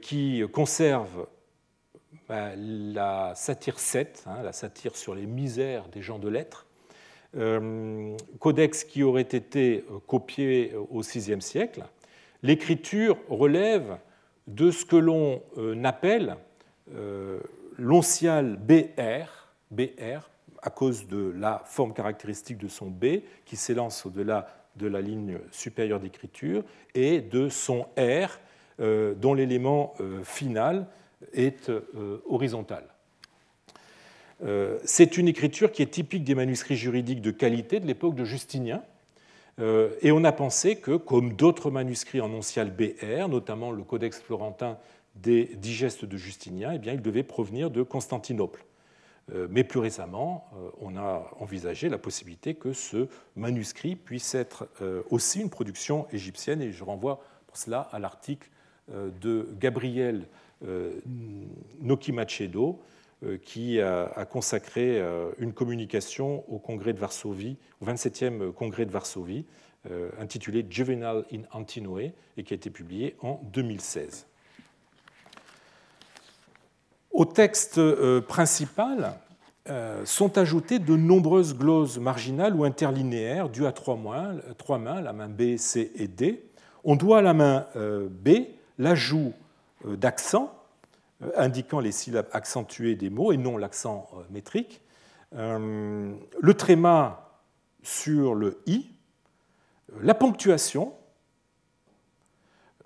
qui 0.00 0.42
conserve 0.52 1.26
bah, 2.28 2.52
la 2.56 3.32
satire 3.34 3.78
7, 3.78 4.24
hein, 4.26 4.42
la 4.42 4.52
satire 4.52 4.96
sur 4.96 5.14
les 5.14 5.26
misères 5.26 5.88
des 5.88 6.02
gens 6.02 6.18
de 6.18 6.28
lettres, 6.28 6.66
codex 8.38 8.84
qui 8.84 9.02
aurait 9.02 9.22
été 9.22 9.84
copié 10.06 10.74
au 10.90 11.00
VIe 11.00 11.40
siècle. 11.40 11.84
L'écriture 12.42 13.16
relève 13.28 13.98
de 14.46 14.70
ce 14.70 14.84
que 14.84 14.96
l'on 14.96 15.42
euh, 15.56 15.82
appelle 15.84 16.36
euh, 16.94 17.40
l'oncial 17.78 18.56
BR, 18.56 19.28
BR, 19.70 20.28
à 20.60 20.70
cause 20.70 21.06
de 21.06 21.32
la 21.36 21.62
forme 21.64 21.94
caractéristique 21.94 22.58
de 22.58 22.68
son 22.68 22.86
B, 22.86 23.22
qui 23.44 23.56
s'élance 23.56 24.04
au-delà 24.06 24.61
de 24.76 24.86
la 24.86 25.00
ligne 25.00 25.38
supérieure 25.50 26.00
d'écriture, 26.00 26.64
et 26.94 27.20
de 27.20 27.48
son 27.48 27.86
R, 27.98 28.38
euh, 28.80 29.14
dont 29.14 29.34
l'élément 29.34 29.94
final 30.24 30.86
est 31.34 31.70
horizontal. 32.26 32.84
C'est 34.84 35.16
une 35.16 35.28
écriture 35.28 35.70
qui 35.70 35.82
est 35.82 35.86
typique 35.86 36.24
des 36.24 36.34
manuscrits 36.34 36.76
juridiques 36.76 37.20
de 37.20 37.30
qualité 37.30 37.78
de 37.78 37.86
l'époque 37.86 38.16
de 38.16 38.24
Justinien, 38.24 38.82
euh, 39.60 39.90
et 40.00 40.12
on 40.12 40.24
a 40.24 40.32
pensé 40.32 40.76
que, 40.76 40.96
comme 40.96 41.34
d'autres 41.34 41.70
manuscrits 41.70 42.20
en 42.20 42.32
oncial 42.32 42.70
BR, 42.70 43.28
notamment 43.28 43.70
le 43.70 43.82
Codex 43.82 44.20
florentin 44.20 44.78
des 45.16 45.44
digestes 45.56 46.04
de 46.04 46.16
Justinien, 46.16 46.72
eh 46.72 46.90
il 46.90 47.02
devait 47.02 47.22
provenir 47.22 47.70
de 47.70 47.82
Constantinople. 47.82 48.64
Euh, 49.30 49.46
mais 49.50 49.62
plus 49.62 49.78
récemment, 49.78 50.48
euh, 50.54 50.70
on 50.80 50.96
a 50.96 51.30
envisagé 51.38 51.88
la 51.88 51.98
possibilité 51.98 52.54
que 52.54 52.72
ce 52.72 53.08
manuscrit 53.36 53.94
puisse 53.94 54.34
être 54.34 54.68
aussi 55.10 55.40
une 55.40 55.50
production 55.50 56.06
égyptienne, 56.12 56.60
et 56.60 56.72
je 56.72 56.84
renvoie 56.84 57.20
pour 57.46 57.56
cela 57.56 57.80
à 57.92 57.98
l'article 57.98 58.50
de 58.88 59.48
Gabriel 59.58 60.26
Nokimachedo, 61.80 62.80
euh, 63.24 63.38
qui 63.38 63.80
a 63.80 64.26
consacré 64.28 65.00
euh, 65.00 65.30
une 65.38 65.52
communication 65.52 66.44
au 66.52 66.58
congrès 66.58 66.92
de 66.92 66.98
Varsovie, 66.98 67.56
au 67.80 67.86
27e 67.86 68.52
congrès 68.52 68.84
de 68.84 68.90
Varsovie, 68.90 69.46
euh, 69.88 70.10
intitulé 70.18 70.66
Juvenal 70.68 71.24
in 71.32 71.42
Antinoe 71.52 72.10
et 72.36 72.42
qui 72.42 72.52
a 72.52 72.56
été 72.56 72.70
publié 72.70 73.14
en 73.20 73.40
2016. 73.52 74.26
Au 77.12 77.24
texte 77.24 77.80
principal 78.22 79.14
sont 80.04 80.38
ajoutées 80.38 80.78
de 80.78 80.96
nombreuses 80.96 81.54
gloses 81.56 81.98
marginales 81.98 82.54
ou 82.56 82.64
interlinéaires 82.64 83.48
dues 83.48 83.66
à 83.66 83.72
trois 83.72 83.96
mains, 83.96 84.36
trois 84.58 84.78
mains, 84.78 85.00
la 85.00 85.12
main 85.12 85.28
B, 85.28 85.56
C 85.56 85.92
et 85.96 86.08
D. 86.08 86.44
On 86.84 86.96
doit 86.96 87.18
à 87.18 87.22
la 87.22 87.34
main 87.34 87.66
B 87.76 88.30
l'ajout 88.78 89.32
d'accents 89.84 90.52
euh, 91.22 91.30
indiquant 91.36 91.80
les 91.80 91.92
syllabes 91.92 92.28
accentuées 92.32 92.94
des 92.94 93.10
mots 93.10 93.32
et 93.32 93.36
non 93.36 93.56
l'accent 93.56 94.08
euh, 94.14 94.22
métrique, 94.30 94.80
le 95.34 96.52
tréma 96.52 97.40
sur 97.82 98.34
le 98.34 98.60
i, 98.66 98.90
la 100.02 100.12
ponctuation 100.12 100.92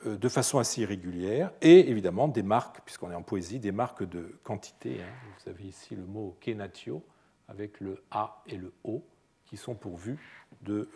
de 0.06 0.28
façon 0.28 0.58
assez 0.58 0.82
irrégulière 0.82 1.52
et 1.62 1.90
évidemment 1.90 2.28
des 2.28 2.42
marques, 2.42 2.80
puisqu'on 2.84 3.10
est 3.10 3.14
en 3.14 3.22
poésie, 3.22 3.58
des 3.58 3.72
marques 3.72 4.08
de 4.08 4.38
quantité. 4.42 5.00
Hein. 5.02 5.12
Vous 5.38 5.50
avez 5.50 5.64
ici 5.64 5.94
le 5.94 6.04
mot 6.04 6.36
kenatio 6.40 7.02
avec 7.48 7.80
le 7.80 8.02
A 8.10 8.42
et 8.46 8.56
le 8.56 8.72
O 8.84 9.02
qui 9.44 9.56
sont 9.56 9.74
pourvus 9.74 10.18
de 10.62 10.88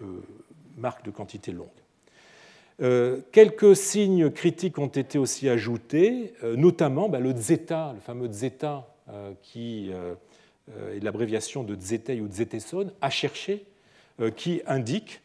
marques 0.77 1.05
de 1.05 1.11
quantité 1.11 1.53
longue. 1.53 1.69
Euh, 2.83 3.21
quelques 3.31 3.77
signes 3.77 4.31
critiques 4.31 4.79
ont 4.79 4.87
été 4.87 5.19
aussi 5.19 5.49
ajoutés, 5.49 6.33
euh, 6.43 6.57
notamment 6.57 7.11
bah, 7.11 7.21
le 7.21 7.37
zeta, 7.37 7.93
le 7.95 8.01
fameux 8.01 8.31
zeta, 8.31 8.89
euh, 9.11 9.33
qui 9.43 9.91
est 9.91 11.03
l'abréviation 11.03 11.65
de 11.65 11.75
zetei 11.79 12.21
ou 12.21 12.31
zeteson, 12.31 12.93
à 13.01 13.11
chercher, 13.11 13.67
qui 14.37 14.63
indique 14.67 15.21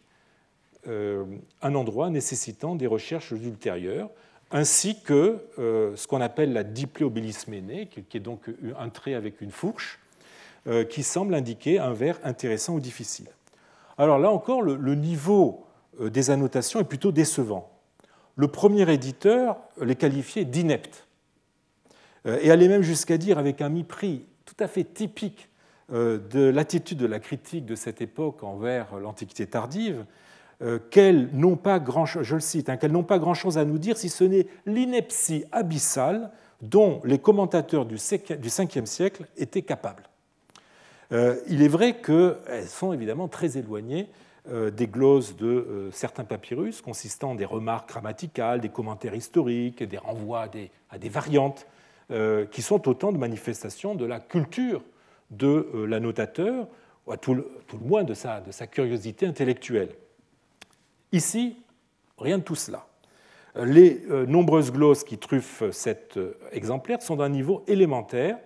un 0.88 1.76
endroit 1.76 2.10
nécessitant 2.10 2.76
des 2.76 2.88
recherches 2.88 3.32
ultérieures, 3.32 4.10
ainsi 4.52 5.02
que 5.02 5.40
ce 5.58 6.08
qu'on 6.08 6.22
appelle 6.22 6.54
la 6.54 6.64
dipléobilisménée, 6.64 7.88
qui 7.88 8.18
est 8.18 8.22
donc 8.22 8.50
un 8.78 8.90
trait 8.90 9.16
avec 9.16 9.42
une 9.42 9.52
fourche, 9.52 10.00
qui 10.90 11.04
semble 11.04 11.34
indiquer 11.34 11.80
un 11.80 11.94
vers 11.94 12.20
intéressant 12.24 12.76
ou 12.76 12.80
difficile. 12.80 13.28
Alors 13.98 14.20
là 14.20 14.30
encore, 14.30 14.62
le 14.62 14.96
niveau 14.96 15.66
euh, 16.02 16.10
des 16.10 16.30
annotations 16.30 16.80
est 16.80 16.86
plutôt 16.86 17.12
décevant. 17.12 17.72
Le 18.36 18.48
premier 18.48 18.92
éditeur 18.92 19.58
les 19.82 19.96
qualifiait 19.96 20.46
d'ineptes 20.46 21.08
euh, 22.26 22.38
et 22.42 22.52
allait 22.52 22.68
même 22.68 22.82
jusqu'à 22.82 23.18
dire, 23.18 23.38
avec 23.38 23.62
un 23.62 23.70
mépris 23.70 24.26
tout 24.46 24.56
à 24.60 24.68
fait 24.68 24.84
typique 24.84 25.50
euh, 25.94 26.18
de 26.18 26.42
l'attitude 26.42 26.98
de 26.98 27.06
la 27.06 27.20
critique 27.20 27.66
de 27.66 27.76
cette 27.76 28.02
époque 28.02 28.44
envers 28.44 28.98
l'Antiquité 29.00 29.48
tardive, 29.48 30.06
qu'elles 30.89 31.30
n'ont 31.34 31.58
pas 31.58 31.80
grand 31.80 32.06
je 32.06 32.36
le 32.36 32.39
cite, 32.39 32.70
hein, 32.70 32.78
qu'elles 32.78 32.93
n'ont 32.93 33.03
pas 33.03 33.20
grand-chose 33.20 33.58
à 33.58 33.66
nous 33.66 33.78
dire 33.78 33.97
si 33.97 34.10
ce 34.10 34.24
n'est 34.24 34.47
l'ineptie 34.66 35.43
abyssale 35.51 36.32
dont 36.62 37.01
les 37.03 37.20
commentateurs 37.20 37.86
du 37.86 37.95
5e 37.97 38.86
siècle 38.86 39.26
étaient 39.38 39.64
capables. 39.64 40.03
Il 41.12 41.62
est 41.62 41.68
vrai 41.68 41.97
qu'elles 41.97 42.68
sont 42.68 42.93
évidemment 42.93 43.28
très 43.28 43.58
éloignées 43.58 44.08
euh, 44.51 44.70
des 44.70 44.86
glosses 44.86 45.36
de 45.36 45.47
euh, 45.47 45.91
certains 45.91 46.24
papyrus 46.24 46.80
consistant 46.80 47.34
des 47.34 47.45
remarques 47.45 47.89
grammaticales, 47.89 48.62
des 48.62 48.70
commentaires 48.70 49.16
historiques, 49.16 49.82
des 49.82 49.97
renvois 49.97 50.47
à 50.91 50.99
des, 50.99 51.10
variantes, 51.10 51.66
euh, 52.12 52.45
qui 52.45 52.62
sont 52.62 52.88
autant 52.88 53.12
de 53.12 53.18
manifestations 53.18 53.95
de 53.95 54.06
la 54.06 54.20
culture 54.20 54.84
de 55.32 55.86
l'annotateur, 55.88 56.68
ou 57.08 57.12
à 57.12 57.18
tout 57.18 57.34
le, 57.34 57.49
moins 57.82 58.03
de 58.03 58.14
de 58.14 58.51
sa 58.51 58.68
curiosité 58.68 59.26
intellectuelle. 59.26 59.89
Ici, 61.16 61.55
rien 62.18 62.39
de 62.39 62.43
tout 62.43 62.55
cela. 62.55 62.88
Les 63.55 64.01
nombreuses 64.28 64.70
glosses 64.70 65.05
qui 65.05 65.18
truffent 65.18 65.63
cet 65.72 66.20
exemplaire 66.51 67.01
sont 67.01 67.16
d'un 67.16 67.30
niveau 67.30 67.63
élémentaire 67.68 68.38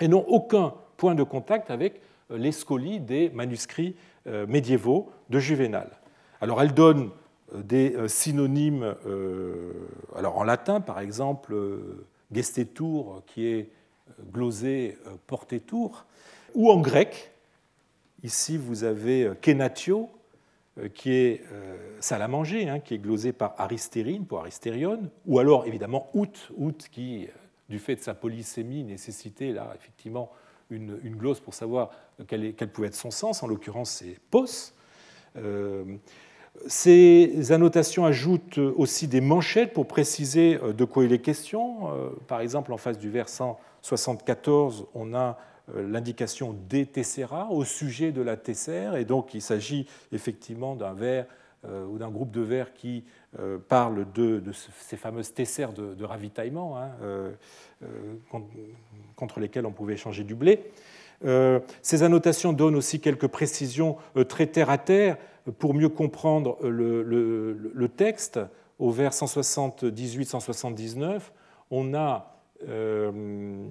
et 0.00 0.08
n'ont 0.08 0.24
aucun 0.26 0.74
point 0.96 1.14
de 1.14 1.22
contact 1.22 1.70
avec 1.70 2.00
les 2.30 2.50
scolies 2.50 2.98
des 2.98 3.30
manuscrits 3.30 3.94
euh, 4.26 4.44
médiévaux 4.48 5.10
de 5.30 5.38
Juvénal. 5.38 5.88
Alors 6.40 6.60
elle 6.60 6.74
donne 6.74 7.10
euh, 7.54 7.62
des 7.62 7.94
euh, 7.94 8.08
synonymes, 8.08 8.94
alors 10.16 10.36
en 10.36 10.44
latin 10.44 10.80
par 10.80 10.98
exemple, 10.98 11.54
gestetur 12.32 13.22
qui 13.26 13.46
est 13.46 13.70
glosé 14.32 14.98
portetur, 15.26 16.06
ou 16.54 16.70
en 16.70 16.80
grec, 16.80 17.32
ici 18.24 18.56
vous 18.56 18.82
avez 18.82 19.30
kenatio 19.40 20.10
qui 20.94 21.12
est 21.12 21.42
salamangé, 22.00 22.68
hein, 22.68 22.80
qui 22.80 22.94
est 22.94 22.98
glosé 22.98 23.32
par 23.32 23.54
aristérine 23.58 24.26
pour 24.26 24.40
aristérion, 24.40 25.10
ou 25.26 25.38
alors 25.38 25.66
évidemment 25.66 26.08
out, 26.14 26.50
out 26.56 26.88
qui, 26.90 27.28
du 27.68 27.78
fait 27.78 27.96
de 27.96 28.00
sa 28.00 28.14
polysémie, 28.14 28.84
nécessitait 28.84 29.52
là 29.52 29.72
effectivement 29.74 30.30
une, 30.70 30.98
une 31.02 31.18
pour 31.42 31.54
savoir 31.54 31.90
quel, 32.26 32.54
pouvait 32.54 32.88
être 32.88 32.94
son 32.94 33.10
sens, 33.10 33.42
en 33.42 33.46
l'occurrence 33.46 33.90
c'est 33.90 34.18
pos. 34.30 34.72
Euh, 35.36 35.84
ces 36.66 37.52
annotations 37.52 38.04
ajoutent 38.04 38.58
aussi 38.58 39.08
des 39.08 39.20
manchettes 39.20 39.72
pour 39.72 39.86
préciser 39.86 40.58
euh, 40.62 40.72
de 40.72 40.84
quoi 40.84 41.04
il 41.04 41.12
est 41.12 41.20
question. 41.20 41.92
Euh, 41.92 42.10
par 42.26 42.40
exemple, 42.40 42.72
en 42.72 42.76
face 42.76 42.98
du 42.98 43.08
vers 43.08 43.28
174, 43.28 44.86
on 44.94 45.14
a 45.14 45.38
l'indication 45.74 46.56
des 46.68 46.86
tessera 46.86 47.50
au 47.50 47.64
sujet 47.64 48.12
de 48.12 48.22
la 48.22 48.36
tessère, 48.36 48.96
et 48.96 49.04
donc 49.04 49.34
il 49.34 49.42
s'agit 49.42 49.86
effectivement 50.12 50.76
d'un 50.76 50.94
vers 50.94 51.26
ou 51.64 51.98
d'un 51.98 52.08
groupe 52.08 52.30
de 52.30 52.40
vers 52.40 52.72
qui 52.72 53.04
parle 53.68 54.10
de, 54.12 54.42
ces 54.78 54.96
fameuses 54.96 55.34
tessères 55.34 55.72
de, 55.72 56.04
ravitaillement 56.04 56.78
hein, 56.78 56.90
contre 59.16 59.40
lesquelles 59.40 59.66
on 59.66 59.72
pouvait 59.72 59.94
échanger 59.94 60.24
du 60.24 60.34
blé. 60.34 60.70
Euh, 61.24 61.60
ces 61.82 62.02
annotations 62.02 62.54
donnent 62.54 62.76
aussi 62.76 63.00
quelques 63.00 63.26
précisions 63.26 63.96
euh, 64.16 64.24
très 64.24 64.46
terre 64.46 64.70
à 64.70 64.78
terre 64.78 65.18
pour 65.58 65.74
mieux 65.74 65.90
comprendre 65.90 66.56
euh, 66.64 67.54
le, 67.74 67.88
texte. 67.88 68.40
Au 68.78 68.90
vers 68.90 69.12
178-179, 69.12 71.20
on 71.70 71.92
a 71.92 72.29
le, 72.66 73.62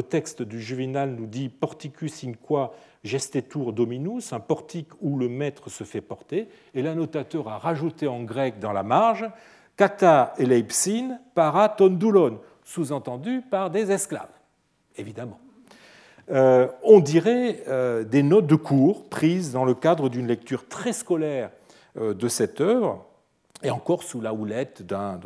texte 0.00 0.42
du 0.42 0.60
Juvenal 0.60 1.10
nous 1.10 1.26
dit 1.26 1.48
porticus 1.48 2.24
in 2.24 2.32
qua 2.32 2.72
gestetur 3.04 3.72
dominus, 3.72 4.32
un 4.32 4.40
portique 4.40 4.90
où 5.00 5.18
le 5.18 5.28
maître 5.28 5.70
se 5.70 5.84
fait 5.84 6.00
porter, 6.00 6.48
et 6.74 6.82
l'annotateur 6.82 7.48
a 7.48 7.58
rajouté 7.58 8.08
en 8.08 8.22
grec 8.22 8.58
dans 8.58 8.72
la 8.72 8.82
marge 8.82 9.30
kata 9.76 10.34
eleipsin 10.38 11.18
para 11.34 11.68
tondulon, 11.70 12.40
sous-entendu 12.64 13.42
par 13.50 13.70
des 13.70 13.90
esclaves, 13.90 14.28
évidemment. 14.96 15.38
Euh, 16.30 16.68
on 16.82 17.00
dirait 17.00 17.64
euh, 17.66 18.04
des 18.04 18.22
notes 18.22 18.46
de 18.46 18.54
cours 18.54 19.08
prises 19.08 19.52
dans 19.52 19.64
le 19.64 19.74
cadre 19.74 20.08
d'une 20.08 20.26
lecture 20.26 20.68
très 20.68 20.92
scolaire 20.92 21.50
euh, 21.98 22.14
de 22.14 22.28
cette 22.28 22.60
œuvre, 22.60 23.04
et 23.62 23.70
encore 23.70 24.02
sous 24.02 24.20
la 24.20 24.32
houlette 24.32 24.82
d'un 24.82 25.18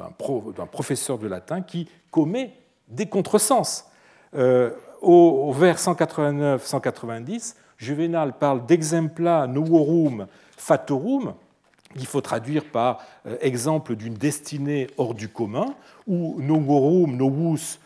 professeur 0.70 1.18
de 1.18 1.26
latin 1.26 1.62
qui 1.62 1.88
commet 2.10 2.52
des 2.88 3.06
contresens. 3.06 3.86
Au, 5.02 5.52
vers 5.52 5.78
189-190, 5.78 7.54
Juvenal 7.76 8.38
parle 8.38 8.66
d'exempla 8.66 9.46
novorum 9.46 10.26
fatorum, 10.56 11.34
qu'il 11.92 12.06
faut 12.06 12.20
traduire 12.20 12.64
par 12.64 13.02
exemple 13.40 13.94
d'une 13.96 14.14
destinée 14.14 14.88
hors 14.96 15.14
du 15.14 15.28
commun, 15.28 15.74
où 16.06 16.40
novorum, 16.40 17.16
novus 17.16 17.78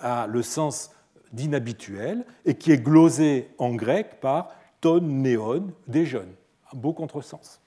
a 0.00 0.26
le 0.26 0.42
sens 0.42 0.90
d'inhabituel 1.32 2.24
et 2.44 2.54
qui 2.54 2.72
est 2.72 2.82
glosé 2.82 3.50
en 3.58 3.74
grec 3.74 4.20
par 4.20 4.48
ton 4.80 5.00
néon, 5.00 5.68
des 5.86 6.06
jeunes. 6.06 6.32
Un 6.72 6.76
beau 6.76 6.92
contresens. 6.92 7.60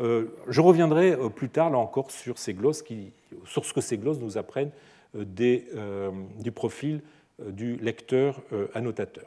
Euh, 0.00 0.26
je 0.48 0.60
reviendrai 0.60 1.12
euh, 1.12 1.28
plus 1.28 1.48
tard, 1.48 1.70
là 1.70 1.78
encore, 1.78 2.10
sur, 2.10 2.38
ces 2.38 2.54
glosses 2.54 2.82
sur 3.46 3.64
ce 3.64 3.72
que 3.72 3.80
ces 3.80 3.98
glosses 3.98 4.18
nous 4.18 4.38
apprennent 4.38 4.72
euh, 5.16 6.10
du 6.38 6.52
profil 6.52 7.02
du 7.38 7.76
lecteur 7.76 8.40
annotateur. 8.74 9.24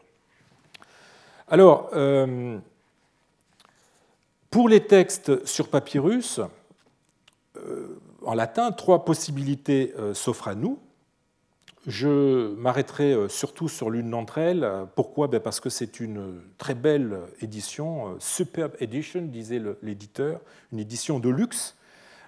Alors, 1.49 1.91
pour 4.49 4.69
les 4.69 4.85
textes 4.85 5.45
sur 5.45 5.67
papyrus, 5.67 6.39
en 8.25 8.33
latin, 8.33 8.71
trois 8.71 9.03
possibilités 9.03 9.93
s'offrent 10.13 10.47
à 10.47 10.55
nous. 10.55 10.79
Je 11.87 12.53
m'arrêterai 12.55 13.13
euh, 13.13 13.29
surtout 13.29 13.69
sur 13.69 13.89
l'une 13.89 14.09
d'entre 14.09 14.39
elles. 14.39 14.69
Pourquoi? 14.95 15.29
Ben, 15.29 15.39
Parce 15.39 15.61
que 15.61 15.69
c'est 15.69 16.01
une 16.01 16.41
très 16.57 16.75
belle 16.75 17.19
édition, 17.41 18.09
euh, 18.09 18.15
superbe 18.19 18.73
edition, 18.81 19.21
disait 19.21 19.61
l'éditeur, 19.81 20.41
une 20.73 20.79
édition 20.79 21.17
de 21.19 21.29
luxe 21.29 21.77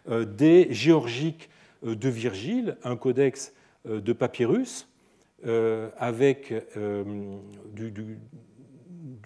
euh, 0.08 0.24
des 0.24 0.74
Géorgiques 0.74 1.50
de 1.84 2.10
Virgile, 2.10 2.78
un 2.84 2.96
codex 2.96 3.54
de 3.86 4.12
papyrus 4.12 4.88
avec 5.98 6.54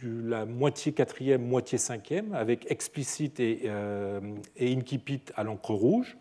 la 0.04 0.46
moitié 0.46 0.92
quatrième, 0.92 1.44
moitié 1.44 1.80
cinquième, 1.80 2.32
avec 2.36 2.70
explicite 2.70 3.40
et, 3.40 3.72
et 4.56 4.78
à 5.36 5.44
l'encre 5.44 5.74
rouge, 5.74 6.16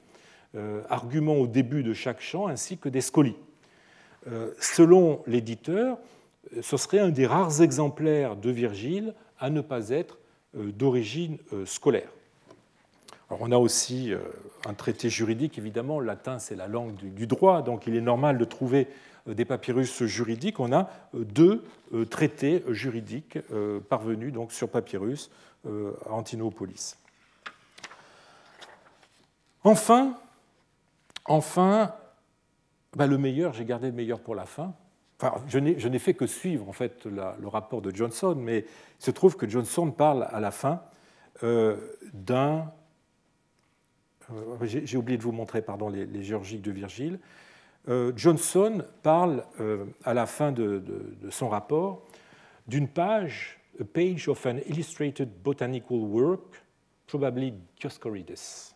argument 0.88 1.34
au 1.34 1.46
début 1.46 1.82
de 1.82 1.92
chaque 1.92 2.22
chant, 2.22 2.46
ainsi 2.46 2.78
que 2.78 2.88
des 2.88 3.02
scolies. 3.02 3.36
Euh, 4.28 4.52
selon 4.60 5.22
l'éditeur, 5.26 5.98
ce 6.60 6.76
serait 6.76 7.00
un 7.00 7.10
des 7.10 7.26
rares 7.26 7.62
exemplaires 7.62 8.36
de 8.36 8.50
Virgile 8.50 9.14
à 9.38 9.50
ne 9.50 9.60
pas 9.60 9.88
être 9.88 10.18
euh, 10.56 10.70
d'origine 10.70 11.38
euh, 11.52 11.66
scolaire. 11.66 12.10
on 13.30 13.50
a 13.50 13.56
aussi 13.56 14.12
un 14.66 14.74
traité 14.74 15.08
juridique, 15.08 15.58
évidemment, 15.58 15.98
le 15.98 16.06
latin 16.06 16.38
c'est 16.38 16.54
la 16.54 16.68
langue 16.68 16.94
du 16.94 17.26
droit, 17.26 17.62
donc 17.62 17.86
il 17.86 17.96
est 17.96 18.02
normal 18.02 18.38
de 18.38 18.44
trouver 18.44 18.88
des 19.26 19.44
papyrus 19.44 20.04
juridiques, 20.04 20.60
on 20.60 20.72
a 20.72 20.90
deux 21.14 21.64
traités 22.10 22.62
juridiques 22.68 23.38
parvenus 23.88 24.32
donc, 24.32 24.52
sur 24.52 24.68
papyrus 24.68 25.30
à 25.64 26.12
Antinopolis. 26.12 26.98
Enfin, 29.64 30.18
enfin 31.24 31.94
bah, 32.97 33.07
le 33.07 33.18
meilleur, 33.18 33.53
j'ai 33.53 33.64
gardé 33.64 33.88
le 33.88 33.93
meilleur 33.93 34.20
pour 34.20 34.34
la 34.34 34.47
fin. 34.47 34.74
Enfin, 35.20 35.43
je 35.47 35.59
n'ai 35.59 35.99
fait 35.99 36.14
que 36.14 36.26
suivre 36.26 36.68
en 36.68 36.72
fait 36.72 37.07
le 37.07 37.47
rapport 37.47 37.80
de 37.80 37.95
Johnson, 37.95 38.34
mais 38.36 38.64
il 39.01 39.05
se 39.05 39.11
trouve 39.12 39.36
que 39.36 39.49
Johnson 39.49 39.90
parle 39.93 40.26
à 40.30 40.40
la 40.40 40.51
fin 40.51 40.82
euh, 41.45 41.76
d'un. 42.12 42.72
Euh, 44.32 44.57
j'ai 44.64 44.97
oublié 44.97 45.16
de 45.16 45.22
vous 45.22 45.32
montrer 45.32 45.62
pardon, 45.62 45.88
les, 45.88 46.22
géorgiques 46.22 46.62
de 46.62 46.72
Virgile. 46.72 47.20
Euh, 47.88 48.12
Johnson 48.16 48.84
parle 49.03 49.45
à 50.05 50.14
la 50.14 50.26
fin 50.26 50.51
de, 50.51 50.82
de 51.20 51.30
son 51.30 51.49
rapport 51.49 52.03
d'une 52.66 52.88
page, 52.88 53.61
a 53.80 53.84
page 53.84 54.28
of 54.28 54.45
an 54.47 54.59
illustrated 54.66 55.28
botanical 55.43 55.99
work, 55.99 56.62
probably 57.07 57.55
Dioscorides. 57.80 58.74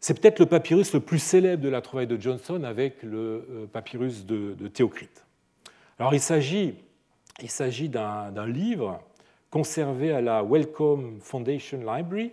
C'est 0.00 0.18
peut-être 0.18 0.38
le 0.38 0.46
papyrus 0.46 0.94
le 0.94 1.00
plus 1.00 1.18
célèbre 1.18 1.62
de 1.62 1.68
la 1.68 1.82
trouvaille 1.82 2.06
de 2.06 2.18
Johnson 2.18 2.64
avec 2.64 3.02
le 3.02 3.46
euh, 3.50 3.66
papyrus 3.70 4.24
de, 4.24 4.54
Théocrite. 4.68 5.26
Alors 5.98 6.14
il 6.14 6.20
s'agit, 6.20 6.74
d'un 7.90 8.46
livre 8.46 9.02
conservé 9.50 10.10
à 10.12 10.22
la 10.22 10.42
Wellcome 10.42 11.18
Foundation 11.20 11.78
Library, 11.78 12.32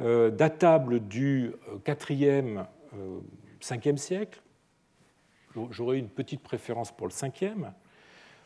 euh, 0.00 0.30
datable 0.30 1.00
du 1.00 1.52
4e, 1.84 2.64
euh, 2.94 3.20
5e 3.60 3.98
siècle. 3.98 4.40
J'aurais 5.70 5.98
une 5.98 6.08
petite 6.08 6.42
préférence 6.42 6.96
pour 6.96 7.06
le 7.06 7.12
5e. 7.12 7.72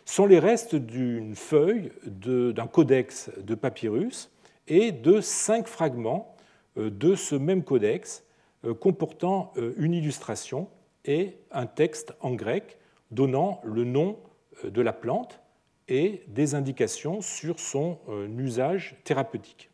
Sont 0.07 0.26
les 0.26 0.41
restes 0.41 0.74
d'une 0.74 1.37
feuille 1.37 1.93
d'un 2.05 2.66
codex 2.66 3.30
de 3.37 3.55
papyrus 3.55 4.28
et 4.66 4.91
de 4.91 5.20
cinq 5.20 5.68
fragments 5.68 6.34
de 6.76 7.14
ce 7.14 7.34
même 7.34 7.62
codex 7.64 8.24
euh, 8.64 8.74
comportant 8.74 9.52
euh, 9.56 9.74
une 9.76 9.92
illustration 9.92 10.68
et 11.04 11.36
un 11.50 11.66
texte 11.66 12.14
en 12.20 12.32
grec 12.32 12.78
donnant 13.10 13.60
le 13.64 13.84
nom 13.84 14.16
euh, 14.64 14.70
de 14.70 14.80
la 14.80 14.92
plante 14.92 15.40
et 15.88 16.22
des 16.28 16.54
indications 16.54 17.20
sur 17.20 17.60
son 17.60 17.98
usage 18.38 18.96
thérapeutique. 19.04 19.68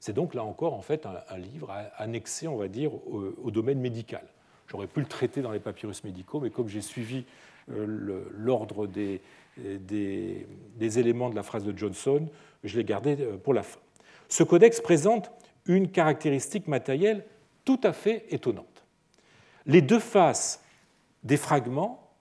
C'est 0.00 0.12
donc 0.12 0.34
là 0.34 0.44
encore 0.44 0.74
en 0.74 0.82
fait 0.82 1.06
un, 1.06 1.38
livre 1.38 1.72
annexé, 1.96 2.46
on 2.46 2.56
va 2.58 2.68
dire, 2.68 2.90
au, 2.92 3.50
domaine 3.50 3.80
médical. 3.80 4.22
J'aurais 4.66 4.86
pu 4.86 5.00
le 5.00 5.06
traiter 5.06 5.40
dans 5.40 5.50
les 5.50 5.60
papyrus 5.60 6.04
médicaux, 6.04 6.40
mais 6.40 6.50
comme 6.50 6.68
j'ai 6.68 6.82
suivi 6.82 7.24
l'ordre 7.68 8.86
des, 8.86 9.22
des, 9.56 10.46
éléments 10.98 11.30
de 11.30 11.34
la 11.34 11.42
phrase 11.42 11.64
de 11.64 11.74
Johnson, 11.74 12.28
je 12.64 12.76
l'ai 12.76 12.84
gardé 12.84 13.16
pour 13.42 13.54
la 13.54 13.62
fin. 13.62 13.80
Ce 14.28 14.42
codex 14.42 14.82
présente 14.82 15.32
une 15.66 15.90
caractéristique 15.90 16.68
matérielle 16.68 17.24
tout 17.64 17.80
à 17.82 17.92
fait 17.92 18.26
étonnante. 18.30 18.84
Les 19.66 19.80
deux 19.80 19.98
faces 19.98 20.62
des 21.22 21.36
fragments, 21.36 22.12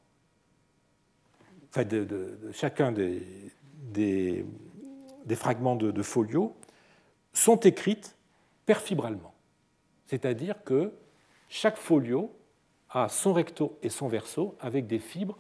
enfin 1.69 1.83
de, 1.83 2.39
chacun 2.53 2.91
des, 2.91 3.21
des, 3.91 4.45
fragments 5.35 5.75
de, 5.75 6.01
folio, 6.01 6.55
sont 7.33 7.57
écrites 7.57 8.15
perfibralement. 8.65 9.33
C'est-à-dire 10.05 10.63
que 10.63 10.93
chaque 11.49 11.77
folio 11.77 12.33
a 12.89 13.09
son 13.09 13.33
recto 13.33 13.77
et 13.81 13.89
son 13.89 14.07
verso 14.07 14.55
avec 14.59 14.87
des 14.87 14.99
fibres 14.99 15.37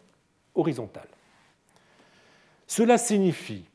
horizontales. 0.55 1.07
Cela 2.67 2.97
signifie 2.97 3.65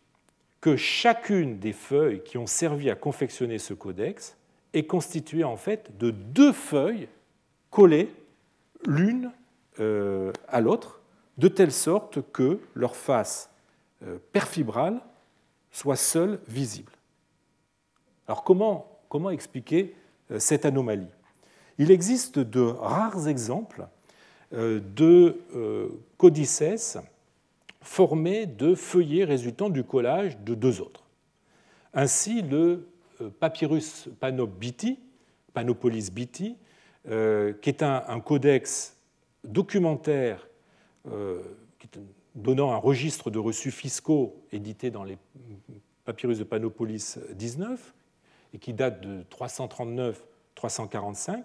que 0.60 0.76
chacune 0.76 1.58
des 1.58 1.72
feuilles 1.72 2.22
qui 2.22 2.38
ont 2.38 2.46
servi 2.46 2.90
à 2.90 2.94
confectionner 2.94 3.58
ce 3.58 3.74
codex 3.74 4.36
est 4.72 4.86
constitué 4.86 5.44
en 5.44 5.56
fait 5.56 5.96
de 5.98 6.10
deux 6.10 6.52
feuilles 6.52 7.08
collées 7.70 8.12
l'une 8.86 9.30
euh, 9.80 10.32
à 10.48 10.60
l'autre, 10.60 11.00
de 11.36 11.48
telle 11.48 11.72
sorte 11.72 12.20
que 12.32 12.60
leur 12.74 12.96
face 12.96 13.50
euh, 14.02 14.18
perfibrale 14.32 15.00
soit 15.70 15.96
seule 15.96 16.40
visible. 16.48 16.92
Alors 18.26 18.42
comment, 18.42 18.98
comment 19.08 19.30
expliquer 19.30 19.94
euh, 20.30 20.38
cette 20.38 20.64
anomalie? 20.64 21.08
Il 21.78 21.92
existe 21.92 22.40
de 22.40 22.60
rares 22.60 23.28
exemples 23.28 23.86
de 24.50 25.42
codices 26.16 26.96
formés 27.88 28.44
de 28.44 28.74
feuillets 28.74 29.24
résultant 29.24 29.70
du 29.70 29.82
collage 29.82 30.38
de 30.40 30.54
deux 30.54 30.82
autres. 30.82 31.04
Ainsi, 31.94 32.42
le 32.42 32.86
euh, 33.22 33.30
Papyrus 33.40 34.10
Panopolis 34.20 36.10
Biti, 36.12 36.58
euh, 37.08 37.54
qui 37.54 37.70
est 37.70 37.82
un, 37.82 38.20
codex 38.20 38.94
documentaire 39.42 40.46
euh, 41.10 41.40
donnant 42.34 42.72
un 42.72 42.76
registre 42.76 43.30
de 43.30 43.38
reçus 43.38 43.70
fiscaux 43.70 44.36
édité 44.52 44.90
dans 44.90 45.04
les 45.04 45.16
papyrus 46.04 46.38
de 46.38 46.44
Panopolis 46.44 47.18
19 47.34 47.94
et 48.52 48.58
qui 48.58 48.74
date 48.74 49.00
de 49.00 49.24
339-345, 50.56 51.42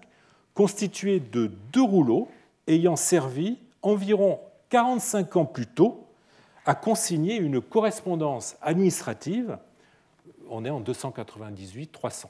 constitué 0.54 1.22
de 1.22 1.48
deux 1.72 1.84
rouleaux 1.84 2.28
ayant 2.68 2.98
servi 2.98 3.60
environ 3.82 4.42
45 4.70 5.38
ans 5.38 5.46
plus 5.46 5.68
tôt 5.68 6.04
à 6.66 6.76
consigner 6.76 7.38
une 7.38 7.62
correspondance 7.62 8.56
administrative 8.62 9.58
on 10.50 10.66
est 10.66 10.70
en 10.70 10.82
298-300. 10.82 12.26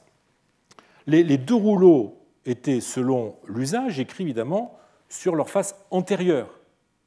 Les, 1.06 1.36
deux 1.36 1.54
rouleaux 1.54 2.18
étaient, 2.46 2.80
selon 2.80 3.36
l'usage, 3.46 4.00
écrits 4.00 4.24
évidemment 4.24 4.78
sur 5.08 5.36
leur 5.36 5.50
face 5.50 5.76
antérieure, 5.90 6.58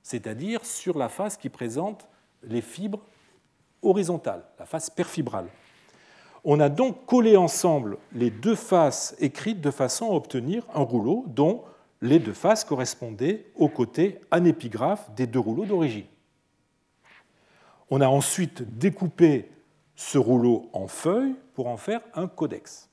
c'est-à-dire 0.04 0.64
sur 0.64 0.98
la 0.98 1.10
face 1.10 1.36
qui 1.36 1.50
présente 1.50 2.08
les 2.44 2.62
fibres 2.62 3.02
horizontales, 3.82 4.44
la 4.60 4.66
face 4.66 4.90
perfibrale. 4.90 5.48
On 6.44 6.60
a 6.60 6.70
donc 6.70 7.06
collé 7.08 7.36
ensemble 7.36 7.98
les 8.14 8.30
deux 8.30 8.56
faces 8.56 9.16
écrites 9.20 9.60
de 9.60 9.72
façon 9.72 10.12
à 10.12 10.14
obtenir 10.14 10.64
un 10.74 10.84
rouleau 10.84 11.26
dont 11.28 11.64
les 12.02 12.20
deux 12.20 12.34
faces 12.34 12.64
correspondaient 12.64 13.48
au 13.56 13.68
côté 13.68 14.22
anépigraphe 14.30 15.10
des 15.16 15.26
deux 15.26 15.40
rouleaux 15.40 15.66
d'origine. 15.66 16.06
On 17.90 18.02
a 18.02 18.08
ensuite 18.08 18.78
découpé 18.78 19.50
ce 19.96 20.18
rouleau 20.18 20.70
en 20.74 20.88
feuilles 20.88 21.36
pour 21.54 21.68
en 21.68 21.78
faire 21.78 22.02
un 22.14 22.28
codex. 22.28 22.90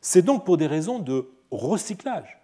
C'est 0.00 0.22
donc 0.22 0.44
pour 0.44 0.56
des 0.56 0.66
raisons 0.66 0.98
de 0.98 1.28
recyclage 1.50 2.38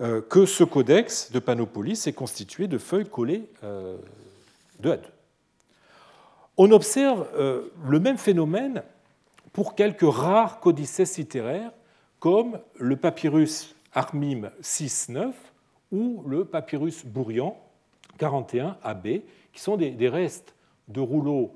euh, 0.00 0.20
que 0.20 0.46
ce 0.46 0.64
codex 0.64 1.30
de 1.32 1.38
Panopolis 1.38 2.06
est 2.06 2.12
constitué 2.12 2.66
de 2.66 2.78
feuilles 2.78 3.08
collées 3.08 3.48
deux 4.80 4.92
à 4.92 4.96
deux. 4.96 5.12
On 6.56 6.72
observe 6.72 7.28
euh, 7.36 7.72
le 7.86 8.00
même 8.00 8.18
phénomène 8.18 8.82
pour 9.52 9.74
quelques 9.74 10.02
rares 10.02 10.60
codices 10.60 11.16
littéraires 11.16 11.72
comme 12.18 12.58
le 12.76 12.96
papyrus 12.96 13.76
Armim 13.94 14.50
6-9 14.60 15.32
ou 15.92 16.22
le 16.26 16.44
papyrus 16.44 17.06
Bourrian 17.06 17.56
41 18.18 18.76
AB, 18.82 19.06
qui 19.52 19.60
sont 19.60 19.76
des 19.76 20.08
restes 20.08 20.54
de 20.88 21.00
rouleaux 21.00 21.54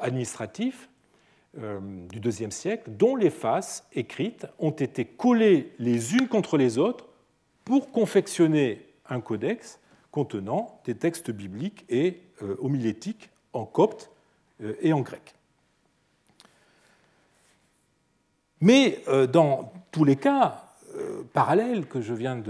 administratifs 0.00 0.88
euh, 1.58 1.78
du 2.08 2.18
IIe 2.18 2.50
siècle, 2.50 2.90
dont 2.90 3.14
les 3.14 3.30
faces 3.30 3.86
écrites 3.92 4.44
ont 4.58 4.72
été 4.72 5.04
collées 5.04 5.72
les 5.78 6.14
unes 6.14 6.26
contre 6.26 6.56
les 6.56 6.78
autres 6.78 7.06
pour 7.64 7.92
confectionner 7.92 8.84
un 9.08 9.20
codex 9.20 9.78
contenant 10.10 10.80
des 10.84 10.96
textes 10.96 11.30
bibliques 11.30 11.84
et 11.88 12.22
euh, 12.42 12.56
homilétiques 12.60 13.30
en 13.52 13.66
copte 13.66 14.10
euh, 14.62 14.74
et 14.80 14.92
en 14.92 15.02
grec. 15.02 15.36
Mais 18.60 19.04
dans 19.30 19.72
tous 19.92 20.04
les 20.04 20.16
cas 20.16 20.64
parallèles 21.34 21.86
que 21.86 22.00
je 22.00 22.14
viens 22.14 22.42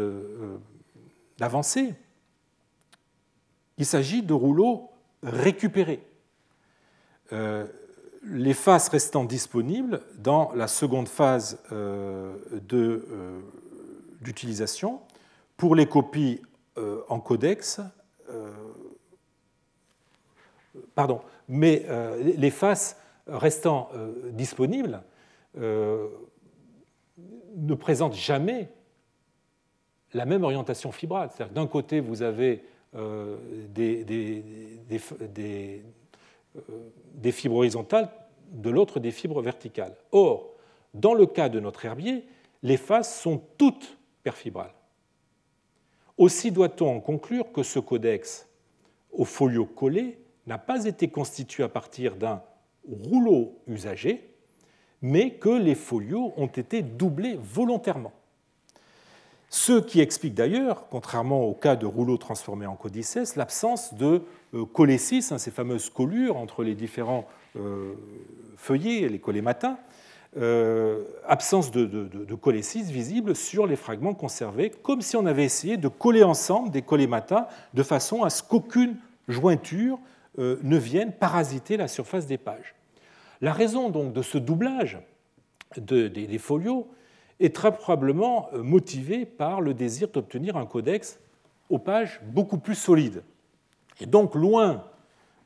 d'avancer, 1.39 1.93
il 3.79 3.85
s'agit 3.85 4.23
de 4.23 4.33
rouleaux 4.33 4.91
récupérés 5.25 6.01
les 8.27 8.55
faces 8.55 8.89
restant 8.89 9.25
disponibles 9.25 10.01
dans 10.17 10.53
la 10.55 10.69
seconde 10.69 11.09
phase 11.09 11.61
euh, 11.73 12.37
euh, 12.73 13.41
d'utilisation 14.21 15.01
pour 15.57 15.75
les 15.75 15.87
copies 15.87 16.43
euh, 16.79 17.03
en 17.09 17.21
codex. 17.21 17.81
Pardon, 20.95 21.21
mais 21.49 21.87
les 22.37 22.51
faces 22.51 22.97
restant 23.29 23.91
disponibles 24.33 25.03
ne 25.57 26.09
présentent 27.79 28.15
jamais 28.15 28.71
la 30.15 30.25
même 30.25 30.43
orientation 30.43 30.91
fibrale. 30.91 31.31
C'est-à-dire 31.33 31.55
d'un 31.55 31.67
côté, 31.69 32.01
vous 32.01 32.23
avez 32.23 32.65
des, 33.69 34.05
fibres 37.31 37.57
horizontales, 37.57 38.11
de 38.53 38.71
l'autre 38.71 39.01
des 39.01 39.11
fibres 39.11 39.43
verticales. 39.43 39.97
Or, 40.13 40.55
dans 40.93 41.15
le 41.15 41.27
cas 41.27 41.49
de 41.49 41.61
notre 41.61 41.85
herbier, 41.85 42.25
les 42.63 42.77
faces 42.77 43.21
sont 43.21 43.43
toutes 43.59 43.99
perfibrales. 44.23 44.75
Aussi 46.17 46.53
doit-on 46.53 46.97
en 46.97 47.01
conclure 47.01 47.53
que 47.53 47.63
ce 47.63 47.79
codex 47.79 48.49
au 49.13 49.25
folio 49.25 49.67
collé 49.67 50.19
n'a 50.47 50.59
pas 50.59 50.85
été 50.85 51.09
constitué 51.09 51.63
à 51.65 51.69
partir 51.69 52.17
d'un 52.17 52.43
rouleau 52.89 53.59
usagé, 53.67 54.31
mais 55.03 55.35
que 55.35 55.49
les 55.49 55.75
folios 55.75 56.33
ont 56.37 56.47
été 56.47 56.83
doublés 56.83 57.39
volontairement. 57.41 58.13
Ce 59.49 59.79
qui 59.81 60.01
explique 60.01 60.35
d'ailleurs, 60.35 60.89
contrairement 60.89 61.45
au 61.45 61.55
cas 61.55 61.77
de 61.77 61.87
rouleaux 61.87 62.17
transformés 62.17 62.67
en 62.67 62.75
codices, 62.75 63.37
l'absence 63.37 63.95
de 63.95 64.23
euh, 64.55 64.65
colécis, 64.65 65.27
hein, 65.31 65.39
ces 65.39 65.51
fameuses 65.51 65.91
collures 65.91 66.37
entre 66.37 66.63
les 66.63 66.75
différents 66.75 67.27
euh, 67.57 67.95
feuillets, 68.57 69.09
les 69.09 69.19
colématins, 69.19 69.79
euh, 70.37 71.05
absence 71.27 71.71
de, 71.71 71.85
de, 71.87 72.91
visible 72.91 73.37
sur 73.37 73.67
les 73.67 73.77
fragments 73.77 74.15
conservés, 74.15 74.71
comme 74.71 75.01
si 75.01 75.17
on 75.17 75.27
avait 75.27 75.45
essayé 75.45 75.77
de 75.77 75.89
coller 75.89 76.25
ensemble 76.25 76.71
des 76.71 76.83
colématas 76.83 77.49
de 77.73 77.83
façon 77.83 78.25
à 78.25 78.31
ce 78.31 78.43
qu'aucune 78.43 78.97
jointure 79.29 79.99
ne 80.37 80.77
vienne 80.77 81.13
parasiter 81.13 81.77
la 81.77 81.87
surface 81.87 82.27
des 82.27 82.39
pages. 82.39 82.75
La 83.41 83.53
raison 83.53 83.91
donc 83.91 84.13
de 84.13 84.23
ce 84.23 84.37
doublage 84.37 84.99
des 85.77 86.39
folios 86.39 86.89
est 87.41 87.55
très 87.55 87.73
probablement 87.73 88.49
euh, 88.53 88.63
motivé 88.63 89.27
par 89.27 89.61
le 89.61 89.75
désir 89.75 90.09
d'obtenir 90.09 90.57
un 90.57 90.67
codex 90.67 91.19
aux 91.71 91.79
pages 91.79 92.21
beaucoup 92.25 92.59
plus 92.59 92.75
solide. 92.75 93.23
Et 94.01 94.07
donc, 94.07 94.35
loin 94.35 94.85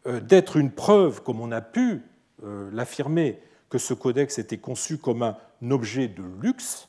euh, 0.07 0.21
d'être 0.21 0.57
une 0.57 0.71
preuve, 0.71 1.23
comme 1.23 1.41
on 1.41 1.53
a 1.53 1.61
pu 1.61 2.03
euh, 2.45 2.71
l'affirmer, 2.73 3.41
que 3.71 3.79
ce 3.79 3.95
codex 3.95 4.39
était 4.39 4.59
conçu 4.59 4.99
comme 4.99 5.23
un 5.23 5.37
objet 5.71 6.09
de 6.09 6.23
luxe, 6.41 6.89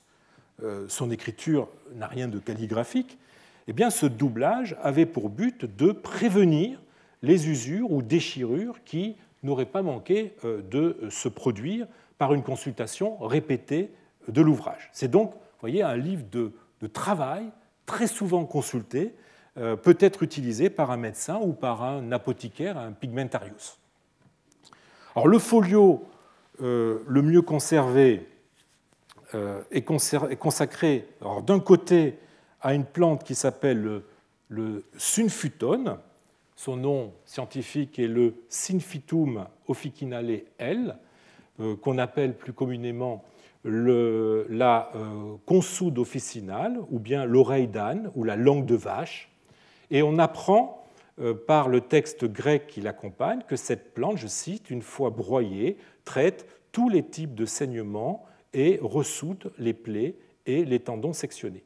son 0.89 1.09
écriture 1.09 1.69
n'a 1.95 2.07
rien 2.07 2.27
de 2.27 2.37
calligraphique, 2.37 3.17
eh 3.67 3.89
ce 3.89 4.05
doublage 4.05 4.75
avait 4.81 5.05
pour 5.05 5.29
but 5.29 5.63
de 5.63 5.93
prévenir 5.93 6.81
les 7.21 7.47
usures 7.47 7.91
ou 7.91 8.01
déchirures 8.01 8.83
qui 8.83 9.15
n'auraient 9.41 9.65
pas 9.65 9.81
manqué 9.81 10.35
de 10.43 10.97
se 11.09 11.29
produire 11.29 11.87
par 12.17 12.33
une 12.33 12.43
consultation 12.43 13.17
répétée 13.19 13.91
de 14.27 14.41
l'ouvrage. 14.41 14.89
C'est 14.91 15.09
donc 15.09 15.33
voyez, 15.61 15.83
un 15.83 15.97
livre 15.97 16.23
de, 16.31 16.51
travail 16.87 17.45
très 17.85 18.07
souvent 18.07 18.45
consulté, 18.45 19.07
euh, 19.07 19.09
peut 19.83 19.97
être 19.99 20.23
utilisé 20.23 20.69
par 20.69 20.89
un 20.91 20.97
médecin 20.97 21.37
ou 21.41 21.51
par 21.51 21.83
un 21.83 22.11
apothicaire, 22.11 22.77
un 22.77 22.93
pigmentarius. 22.93 23.77
Alors, 25.15 25.27
le 25.27 25.39
folio 25.39 26.07
euh, 26.61 26.99
le 27.07 27.21
mieux 27.21 27.41
conservé 27.41 28.27
euh, 29.33 29.61
est, 29.71 29.83
consacré 29.83 31.07
d'un 31.45 31.59
côté 31.59 32.19
à 32.59 32.73
une 32.73 32.83
plante 32.83 33.23
qui 33.23 33.33
s'appelle 33.33 33.81
le, 33.81 34.03
le 34.49 34.83
sunfutone, 34.97 35.97
son 36.57 36.75
nom 36.75 37.13
scientifique 37.23 37.97
est 37.99 38.07
le 38.07 38.33
Synphytum 38.49 39.45
officinale 39.69 40.41
L, 40.57 40.97
qu'on 41.81 41.97
appelle 41.97 42.35
plus 42.35 42.51
communément 42.51 43.23
la 43.63 44.91
euh, 44.95 45.35
consoude 45.45 45.99
officinale, 45.99 46.77
ou 46.89 46.99
bien 46.99 47.25
l'oreille 47.25 47.67
d'âne, 47.67 48.11
ou 48.15 48.25
la 48.25 48.35
langue 48.35 48.65
de 48.65 48.75
vache. 48.75 49.28
Et 49.91 50.03
on 50.03 50.17
apprend 50.17 50.87
euh, 51.19 51.33
par 51.33 51.67
le 51.67 51.81
texte 51.81 52.25
grec 52.25 52.67
qui 52.67 52.81
l'accompagne 52.81 53.41
que 53.47 53.55
cette 53.55 53.93
plante, 53.93 54.17
je 54.17 54.27
cite, 54.27 54.69
une 54.69 54.81
fois 54.81 55.09
broyée, 55.09 55.77
traite 56.05 56.47
tous 56.71 56.89
les 56.89 57.03
types 57.03 57.35
de 57.35 57.45
saignements 57.45 58.25
et 58.53 58.79
ressoude 58.81 59.51
les 59.57 59.73
plaies 59.73 60.15
et 60.45 60.65
les 60.65 60.79
tendons 60.79 61.13
sectionnés. 61.13 61.63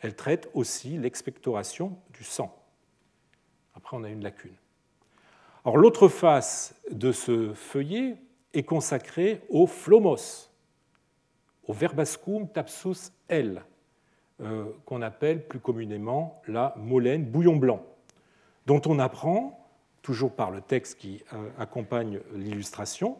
Elle 0.00 0.14
traite 0.14 0.48
aussi 0.54 0.98
l'expectoration 0.98 1.98
du 2.12 2.24
sang. 2.24 2.54
Après, 3.74 3.96
on 3.96 4.04
a 4.04 4.08
une 4.08 4.22
lacune. 4.22 4.56
Alors, 5.64 5.76
l'autre 5.76 6.08
face 6.08 6.74
de 6.90 7.12
ce 7.12 7.52
feuillet 7.54 8.16
est 8.54 8.62
consacrée 8.62 9.42
au 9.48 9.66
phlomos, 9.66 10.50
au 11.66 11.72
verbascum 11.72 12.48
tapsus 12.48 13.12
L, 13.28 13.64
euh, 14.40 14.66
qu'on 14.84 15.02
appelle 15.02 15.44
plus 15.46 15.58
communément 15.58 16.40
la 16.46 16.72
molène 16.76 17.24
bouillon 17.24 17.56
blanc, 17.56 17.84
dont 18.66 18.80
on 18.86 19.00
apprend, 19.00 19.66
toujours 20.02 20.32
par 20.32 20.52
le 20.52 20.60
texte 20.60 20.98
qui 20.98 21.24
euh, 21.32 21.48
accompagne 21.58 22.20
l'illustration, 22.34 23.16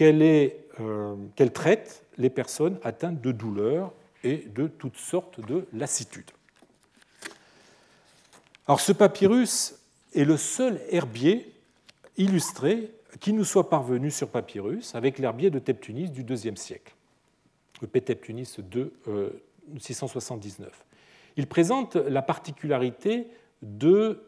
euh, 0.00 1.16
qu'elle 1.36 1.52
traite 1.52 2.04
les 2.18 2.30
personnes 2.30 2.78
atteintes 2.82 3.20
de 3.20 3.30
douleurs 3.30 3.92
et 4.24 4.38
de 4.38 4.66
toutes 4.66 4.96
sortes 4.96 5.38
de 5.46 5.68
lassitudes. 5.72 6.30
Alors 8.66 8.80
ce 8.80 8.92
papyrus 8.92 9.76
est 10.14 10.24
le 10.24 10.36
seul 10.36 10.80
herbier 10.90 11.52
illustré 12.16 12.90
qui 13.20 13.32
nous 13.32 13.44
soit 13.44 13.70
parvenu 13.70 14.10
sur 14.10 14.28
papyrus 14.30 14.94
avec 14.94 15.18
l'herbier 15.18 15.50
de 15.50 15.58
Teptunis 15.58 16.10
du 16.10 16.22
IIe 16.22 16.56
siècle 16.56 16.94
le 17.80 17.86
Péteptunis 17.86 18.56
de 18.58 18.92
679. 19.78 20.68
Euh, 20.68 20.72
Il 21.36 21.46
présente 21.46 21.96
la 21.96 22.22
particularité 22.22 23.28
de 23.62 24.22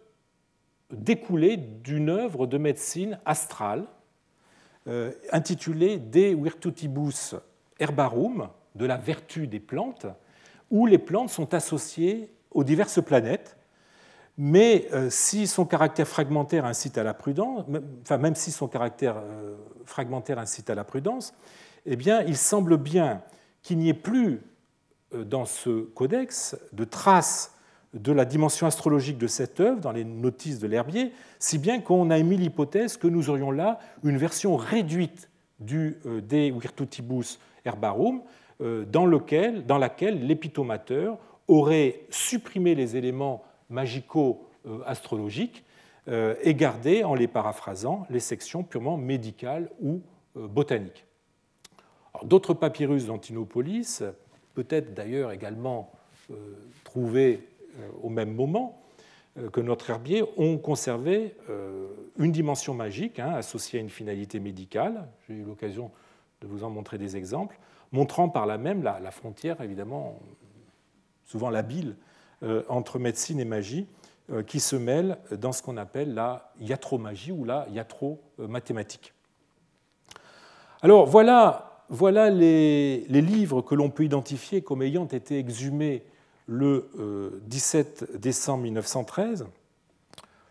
découler 0.90 1.56
d'une 1.56 2.10
œuvre 2.10 2.46
de 2.46 2.58
médecine 2.58 3.18
astrale 3.24 3.86
euh, 4.86 5.12
intitulée 5.30 5.98
De 5.98 6.34
Virtutibus 6.42 7.34
Herbarum, 7.78 8.48
de 8.74 8.86
la 8.86 8.96
vertu 8.96 9.46
des 9.46 9.60
plantes, 9.60 10.06
où 10.70 10.86
les 10.86 10.98
plantes 10.98 11.30
sont 11.30 11.54
associées 11.54 12.32
aux 12.50 12.64
diverses 12.64 13.02
planètes, 13.02 13.56
mais 14.38 14.88
euh, 14.92 15.08
si 15.10 15.46
son 15.46 15.64
caractère 15.64 16.08
fragmentaire 16.08 16.64
incite 16.64 16.98
à 16.98 17.02
la 17.02 17.14
prudence, 17.14 17.64
enfin 18.02 18.18
même 18.18 18.34
si 18.34 18.50
son 18.50 18.68
caractère 18.68 19.22
fragmentaire 19.84 20.38
incite 20.38 20.70
à 20.70 20.74
la 20.74 20.84
prudence, 20.84 21.34
eh 21.86 21.96
bien, 21.96 22.22
il 22.22 22.36
semble 22.36 22.76
bien 22.76 23.22
qu'il 23.62 23.78
n'y 23.78 23.88
ait 23.88 23.94
plus 23.94 24.34
euh, 24.34 24.51
dans 25.14 25.44
ce 25.44 25.82
codex 25.82 26.56
de 26.72 26.84
traces 26.84 27.54
de 27.94 28.12
la 28.12 28.24
dimension 28.24 28.66
astrologique 28.66 29.18
de 29.18 29.26
cette 29.26 29.60
œuvre 29.60 29.80
dans 29.80 29.92
les 29.92 30.04
notices 30.04 30.58
de 30.58 30.66
l'herbier, 30.66 31.12
si 31.38 31.58
bien 31.58 31.80
qu'on 31.80 32.10
a 32.10 32.18
émis 32.18 32.36
l'hypothèse 32.36 32.96
que 32.96 33.06
nous 33.06 33.28
aurions 33.28 33.50
là 33.50 33.78
une 34.02 34.16
version 34.16 34.56
réduite 34.56 35.28
du 35.60 35.98
euh, 36.06 36.20
De 36.20 36.58
Virtutibus 36.58 37.38
Herbarum, 37.64 38.22
euh, 38.60 38.84
dans, 38.84 39.06
lequel, 39.06 39.66
dans 39.66 39.78
laquelle 39.78 40.26
l'épitomateur 40.26 41.18
aurait 41.48 42.00
supprimé 42.10 42.74
les 42.74 42.96
éléments 42.96 43.42
magico-astrologiques 43.68 45.64
et 46.08 46.54
gardé, 46.54 47.04
en 47.04 47.14
les 47.14 47.28
paraphrasant, 47.28 48.06
les 48.10 48.18
sections 48.18 48.64
purement 48.64 48.96
médicales 48.96 49.70
ou 49.80 50.00
botaniques. 50.34 51.04
D'autres 52.24 52.54
papyrus 52.54 53.06
d'Antinopolis, 53.06 54.02
peut-être 54.54 54.94
d'ailleurs 54.94 55.32
également 55.32 55.92
euh, 56.30 56.34
trouvés 56.84 57.48
euh, 57.78 57.88
au 58.02 58.08
même 58.08 58.34
moment 58.34 58.82
euh, 59.38 59.50
que 59.50 59.60
notre 59.60 59.90
herbier, 59.90 60.24
ont 60.36 60.58
conservé 60.58 61.34
une 62.18 62.32
dimension 62.32 62.74
magique 62.74 63.18
hein, 63.18 63.32
associée 63.34 63.78
à 63.78 63.82
une 63.82 63.90
finalité 63.90 64.40
médicale. 64.40 65.08
J'ai 65.26 65.34
eu 65.34 65.44
l'occasion 65.44 65.90
de 66.40 66.46
vous 66.46 66.64
en 66.64 66.70
montrer 66.70 66.98
des 66.98 67.16
exemples, 67.16 67.58
montrant 67.92 68.28
par 68.28 68.46
là 68.46 68.58
même 68.58 68.82
la, 68.82 69.10
frontière, 69.10 69.60
évidemment, 69.60 70.18
souvent 71.24 71.50
labile, 71.50 71.96
entre 72.68 72.98
médecine 72.98 73.38
et 73.38 73.44
magie, 73.44 73.86
qui 74.46 74.58
se 74.58 74.74
mêle 74.74 75.18
dans 75.30 75.52
ce 75.52 75.62
qu'on 75.62 75.76
appelle 75.76 76.14
la 76.14 76.52
iatromagie 76.58 77.30
ou 77.30 77.44
la 77.44 77.66
iatromathématique. 77.70 79.14
Alors 80.82 81.06
voilà 81.06 81.71
voilà 81.92 82.30
les, 82.30 83.04
livres 83.08 83.60
que 83.60 83.74
l'on 83.74 83.90
peut 83.90 84.04
identifier 84.04 84.62
comme 84.62 84.80
ayant 84.80 85.06
été 85.06 85.38
exhumés 85.38 86.02
le 86.46 86.88
17 87.44 88.08
euh, 88.14 88.18
décembre 88.18 88.62
1913. 88.64 89.46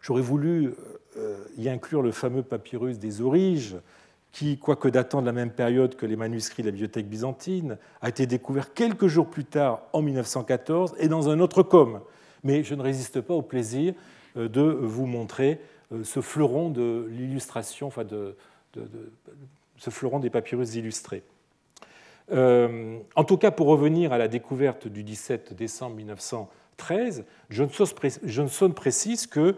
J'aurais 0.01 0.21
voulu 0.21 0.75
euh, 1.17 1.43
y 1.57 1.67
inclure 1.67 2.03
le 2.03 2.11
fameux 2.11 2.43
papyrus 2.43 2.99
des 2.99 3.21
Origes, 3.21 3.77
qui, 4.31 4.59
quoique 4.59 4.87
datant 4.87 5.21
de 5.21 5.25
la 5.25 5.31
même 5.31 5.49
période 5.49 5.95
que 5.95 6.05
les 6.05 6.15
manuscrits 6.15 6.61
de 6.61 6.67
la 6.67 6.73
bibliothèque 6.73 7.09
byzantine, 7.09 7.79
a 8.01 8.09
été 8.09 8.27
découvert 8.27 8.75
quelques 8.75 9.07
jours 9.07 9.27
plus 9.27 9.43
tard, 9.43 9.81
en 9.93 10.03
1914, 10.03 10.93
et 10.99 11.07
dans 11.07 11.29
un 11.29 11.39
autre 11.39 11.63
com. 11.63 12.01
Mais 12.43 12.63
je 12.63 12.75
ne 12.75 12.83
résiste 12.83 13.19
pas 13.19 13.33
au 13.33 13.41
plaisir 13.41 13.95
euh, 14.37 14.47
de 14.47 14.61
vous 14.61 15.07
montrer 15.07 15.59
ce 16.03 16.21
fleuron 16.21 16.69
de 16.69 17.07
l'illustration, 17.09 17.87
enfin 17.87 18.05
de, 18.05 18.37
ce 19.81 19.89
fleuron 19.89 20.19
des 20.19 20.29
papyrus 20.29 20.75
illustrés. 20.75 21.23
Euh, 22.31 22.99
en 23.15 23.23
tout 23.23 23.37
cas, 23.37 23.49
pour 23.49 23.65
revenir 23.65 24.13
à 24.13 24.19
la 24.19 24.27
découverte 24.27 24.87
du 24.87 25.03
17 25.03 25.53
décembre 25.53 25.97
13, 26.77 27.25
Johnson 27.49 28.71
précise 28.71 29.27
que 29.27 29.55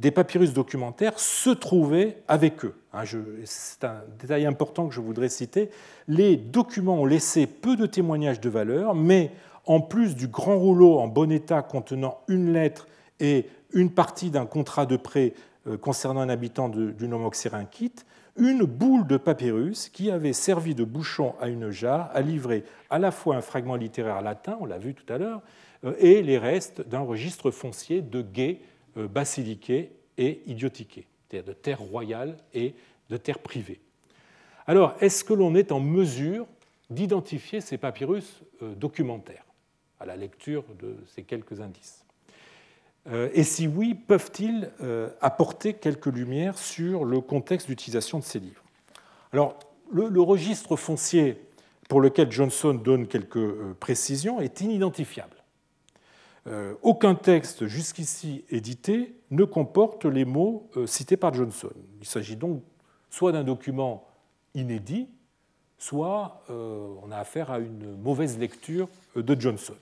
des 0.00 0.10
papyrus 0.10 0.52
documentaires 0.52 1.18
se 1.18 1.50
trouvaient 1.50 2.18
avec 2.28 2.64
eux. 2.64 2.74
Hein, 2.92 3.02
c'est 3.44 3.84
un 3.84 4.02
détail 4.20 4.46
important 4.46 4.88
que 4.88 4.94
je 4.94 5.00
voudrais 5.00 5.28
citer. 5.28 5.70
Les 6.06 6.36
documents 6.36 7.00
ont 7.00 7.06
laissé 7.06 7.46
peu 7.46 7.76
de 7.76 7.86
témoignages 7.86 8.40
de 8.40 8.48
valeur, 8.48 8.94
mais 8.94 9.32
en 9.66 9.80
plus 9.80 10.14
du 10.14 10.28
grand 10.28 10.56
rouleau 10.56 10.98
en 10.98 11.08
bon 11.08 11.30
état 11.30 11.62
contenant 11.62 12.20
une 12.28 12.52
lettre 12.52 12.88
et 13.20 13.46
une 13.72 13.90
partie 13.90 14.30
d'un 14.30 14.46
contrat 14.46 14.86
de 14.86 14.96
prêt 14.96 15.34
euh, 15.66 15.76
concernant 15.76 16.20
un 16.20 16.28
habitant 16.28 16.68
du 16.68 17.08
nom 17.08 17.26
Oxyrhynchite, 17.26 18.06
une 18.38 18.64
boule 18.64 19.06
de 19.06 19.16
papyrus 19.16 19.88
qui 19.88 20.10
avait 20.10 20.32
servi 20.32 20.74
de 20.74 20.84
bouchon 20.84 21.34
à 21.40 21.48
une 21.48 21.70
jarre 21.70 22.10
a 22.14 22.20
livré 22.20 22.64
à 22.90 22.98
la 22.98 23.10
fois 23.10 23.36
un 23.36 23.40
fragment 23.40 23.76
littéraire 23.76 24.22
latin, 24.22 24.56
on 24.60 24.66
l'a 24.66 24.78
vu 24.78 24.94
tout 24.94 25.12
à 25.12 25.18
l'heure, 25.18 25.42
euh, 25.84 25.94
et 25.98 26.22
les 26.22 26.38
restes 26.38 26.80
d'un 26.80 27.00
registre 27.00 27.50
foncier 27.50 28.02
de 28.02 28.22
guet 28.22 28.60
euh, 28.96 29.08
basiliqué 29.08 29.92
et 30.16 30.42
idiotiqué, 30.46 31.06
c'est-à-dire 31.28 31.48
de 31.48 31.52
terre 31.52 31.80
royale 31.80 32.36
et 32.54 32.74
de 33.10 33.16
terre 33.16 33.38
privée. 33.38 33.80
Alors, 34.66 34.94
est-ce 35.00 35.24
que 35.24 35.32
l'on 35.32 35.54
est 35.54 35.72
en 35.72 35.80
mesure 35.80 36.46
d'identifier 36.90 37.60
ces 37.60 37.78
papyrus 37.78 38.42
euh, 38.62 38.74
documentaires 38.74 39.44
à 40.00 40.06
la 40.06 40.16
lecture 40.16 40.64
de 40.80 40.96
ces 41.06 41.22
quelques 41.22 41.60
indices? 41.60 42.04
Et 43.32 43.42
si 43.42 43.66
oui, 43.66 43.94
peuvent-ils 43.94 44.70
apporter 45.20 45.74
quelques 45.74 46.06
lumières 46.06 46.58
sur 46.58 47.04
le 47.04 47.20
contexte 47.20 47.66
d'utilisation 47.68 48.18
de 48.18 48.24
ces 48.24 48.38
livres? 48.38 48.62
Alors, 49.32 49.58
le, 49.90 50.20
registre 50.20 50.76
foncier 50.76 51.40
pour 51.88 52.00
lequel 52.00 52.30
Johnson 52.30 52.74
donne 52.74 53.06
quelques 53.06 53.74
précisions 53.80 54.40
est 54.40 54.60
inidentifiable. 54.60 55.36
Euh, 56.46 56.74
aucun 56.82 57.14
texte 57.14 57.66
jusqu'ici 57.66 58.44
édité 58.48 59.14
ne 59.30 59.44
comporte 59.44 60.06
les 60.06 60.24
mots 60.24 60.70
euh, 60.76 60.86
cités 60.86 61.16
par 61.16 61.34
Johnson. 61.34 61.72
Il 62.00 62.06
s'agit 62.06 62.36
donc 62.36 62.62
soit 63.10 63.32
d'un 63.32 63.44
document 63.44 64.06
inédit, 64.54 65.08
soit 65.76 66.42
euh, 66.48 66.94
on 67.02 67.10
a 67.10 67.18
affaire 67.18 67.50
à 67.50 67.58
une 67.58 67.96
mauvaise 67.96 68.38
lecture 68.38 68.88
de 69.14 69.38
Johnson. 69.38 69.74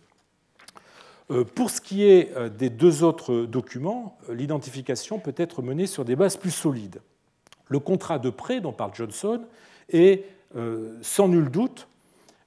Pour 1.55 1.71
ce 1.71 1.81
qui 1.81 2.05
est 2.05 2.33
des 2.51 2.71
deux 2.71 3.03
autres 3.03 3.47
documents, 3.47 4.17
l'identification 4.31 5.19
peut 5.19 5.35
être 5.37 5.61
menée 5.61 5.87
sur 5.87 6.05
des 6.05 6.15
bases 6.15 6.37
plus 6.37 6.53
solides. 6.53 7.01
Le 7.69 7.81
contrat 7.81 8.21
de 8.21 8.31
prêt 8.31 8.61
dont 8.61 8.73
parle 8.73 8.95
Johnson 8.95 9.43
est 9.93 10.25
sans 11.03 11.29
nul 11.29 11.51
doute 11.51 11.89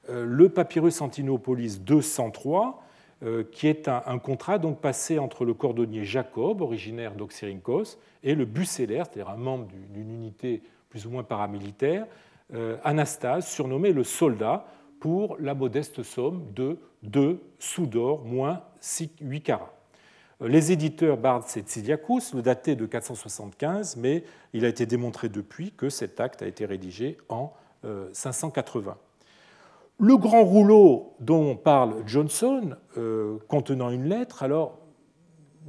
le 0.08 0.48
papyrus 0.48 1.02
Antinopolis 1.02 1.80
203 1.82 2.82
euh, 3.22 3.44
qui 3.52 3.68
est 3.68 3.90
un, 3.90 4.18
contrat 4.18 4.60
donc 4.60 4.80
passé 4.80 5.20
entre 5.20 5.44
le 5.44 5.54
cordonnier 5.54 6.06
Jacob, 6.06 6.62
originaire 6.62 7.16
d'Oxyrhynchos, 7.16 7.98
et 8.24 8.34
le 8.34 8.46
bucellaire, 8.46 9.08
c'est-à-dire 9.08 9.30
un 9.30 9.36
membre 9.36 9.68
d'une 9.90 10.10
unité 10.10 10.62
plus 10.90 11.06
ou 11.06 11.10
moins 11.10 11.24
paramilitaire, 11.24 12.08
euh, 12.54 12.78
Anastase, 12.86 13.46
surnommé 13.46 13.92
le 13.92 14.06
soldat, 14.06 14.66
pour 15.02 15.36
la 15.38 15.54
modeste 15.54 16.02
somme 16.02 16.46
de 16.56 16.78
2 17.04 17.42
sous 17.60 17.86
d'or 17.86 18.26
moins 18.26 18.64
8 19.22 19.42
carats. 19.42 19.74
Euh, 20.42 20.48
les 20.48 20.72
éditeurs 20.72 21.18
Bards 21.18 21.46
et 21.56 21.62
Tsidiakus 21.62 22.34
le 22.34 22.42
dataient 22.42 22.76
de 22.76 22.86
475, 22.86 23.98
mais 23.98 24.24
il 24.54 24.66
a 24.66 24.68
été 24.68 24.86
démontré 24.86 25.30
depuis 25.30 25.72
que 25.72 25.90
cet 25.90 26.20
acte 26.20 26.42
a 26.42 26.48
été 26.48 26.66
rédigé 26.66 27.18
en 27.30 27.54
580. 28.12 28.98
Le 30.02 30.16
grand 30.16 30.46
rouleau 30.46 31.14
dont 31.20 31.58
parle 31.58 32.04
Johnson, 32.06 32.78
euh, 32.98 33.38
contenant 33.50 33.90
une 33.90 34.06
lettre, 34.06 34.44
alors 34.44 34.80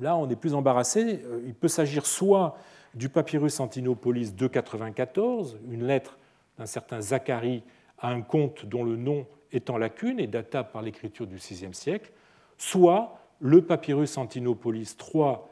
là 0.01 0.17
on 0.17 0.31
est 0.31 0.37
plus 0.37 0.55
embarrassé, 0.55 1.25
euh, 1.25 1.43
il 1.45 1.53
peut 1.53 1.67
s'agir 1.67 2.07
soit 2.07 2.57
du 2.95 3.09
papyrus 3.09 3.59
Antinopolis 3.59 4.31
294, 4.31 5.59
une 5.69 5.85
lettre 5.85 6.17
d'un 6.59 6.67
certain 6.67 7.01
Zacharie 7.01 7.65
à 7.99 8.11
un 8.11 8.23
comte 8.23 8.67
dont 8.67 8.85
le 8.85 8.95
nom 8.95 9.27
est 9.53 9.71
en 9.71 9.79
lacune 9.79 10.21
et 10.21 10.27
datable 10.27 10.71
par 10.73 10.83
l'écriture 10.83 11.27
du 11.27 11.37
VIe 11.37 11.73
siècle, 11.73 12.13
soit 12.59 13.19
le 13.41 13.63
papyrus 13.63 14.19
Antinopolis 14.19 14.97
3 14.97 15.49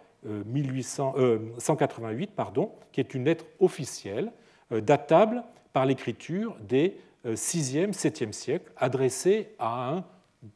188, 1.59 2.33
pardon, 2.35 2.73
qui 2.91 3.01
est 3.01 3.15
une 3.15 3.25
lettre 3.25 3.47
officielle, 3.61 4.33
euh, 4.73 4.81
datable 4.81 5.45
par 5.73 5.87
l'écriture 5.87 6.57
des 6.61 6.99
6e, 7.25 7.93
7e 7.93 8.33
siècle, 8.33 8.71
adressé 8.77 9.55
à 9.59 9.93
un 9.93 10.05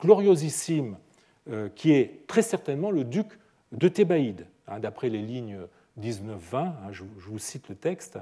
gloriosissime 0.01 0.97
euh, 1.51 1.69
qui 1.69 1.93
est 1.93 2.27
très 2.27 2.43
certainement 2.43 2.91
le 2.91 3.05
duc 3.05 3.27
de 3.73 3.89
Thébaïde, 3.89 4.47
hein, 4.69 4.79
d'après 4.79 5.09
les 5.09 5.23
lignes 5.23 5.59
19-20, 6.01 6.39
hein, 6.55 6.73
je 6.91 7.03
vous 7.05 7.39
cite 7.39 7.69
le 7.69 7.75
texte. 7.75 8.19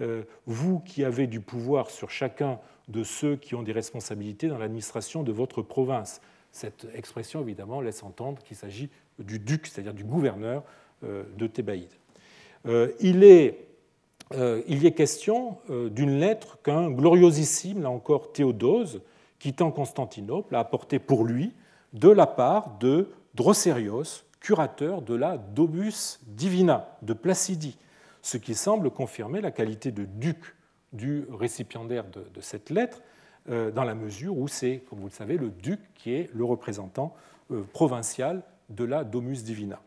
Euh, 0.00 0.22
vous 0.46 0.80
qui 0.80 1.04
avez 1.04 1.26
du 1.26 1.40
pouvoir 1.40 1.90
sur 1.90 2.10
chacun 2.10 2.58
de 2.88 3.04
ceux 3.04 3.36
qui 3.36 3.54
ont 3.54 3.62
des 3.62 3.72
responsabilités 3.72 4.48
dans 4.48 4.58
l'administration 4.58 5.22
de 5.22 5.32
votre 5.32 5.62
province. 5.62 6.20
Cette 6.50 6.86
expression, 6.94 7.40
évidemment, 7.40 7.80
laisse 7.80 8.02
entendre 8.02 8.42
qu'il 8.42 8.56
s'agit 8.56 8.90
du 9.18 9.38
duc, 9.38 9.66
c'est-à-dire 9.66 9.94
du 9.94 10.04
gouverneur 10.04 10.62
euh, 11.04 11.24
de 11.36 11.46
Thébaïde. 11.46 11.90
Il 13.00 13.24
est 13.24 13.72
euh, 14.34 14.62
il 14.66 14.86
est 14.86 14.92
question 14.92 15.58
euh, 15.68 15.90
d'une 15.90 16.18
lettre 16.18 16.58
qu'un 16.62 16.90
gloriosissime, 16.90 17.82
là 17.82 17.90
encore 17.90 18.32
Théodose, 18.32 19.02
quittant 19.38 19.70
Constantinople, 19.70 20.54
a 20.54 20.60
apportée 20.60 20.98
pour 20.98 21.24
lui 21.24 21.52
de 21.92 22.08
la 22.08 22.26
part 22.26 22.78
de 22.78 23.10
Drosérios, 23.34 24.24
curateur 24.40 25.02
de 25.02 25.14
la 25.14 25.36
Dobus 25.36 26.20
Divina 26.26 26.96
de 27.02 27.12
Placidie, 27.12 27.76
ce 28.22 28.36
qui 28.38 28.54
semble 28.54 28.90
confirmer 28.90 29.40
la 29.40 29.50
qualité 29.50 29.90
de 29.90 30.04
duc 30.04 30.54
du 30.92 31.26
récipiendaire 31.30 32.04
de, 32.04 32.40
cette 32.40 32.70
lettre, 32.70 33.02
euh, 33.48 33.70
dans 33.70 33.84
la 33.84 33.94
mesure 33.94 34.36
où 34.38 34.48
c'est, 34.48 34.82
comme 34.88 35.00
vous 35.00 35.06
le 35.06 35.12
savez, 35.12 35.36
le 35.36 35.50
duc 35.50 35.80
qui 35.94 36.14
est 36.14 36.30
le 36.34 36.44
représentant 36.44 37.14
provincial 37.72 38.42
de 38.70 38.84
la 38.84 39.04
Domus 39.04 39.42
Divina. 39.42 39.80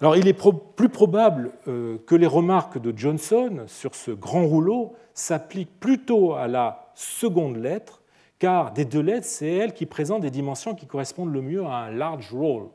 Alors, 0.00 0.16
il 0.16 0.26
est 0.28 0.38
plus 0.76 0.88
probable 0.88 1.52
euh, 1.68 1.98
que 2.06 2.14
les 2.14 2.26
remarques 2.26 2.80
de 2.80 2.96
Johnson 2.96 3.64
sur 3.66 3.94
ce 3.94 4.10
grand 4.10 4.46
rouleau 4.46 4.94
s'appliquent 5.12 5.78
plutôt 5.78 6.32
à 6.32 6.48
la 6.48 6.90
seconde 6.94 7.58
lettre, 7.58 8.00
car 8.38 8.72
des 8.72 8.86
deux 8.86 9.02
lettres, 9.02 9.26
c'est 9.26 9.52
elle 9.52 9.74
qui 9.74 9.84
présente 9.84 10.22
des 10.22 10.30
dimensions 10.30 10.74
qui 10.74 10.86
correspondent 10.86 11.32
le 11.32 11.42
mieux 11.42 11.62
à 11.66 11.74
un 11.74 11.90
large 11.90 12.32
roll. 12.32 12.68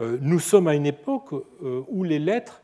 Euh, 0.00 0.18
nous 0.20 0.38
sommes 0.38 0.68
à 0.68 0.76
une 0.76 0.86
époque 0.86 1.32
euh, 1.32 1.82
où 1.88 2.04
les 2.04 2.20
lettres 2.20 2.62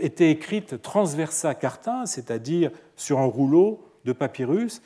étaient 0.00 0.30
écrites 0.30 0.80
transversa 0.80 1.54
carta, 1.54 2.04
c'est-à-dire 2.06 2.70
sur 2.96 3.18
un 3.18 3.26
rouleau 3.26 3.84
de 4.04 4.12
papyrus 4.12 4.82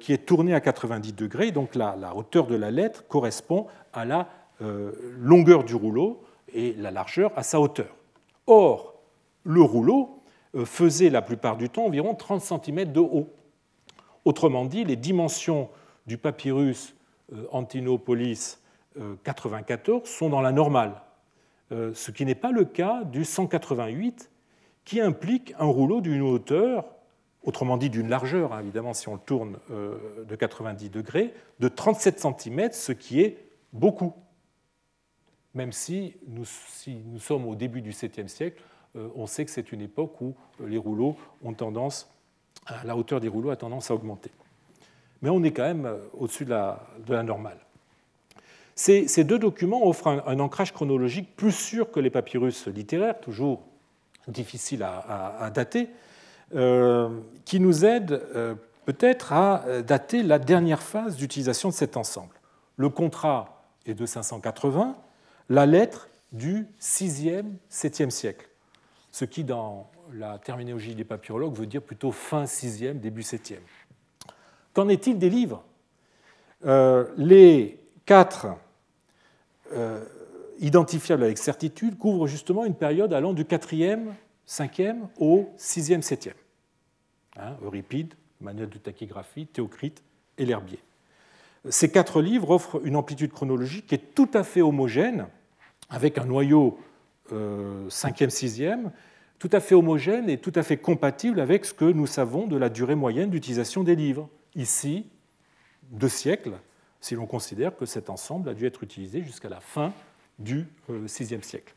qui 0.00 0.12
est 0.12 0.26
tourné 0.26 0.52
à 0.52 0.60
90 0.60 1.14
degrés. 1.14 1.50
Donc 1.50 1.74
la, 1.74 2.14
hauteur 2.14 2.46
de 2.46 2.54
la 2.54 2.70
lettre 2.70 3.06
correspond 3.08 3.66
à 3.92 4.04
la 4.04 4.28
longueur 5.18 5.64
du 5.64 5.74
rouleau 5.74 6.22
et 6.52 6.74
la 6.74 6.90
largeur 6.90 7.32
à 7.36 7.42
sa 7.42 7.60
hauteur. 7.60 7.94
Or, 8.46 8.94
le 9.44 9.62
rouleau 9.62 10.22
euh, 10.54 10.64
faisait 10.64 11.10
la 11.10 11.22
plupart 11.22 11.56
du 11.56 11.68
temps 11.68 11.86
environ 11.86 12.14
30 12.14 12.40
cm 12.40 12.92
de 12.92 13.00
haut. 13.00 13.28
Autrement 14.24 14.64
dit, 14.64 14.84
les 14.84 14.96
dimensions 14.96 15.68
du 16.06 16.18
papyrus 16.18 16.94
euh, 17.32 17.46
Antinopolis 17.50 18.58
94 19.24 20.02
euh, 20.02 20.04
sont 20.04 20.28
dans 20.28 20.42
la 20.42 20.52
normale, 20.52 21.00
ce 21.70 22.10
qui 22.10 22.26
n'est 22.26 22.34
pas 22.34 22.50
le 22.50 22.66
cas 22.66 23.02
du 23.04 23.24
188 23.24 24.28
qui 24.84 25.00
implique 25.00 25.54
un 25.58 25.66
rouleau 25.66 26.00
d'une 26.00 26.22
hauteur, 26.22 26.84
autrement 27.42 27.76
dit 27.76 27.90
d'une 27.90 28.08
largeur, 28.08 28.52
hein, 28.52 28.60
évidemment 28.60 28.94
si 28.94 29.08
on 29.08 29.14
le 29.14 29.20
tourne 29.20 29.58
de 29.70 30.36
90 30.36 30.90
degrés, 30.90 31.34
de 31.60 31.68
37 31.68 32.20
cm, 32.20 32.72
ce 32.72 32.92
qui 32.92 33.20
est 33.20 33.38
beaucoup 33.72 34.14
même 35.54 35.72
si 35.72 36.14
nous, 36.26 36.44
sommes 37.18 37.46
au 37.46 37.54
début 37.54 37.82
du 37.82 37.90
7e 37.90 38.28
siècle, 38.28 38.62
euh, 38.96 39.08
on 39.14 39.26
sait 39.26 39.44
que 39.44 39.50
c'est 39.50 39.72
une 39.72 39.80
époque 39.80 40.20
où 40.20 40.34
euh, 40.60 40.68
les 40.68 40.78
rouleaux 40.78 41.16
ont 41.42 41.52
tendance, 41.52 42.10
la 42.84 42.96
hauteur 42.96 43.20
des 43.20 43.28
rouleaux 43.28 43.50
a 43.50 43.56
tendance 43.56 43.90
à 43.90 43.94
augmenter. 43.94 44.30
Mais 45.20 45.30
on 45.30 45.42
est 45.42 45.52
quand 45.52 45.62
même 45.62 45.86
euh, 45.86 45.98
au-dessus 46.14 46.44
de 46.44 46.50
la, 46.50 47.22
normale. 47.22 47.58
Ces, 48.74 49.24
deux 49.24 49.38
documents 49.38 49.86
offrent 49.86 50.08
un, 50.08 50.40
ancrage 50.40 50.72
chronologique 50.72 51.36
plus 51.36 51.52
sûr 51.52 51.90
que 51.90 52.00
les 52.00 52.10
papyrus 52.10 52.66
littéraires, 52.66 53.20
toujours 53.20 53.62
difficiles 54.28 54.82
à, 54.82 55.50
dater, 55.54 55.90
qui 57.44 57.60
nous 57.60 57.84
aident 57.84 58.22
peut-être 58.84 59.32
à 59.32 59.82
dater 59.82 60.22
la 60.22 60.38
dernière 60.38 60.82
phase 60.82 61.16
d'utilisation 61.16 61.70
de 61.70 61.74
cet 61.74 61.96
ensemble. 61.96 62.34
Le 62.76 62.88
contrat 62.88 63.64
est 63.86 63.94
de 63.94 64.06
580, 64.06 64.96
la 65.48 65.66
lettre 65.66 66.08
du 66.32 66.66
6e, 66.80 67.44
7e 67.70 68.10
siècle, 68.10 68.48
ce 69.10 69.24
qui, 69.24 69.44
dans 69.44 69.90
la 70.12 70.38
terminologie 70.38 70.94
des 70.94 71.04
papyrologues, 71.04 71.54
veut 71.54 71.66
dire 71.66 71.82
plutôt 71.82 72.12
fin 72.12 72.44
6e, 72.44 72.98
début 72.98 73.22
7e. 73.22 73.58
Qu'en 74.72 74.88
est-il 74.88 75.18
des 75.18 75.30
livres? 75.30 75.64
Euh, 76.64 77.06
Les 77.16 77.78
quatre 78.06 78.48
identifiable 80.60 81.24
avec 81.24 81.38
certitude, 81.38 81.98
couvre 81.98 82.26
justement 82.26 82.64
une 82.64 82.74
période 82.74 83.12
allant 83.12 83.32
du 83.32 83.44
4e, 83.44 84.06
5e 84.48 84.96
au 85.18 85.50
6e, 85.58 86.02
7e. 86.02 86.32
Hein, 87.36 87.56
Euripide, 87.62 88.14
manuel 88.40 88.68
de 88.68 88.78
tachygraphie, 88.78 89.46
Théocrite 89.46 90.02
et 90.38 90.44
l'herbier. 90.44 90.78
Ces 91.68 91.90
quatre 91.90 92.20
livres 92.20 92.50
offrent 92.50 92.80
une 92.84 92.96
amplitude 92.96 93.32
chronologique 93.32 93.86
qui 93.86 93.94
est 93.94 94.14
tout 94.14 94.30
à 94.34 94.42
fait 94.42 94.62
homogène, 94.62 95.26
avec 95.90 96.18
un 96.18 96.24
noyau 96.24 96.78
5e, 97.30 97.32
euh, 97.32 97.88
6e, 97.88 98.90
tout 99.38 99.50
à 99.52 99.60
fait 99.60 99.74
homogène 99.74 100.28
et 100.28 100.38
tout 100.38 100.52
à 100.54 100.62
fait 100.62 100.76
compatible 100.76 101.40
avec 101.40 101.64
ce 101.64 101.74
que 101.74 101.84
nous 101.84 102.06
savons 102.06 102.46
de 102.46 102.56
la 102.56 102.68
durée 102.68 102.94
moyenne 102.94 103.30
d'utilisation 103.30 103.84
des 103.84 103.96
livres. 103.96 104.28
Ici, 104.54 105.06
deux 105.90 106.08
siècles, 106.08 106.54
si 107.00 107.14
l'on 107.14 107.26
considère 107.26 107.76
que 107.76 107.86
cet 107.86 108.10
ensemble 108.10 108.48
a 108.48 108.54
dû 108.54 108.66
être 108.66 108.82
utilisé 108.82 109.22
jusqu'à 109.22 109.48
la 109.48 109.60
fin 109.60 109.92
du 110.38 110.66
VIe 110.88 111.34
euh, 111.34 111.42
siècle, 111.42 111.74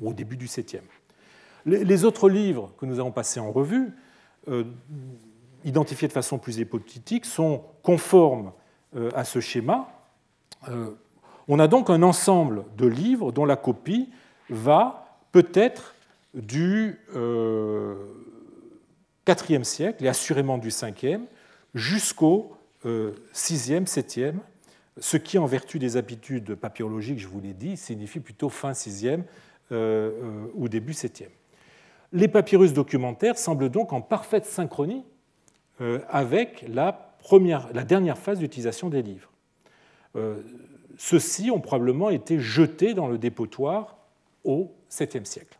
ou 0.00 0.10
au 0.10 0.12
début 0.12 0.36
du 0.36 0.46
VIIe. 0.46 0.82
Les 1.66 2.04
autres 2.04 2.28
livres 2.28 2.72
que 2.78 2.86
nous 2.86 2.98
avons 2.98 3.10
passés 3.10 3.40
en 3.40 3.50
revue, 3.50 3.92
euh, 4.48 4.64
identifiés 5.64 6.08
de 6.08 6.12
façon 6.12 6.38
plus 6.38 6.58
hypothétique, 6.58 7.26
sont 7.26 7.64
conformes 7.82 8.52
euh, 8.96 9.10
à 9.14 9.24
ce 9.24 9.40
schéma. 9.40 9.88
On 11.46 11.58
a 11.58 11.68
donc 11.68 11.88
un 11.90 12.02
ensemble 12.02 12.64
de 12.76 12.86
livres 12.86 13.32
dont 13.32 13.44
la 13.44 13.56
copie 13.56 14.10
va 14.50 15.20
peut-être 15.30 15.94
du 16.34 16.98
IVe 19.26 19.62
siècle 19.62 20.04
et 20.04 20.08
assurément 20.08 20.58
du 20.58 20.70
Ve 20.70 21.20
jusqu'au 21.74 22.56
VIe, 22.84 23.84
VIIe 23.84 24.34
ce 25.00 25.16
qui, 25.16 25.38
en 25.38 25.46
vertu 25.46 25.78
des 25.78 25.96
habitudes 25.96 26.54
papyrologiques, 26.54 27.18
je 27.18 27.28
vous 27.28 27.40
l'ai 27.40 27.54
dit, 27.54 27.76
signifie 27.76 28.20
plutôt 28.20 28.48
fin 28.48 28.72
6e 28.72 29.06
euh, 29.06 29.22
euh, 29.72 30.10
ou 30.54 30.68
début 30.68 30.92
7e. 30.92 31.28
Les 32.12 32.28
papyrus 32.28 32.72
documentaires 32.72 33.38
semblent 33.38 33.68
donc 33.68 33.92
en 33.92 34.00
parfaite 34.00 34.46
synchronie 34.46 35.04
euh, 35.80 36.00
avec 36.08 36.64
la, 36.68 37.14
dernière 37.84 38.18
phase 38.18 38.38
d'utilisation 38.38 38.88
des 38.88 39.02
livres. 39.02 39.30
Ceux-ci 40.96 41.50
ont 41.50 41.60
probablement 41.60 42.10
été 42.10 42.40
jetés 42.40 42.94
dans 42.94 43.06
le 43.06 43.18
dépotoir 43.18 43.98
au 44.42 44.74
7e 44.90 45.24
siècle. 45.26 45.58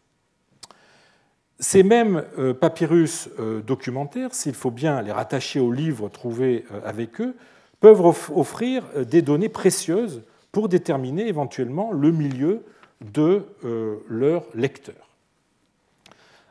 Ces 1.60 1.84
mêmes 1.84 2.24
papyrus 2.60 3.28
documentaires, 3.64 4.34
s'il 4.34 4.54
faut 4.54 4.72
bien 4.72 5.00
les 5.02 5.12
rattacher 5.12 5.60
aux 5.60 5.70
livres 5.70 6.08
trouvés 6.08 6.64
avec 6.84 7.20
eux, 7.20 7.36
peuvent 7.80 8.00
offrir 8.34 8.84
euh, 8.94 9.04
des 9.04 9.22
données 9.22 9.48
précieuses 9.48 10.22
pour 10.52 10.68
déterminer 10.68 11.28
éventuellement 11.28 11.92
le 11.92 12.10
milieu 12.10 12.64
de 13.00 13.46
euh, 13.64 13.98
leur 14.08 14.44
lecteur. 14.54 15.08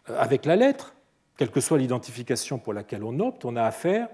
Euh, 0.09 0.19
avec 0.19 0.45
la 0.45 0.55
lettre, 0.55 0.93
quelle 1.37 1.51
que 1.51 1.59
soit 1.59 1.77
l'identification 1.77 2.59
pour 2.59 2.73
laquelle 2.73 3.03
on 3.03 3.19
opte, 3.19 3.45
on 3.45 3.55
a 3.55 3.63
affaire 3.63 4.09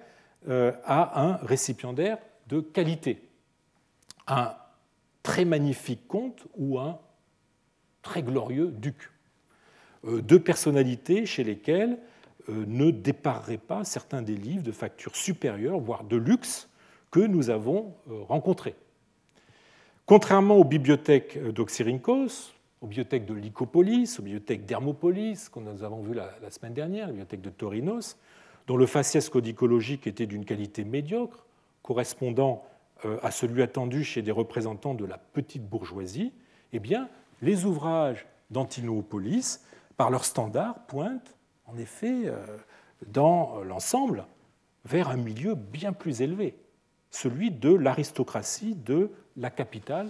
à 0.45 1.23
un 1.23 1.37
récipiendaire 1.37 2.17
de 2.49 2.59
qualité, 2.59 3.21
un 4.27 4.53
très 5.21 5.45
magnifique 5.45 6.05
comte 6.09 6.43
ou 6.57 6.79
un 6.79 6.99
très 8.01 8.23
glorieux 8.23 8.67
duc. 8.67 9.09
Deux 10.03 10.41
personnalités 10.41 11.25
chez 11.25 11.45
lesquelles 11.45 11.97
ne 12.49 12.91
dépareraient 12.91 13.55
pas 13.55 13.85
certains 13.85 14.21
des 14.21 14.35
livres 14.35 14.63
de 14.63 14.73
facture 14.73 15.15
supérieure, 15.15 15.79
voire 15.79 16.03
de 16.03 16.17
luxe, 16.17 16.67
que 17.13 17.19
nous 17.19 17.51
avons 17.51 17.93
euh, 18.09 18.23
rencontrés. 18.23 18.73
Contrairement 20.07 20.55
aux 20.55 20.63
bibliothèques 20.63 21.37
d'Oxyrhynchos, 21.37 22.51
aux 22.81 22.87
bibliothèques 22.87 23.25
de 23.25 23.35
Lycopolis, 23.35 24.17
aux 24.17 24.23
bibliothèques 24.23 24.65
d'Hermopolis, 24.65 25.47
que 25.47 25.59
nous 25.59 25.83
avons 25.83 26.01
vues 26.01 26.15
la, 26.15 26.49
semaine 26.49 26.73
dernière, 26.73 27.05
la 27.05 27.11
bibliothèque 27.11 27.41
de 27.41 27.51
Torinos, 27.51 28.17
dont 28.65 28.77
le 28.77 28.87
faciès 28.87 29.29
codicologique 29.29 30.07
était 30.07 30.25
d'une 30.25 30.43
qualité 30.43 30.83
médiocre, 30.83 31.45
correspondant 31.83 32.63
euh, 33.05 33.19
à 33.21 33.29
celui 33.29 33.61
attendu 33.61 34.03
chez 34.03 34.23
des 34.23 34.31
représentants 34.31 34.95
de 34.95 35.05
la 35.05 35.19
petite 35.19 35.69
bourgeoisie, 35.69 36.33
eh 36.73 36.79
bien, 36.79 37.09
les 37.43 37.65
ouvrages 37.65 38.25
d'Antinoopolis, 38.49 39.61
par 39.97 40.09
leur 40.09 40.25
standard, 40.25 40.87
pointent 40.87 41.35
en 41.67 41.77
effet 41.77 42.23
euh, 42.25 42.43
dans 43.05 43.61
l'ensemble 43.63 44.25
vers 44.83 45.09
un 45.09 45.17
milieu 45.17 45.53
bien 45.53 45.93
plus 45.93 46.23
élevé 46.23 46.57
celui 47.13 47.51
de 47.51 47.73
l'aristocratie 47.73 48.75
de 48.75 49.11
la 49.37 49.49
capitale 49.51 50.09